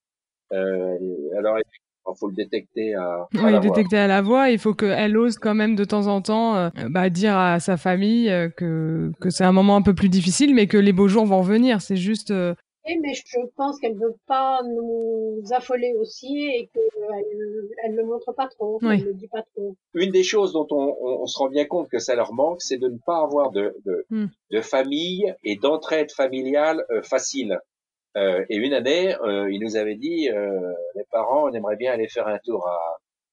[0.53, 0.99] Euh,
[1.37, 1.59] alors,
[2.07, 3.61] il faut le détecter à, à Oui, la voix.
[3.61, 6.69] détecter à la voix, il faut qu'elle ose quand même de temps en temps euh,
[6.91, 10.55] bah, dire à sa famille euh, que, que c'est un moment un peu plus difficile,
[10.55, 11.81] mais que les beaux jours vont revenir.
[11.81, 12.31] C'est juste...
[12.31, 12.55] euh,
[12.87, 13.23] Et, mais je
[13.57, 18.97] pense qu'elle veut pas nous affoler aussi et qu'elle, elle le montre pas trop, Oui.
[18.99, 19.75] elle le dit pas trop.
[19.95, 22.61] Une des choses dont on, on- on se rend bien compte que ça leur manque,
[22.61, 24.27] c'est de ne pas avoir de, de, Hmm.
[24.51, 27.59] de famille et d'entraide familiale euh, facile.
[28.17, 31.93] Euh, et une année, euh, il nous avait dit, euh, les parents, on aimerait bien
[31.93, 32.79] aller faire un tour à,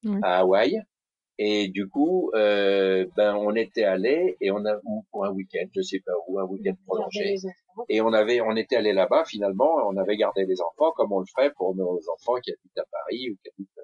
[0.04, 0.18] Oui.
[0.22, 0.82] à Hawaï.
[1.38, 5.66] Et du coup, euh, ben on était allé et on a ou pour un week-end,
[5.74, 7.36] je sais pas où, un week-end prolongé.
[7.88, 11.20] Et on avait, on était allé là-bas finalement, on avait gardé les enfants comme on
[11.20, 13.78] le ferait pour nos enfants qui habitent à Paris ou qui habitent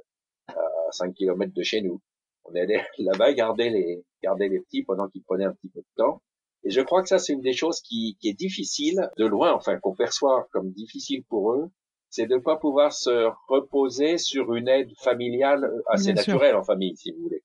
[0.48, 2.00] à 5 kilomètres de chez nous.
[2.44, 5.80] On est allé là-bas garder les, garder les petits pendant qu'ils prenaient un petit peu
[5.80, 6.20] de temps.
[6.64, 9.52] Et je crois que ça c'est une des choses qui, qui est difficile de loin,
[9.52, 11.70] enfin qu'on perçoit comme difficile pour eux,
[12.10, 16.34] c'est de ne pas pouvoir se reposer sur une aide familiale assez Bien sûr.
[16.34, 17.42] naturelle en famille, si vous voulez.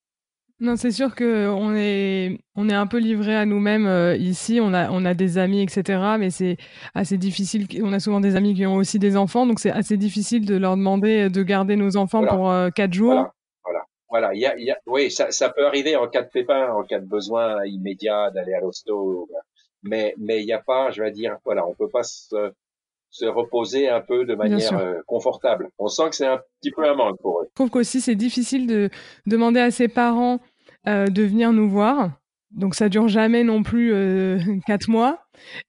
[0.60, 4.60] Non, c'est sûr que on est on est un peu livré à nous-mêmes euh, ici.
[4.62, 6.00] On a on a des amis, etc.
[6.18, 6.58] Mais c'est
[6.94, 7.68] assez difficile.
[7.84, 10.56] On a souvent des amis qui ont aussi des enfants, donc c'est assez difficile de
[10.56, 13.14] leur demander de garder nos enfants pour euh, quatre jours.
[13.14, 13.34] Voilà,
[14.14, 14.34] voilà, voilà.
[14.36, 16.84] Il y a, y a, oui, ça, ça peut arriver en cas de pépin, en
[16.84, 19.28] cas de besoin immédiat d'aller à l'hosto.
[19.82, 22.52] Mais mais il n'y a pas, je vais dire, voilà, on peut pas se
[23.10, 25.70] se reposer un peu de manière euh, confortable.
[25.78, 27.46] On sent que c'est un petit peu un manque pour eux.
[27.50, 28.90] Je trouve qu'aussi c'est difficile de
[29.28, 30.40] demander à ses parents
[30.88, 32.12] euh, de venir nous voir.
[32.52, 34.38] Donc ça dure jamais non plus euh,
[34.68, 35.20] quatre mois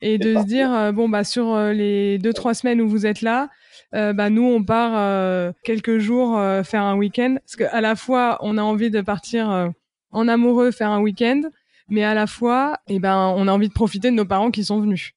[0.00, 3.22] et de se dire euh, bon bah sur les deux trois semaines où vous êtes
[3.22, 3.48] là,
[3.94, 8.62] bah nous on part quelques jours faire un week-end parce qu'à la fois on a
[8.62, 9.72] envie de partir
[10.10, 11.42] en amoureux faire un week-end,
[11.88, 14.50] mais à la fois et eh ben on a envie de profiter de nos parents
[14.50, 15.12] qui sont venus.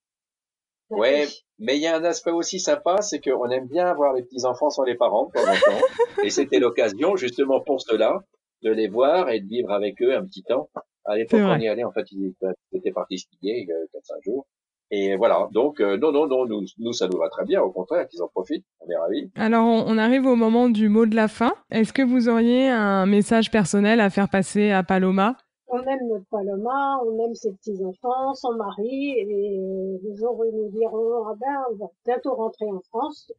[0.89, 1.27] Ouais,
[1.59, 4.45] mais il y a un aspect aussi sympa, c'est qu'on aime bien avoir les petits
[4.45, 5.85] enfants sans les parents de temps en temps,
[6.23, 8.23] et c'était l'occasion justement pour cela
[8.63, 10.69] de les voir et de vivre avec eux un petit temps.
[11.05, 12.33] À l'époque, on y allait, en fait, ils
[12.73, 14.45] étaient partis skier euh, 4-5 jours.
[14.89, 17.71] Et voilà, donc euh, non, non, non, nous, nous, ça nous va très bien, au
[17.71, 19.31] contraire, qu'ils en profitent, on est ravis.
[19.35, 21.53] Alors, on, arrive au moment du mot de la fin.
[21.71, 25.35] Est-ce que vous auriez un message personnel à faire passer à Paloma?
[25.67, 29.59] On aime notre Paloma, on aime ses petits-enfants, son mari, et
[30.01, 33.33] le jour où ils nous diront, ah ben, on va bientôt rentrer en France,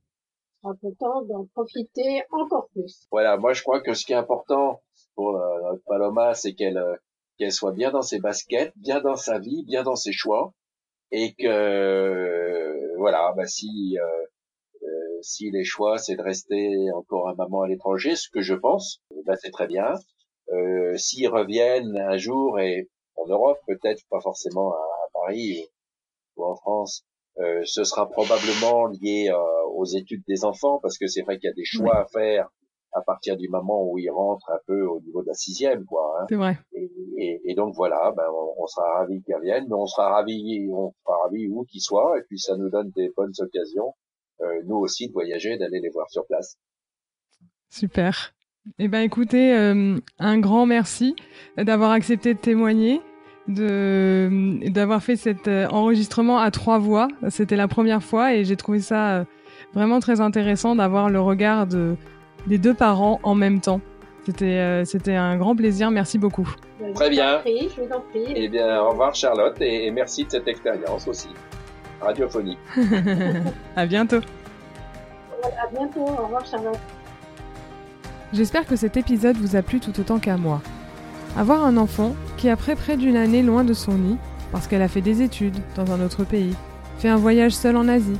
[0.63, 3.07] on sera content d'en profiter encore plus.
[3.11, 4.83] Voilà, moi je crois que ce qui est important,
[5.15, 6.97] pour euh, notre Paloma, c'est qu'elle euh,
[7.39, 10.53] qu'elle soit bien dans ses baskets, bien dans sa vie, bien dans ses choix,
[11.11, 13.97] et que euh, voilà, bah si
[15.21, 19.03] si les choix c'est de rester encore un maman à l'étranger, ce que je pense,
[19.27, 19.95] bah c'est très bien.
[20.53, 24.79] Euh, S'ils reviennent un jour et en Europe peut-être pas forcément à,
[25.13, 25.67] Paris
[26.37, 27.05] ou, en France,
[27.39, 29.31] euh, ce sera probablement lié
[29.75, 32.49] aux études des enfants parce que c'est vrai qu'il y a des choix à faire
[32.93, 36.19] à partir du moment où il rentre un peu au niveau de la sixième, quoi.
[36.21, 36.27] Hein.
[36.29, 36.59] C'est vrai.
[36.73, 38.25] Et, et, et, donc voilà, ben
[38.59, 42.19] on, sera ravis qu'ils reviennent, mais on sera ravis, on sera ravis où qu'ils soient,
[42.19, 43.95] et puis ça nous donne des bonnes occasions,
[44.41, 46.57] euh, nous aussi, de voyager, d'aller les voir sur place.
[47.71, 48.33] Super.
[48.79, 51.17] Eh ben écoutez, euh, un grand merci
[51.57, 53.01] d'avoir accepté de témoigner,
[53.47, 57.09] de d'avoir fait cet euh, enregistrement à trois voix.
[57.29, 59.25] C'était la première fois et j'ai trouvé ça euh,
[59.73, 61.97] vraiment très intéressant d'avoir le regard de
[62.47, 63.81] des deux parents en même temps.
[64.25, 65.91] C'était euh, c'était un grand plaisir.
[65.91, 66.49] Merci beaucoup.
[66.95, 67.41] Très bien.
[67.47, 68.33] je vous en prie.
[68.35, 71.29] Eh bien, au revoir Charlotte et, merci de cette expérience aussi.
[72.01, 72.59] Radiophonique.
[73.77, 74.21] à bientôt.
[75.43, 76.01] À bientôt.
[76.01, 76.79] Au revoir Charlotte.
[78.33, 80.61] J'espère que cet épisode vous a plu tout autant qu'à moi.
[81.37, 84.19] Avoir un enfant qui, après près d'une année loin de son nid,
[84.53, 86.55] parce qu'elle a fait des études dans un autre pays,
[86.99, 88.19] fait un voyage seul en Asie,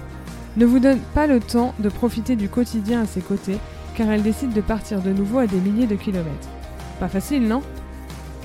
[0.57, 3.59] ne vous donne pas le temps de profiter du quotidien à ses côtés
[3.99, 6.49] car elle décide de partir de nouveau à des milliers de kilomètres.
[7.01, 7.63] Pas facile, non?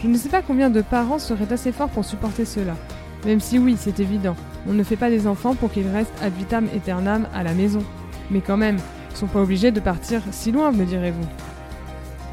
[0.01, 2.75] Je ne sais pas combien de parents seraient assez forts pour supporter cela.
[3.23, 4.35] Même si oui, c'est évident,
[4.67, 7.83] on ne fait pas des enfants pour qu'ils restent ad vitam aeternam à la maison.
[8.31, 8.77] Mais quand même,
[9.11, 11.27] ils sont pas obligés de partir si loin, me direz-vous.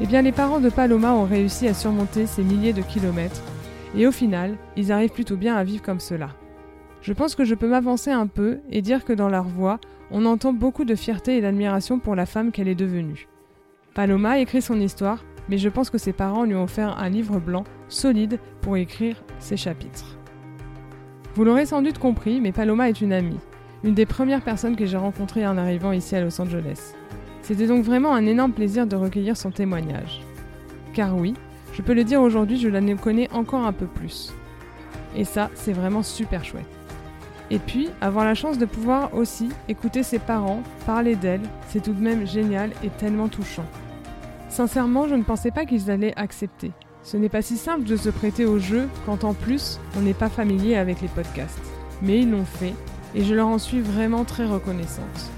[0.01, 3.43] Eh bien, les parents de Paloma ont réussi à surmonter ces milliers de kilomètres,
[3.95, 6.29] et au final, ils arrivent plutôt bien à vivre comme cela.
[7.03, 9.79] Je pense que je peux m'avancer un peu et dire que dans leur voix,
[10.11, 13.27] on entend beaucoup de fierté et d'admiration pour la femme qu'elle est devenue.
[13.93, 17.39] Paloma écrit son histoire, mais je pense que ses parents lui ont offert un livre
[17.39, 20.17] blanc, solide, pour écrire ses chapitres.
[21.35, 23.39] Vous l'aurez sans doute compris, mais Paloma est une amie,
[23.83, 26.93] une des premières personnes que j'ai rencontrées en arrivant ici à Los Angeles.
[27.41, 30.21] C'était donc vraiment un énorme plaisir de recueillir son témoignage.
[30.93, 31.33] Car oui,
[31.73, 34.33] je peux le dire aujourd'hui, je la connais encore un peu plus.
[35.15, 36.80] Et ça, c'est vraiment super chouette.
[37.51, 41.91] Et puis, avoir la chance de pouvoir aussi écouter ses parents parler d'elle, c'est tout
[41.91, 43.65] de même génial et tellement touchant.
[44.47, 46.71] Sincèrement, je ne pensais pas qu'ils allaient accepter.
[47.03, 50.13] Ce n'est pas si simple de se prêter au jeu quand en plus on n'est
[50.13, 51.59] pas familier avec les podcasts.
[52.01, 52.73] Mais ils l'ont fait
[53.15, 55.31] et je leur en suis vraiment très reconnaissante.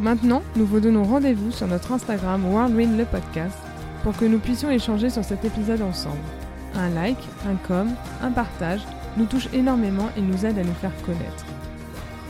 [0.00, 3.58] Maintenant, nous vous donnons rendez-vous sur notre Instagram Worldwin le podcast
[4.02, 6.16] pour que nous puissions échanger sur cet épisode ensemble.
[6.74, 7.90] Un like, un com,
[8.22, 8.80] un partage
[9.16, 11.44] nous touche énormément et nous aide à nous faire connaître.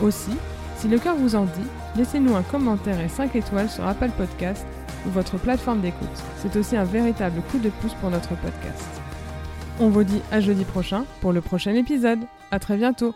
[0.01, 0.33] Aussi,
[0.77, 4.67] si le cœur vous en dit, laissez-nous un commentaire et 5 étoiles sur Apple Podcast
[5.07, 6.09] ou votre plateforme d'écoute.
[6.37, 9.01] C'est aussi un véritable coup de pouce pour notre podcast.
[9.81, 12.21] On vous dit à jeudi prochain pour le prochain épisode.
[12.51, 13.15] À très bientôt.